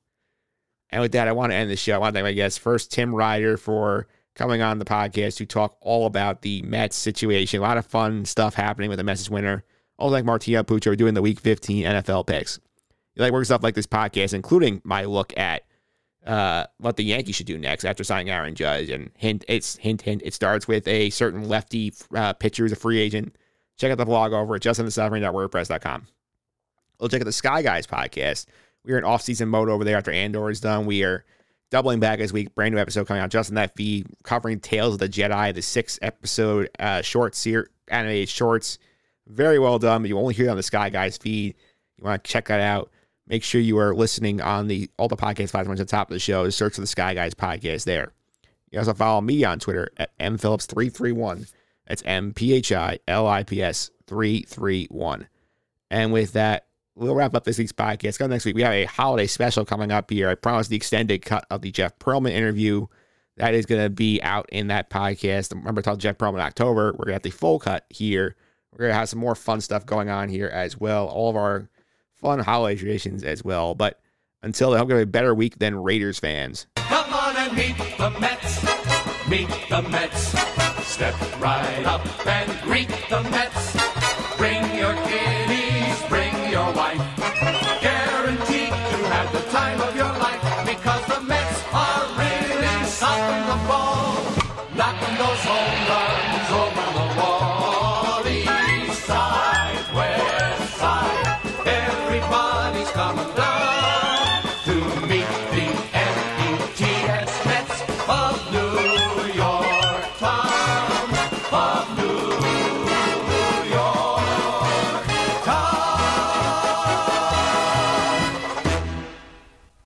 And 0.90 1.00
with 1.00 1.12
that, 1.12 1.28
I 1.28 1.32
want 1.32 1.50
to 1.50 1.56
end 1.56 1.70
the 1.70 1.76
show. 1.76 1.94
I 1.94 1.96
want 1.96 2.12
to 2.12 2.18
thank 2.18 2.26
my 2.26 2.34
guest 2.34 2.60
first, 2.60 2.92
Tim 2.92 3.14
Ryder, 3.14 3.56
for 3.56 4.06
coming 4.34 4.60
on 4.60 4.78
the 4.78 4.84
podcast 4.84 5.38
to 5.38 5.46
talk 5.46 5.78
all 5.80 6.04
about 6.04 6.42
the 6.42 6.60
Mets 6.60 6.94
situation. 6.94 7.60
A 7.60 7.62
lot 7.62 7.78
of 7.78 7.86
fun 7.86 8.26
stuff 8.26 8.52
happening 8.52 8.90
with 8.90 8.98
the 8.98 9.02
Mets 9.02 9.30
winner. 9.30 9.64
Also, 9.96 10.12
like 10.12 10.26
Martino 10.26 10.62
Puccio 10.62 10.94
doing 10.94 11.14
the 11.14 11.22
Week 11.22 11.40
15 11.40 11.86
NFL 11.86 12.26
picks. 12.26 12.60
You 13.14 13.22
like 13.22 13.32
work 13.32 13.46
stuff 13.46 13.62
like 13.62 13.74
this 13.74 13.86
podcast, 13.86 14.34
including 14.34 14.82
my 14.84 15.06
look 15.06 15.32
at 15.38 15.62
uh, 16.26 16.66
what 16.76 16.98
the 16.98 17.04
Yankees 17.04 17.36
should 17.36 17.46
do 17.46 17.56
next 17.56 17.86
after 17.86 18.04
signing 18.04 18.28
Aaron 18.28 18.54
Judge. 18.54 18.90
And 18.90 19.10
hint, 19.16 19.42
it's 19.48 19.76
hint, 19.76 20.02
hint. 20.02 20.20
It 20.22 20.34
starts 20.34 20.68
with 20.68 20.86
a 20.86 21.08
certain 21.08 21.48
lefty 21.48 21.94
uh, 22.14 22.34
pitcher 22.34 22.64
who's 22.64 22.72
a 22.72 22.76
free 22.76 22.98
agent 22.98 23.38
Check 23.82 23.90
out 23.90 23.98
the 23.98 24.04
blog 24.04 24.32
over 24.32 24.54
at 24.54 24.62
justendthesuffering.wordpress.com. 24.62 26.06
We'll 27.00 27.08
check 27.08 27.20
out 27.20 27.24
the 27.24 27.32
Sky 27.32 27.62
Guys 27.62 27.84
podcast. 27.84 28.46
We 28.84 28.92
are 28.92 28.98
in 28.98 29.02
off-season 29.02 29.48
mode 29.48 29.68
over 29.68 29.82
there 29.82 29.96
after 29.96 30.12
Andor 30.12 30.50
is 30.50 30.60
done. 30.60 30.86
We 30.86 31.02
are 31.02 31.24
doubling 31.72 31.98
back 31.98 32.20
this 32.20 32.32
week. 32.32 32.54
Brand 32.54 32.76
new 32.76 32.80
episode 32.80 33.08
coming 33.08 33.24
out 33.24 33.30
just 33.30 33.48
in 33.48 33.56
that 33.56 33.74
feed, 33.74 34.06
covering 34.22 34.60
Tales 34.60 34.94
of 34.94 35.00
the 35.00 35.08
Jedi, 35.08 35.52
the 35.52 35.62
six 35.62 35.98
episode 36.00 36.70
uh, 36.78 37.02
short 37.02 37.34
series, 37.34 37.66
animated 37.88 38.28
shorts. 38.28 38.78
Very 39.26 39.58
well 39.58 39.80
done. 39.80 40.04
You 40.04 40.16
only 40.16 40.34
hear 40.34 40.46
it 40.46 40.50
on 40.50 40.56
the 40.56 40.62
Sky 40.62 40.88
Guys 40.88 41.16
feed. 41.16 41.56
You 41.98 42.04
want 42.04 42.22
to 42.22 42.30
check 42.30 42.46
that 42.46 42.60
out. 42.60 42.88
Make 43.26 43.42
sure 43.42 43.60
you 43.60 43.78
are 43.78 43.96
listening 43.96 44.40
on 44.40 44.68
the 44.68 44.90
all 44.96 45.08
the 45.08 45.16
podcast 45.16 45.50
platforms 45.50 45.80
at 45.80 45.88
the 45.88 45.90
top 45.90 46.08
of 46.08 46.14
the 46.14 46.20
show. 46.20 46.48
Search 46.50 46.76
for 46.76 46.82
the 46.82 46.86
Sky 46.86 47.14
Guys 47.14 47.34
podcast 47.34 47.82
there. 47.82 48.12
You 48.70 48.78
also 48.78 48.94
follow 48.94 49.20
me 49.20 49.42
on 49.42 49.58
Twitter 49.58 49.88
at 49.96 50.16
mphillips331. 50.20 51.50
That's 51.92 52.02
M 52.06 52.32
P 52.32 52.54
H 52.54 52.72
I 52.72 53.00
L 53.06 53.26
I 53.26 53.42
P 53.42 53.62
S 53.62 53.90
331. 54.06 55.28
And 55.90 56.10
with 56.10 56.32
that, 56.32 56.64
we'll 56.94 57.14
wrap 57.14 57.34
up 57.34 57.44
this 57.44 57.58
week's 57.58 57.70
podcast. 57.70 58.18
Come 58.18 58.30
next 58.30 58.46
week. 58.46 58.56
We 58.56 58.62
have 58.62 58.72
a 58.72 58.86
holiday 58.86 59.26
special 59.26 59.66
coming 59.66 59.92
up 59.92 60.08
here. 60.08 60.30
I 60.30 60.34
promise 60.36 60.68
the 60.68 60.76
extended 60.76 61.20
cut 61.20 61.44
of 61.50 61.60
the 61.60 61.70
Jeff 61.70 61.98
Pearlman 61.98 62.30
interview. 62.30 62.86
That 63.36 63.52
is 63.52 63.66
going 63.66 63.82
to 63.82 63.90
be 63.90 64.22
out 64.22 64.48
in 64.50 64.68
that 64.68 64.88
podcast. 64.88 65.52
Remember, 65.52 65.80
I 65.80 65.82
told 65.82 66.00
Jeff 66.00 66.16
Pearlman 66.16 66.36
in 66.36 66.40
October. 66.40 66.92
We're 66.92 67.04
going 67.04 67.08
to 67.08 67.12
have 67.12 67.22
the 67.24 67.30
full 67.30 67.58
cut 67.58 67.84
here. 67.90 68.36
We're 68.72 68.84
going 68.84 68.92
to 68.92 68.98
have 68.98 69.10
some 69.10 69.20
more 69.20 69.34
fun 69.34 69.60
stuff 69.60 69.84
going 69.84 70.08
on 70.08 70.30
here 70.30 70.48
as 70.48 70.80
well. 70.80 71.08
All 71.08 71.28
of 71.28 71.36
our 71.36 71.68
fun 72.14 72.38
holiday 72.38 72.80
traditions 72.80 73.22
as 73.22 73.44
well. 73.44 73.74
But 73.74 74.00
until 74.42 74.70
then, 74.70 74.78
I 74.78 74.80
hope 74.80 74.88
you 74.88 74.94
have 74.94 75.02
a 75.02 75.10
better 75.10 75.34
week 75.34 75.58
than 75.58 75.76
Raiders 75.76 76.18
fans. 76.18 76.68
Come 76.76 77.12
on 77.12 77.36
and 77.36 77.54
meet 77.54 77.76
the 77.98 78.08
Mets. 78.18 78.71
Meet 79.28 79.48
the 79.70 79.82
Mets. 79.88 80.34
Step 80.86 81.14
right 81.40 81.84
up 81.86 82.04
and 82.26 82.60
greet 82.62 82.88
the 83.08 83.22
Mets. 83.30 83.76
Bring 84.36 84.62
your 84.74 84.94
kiddies, 85.06 85.31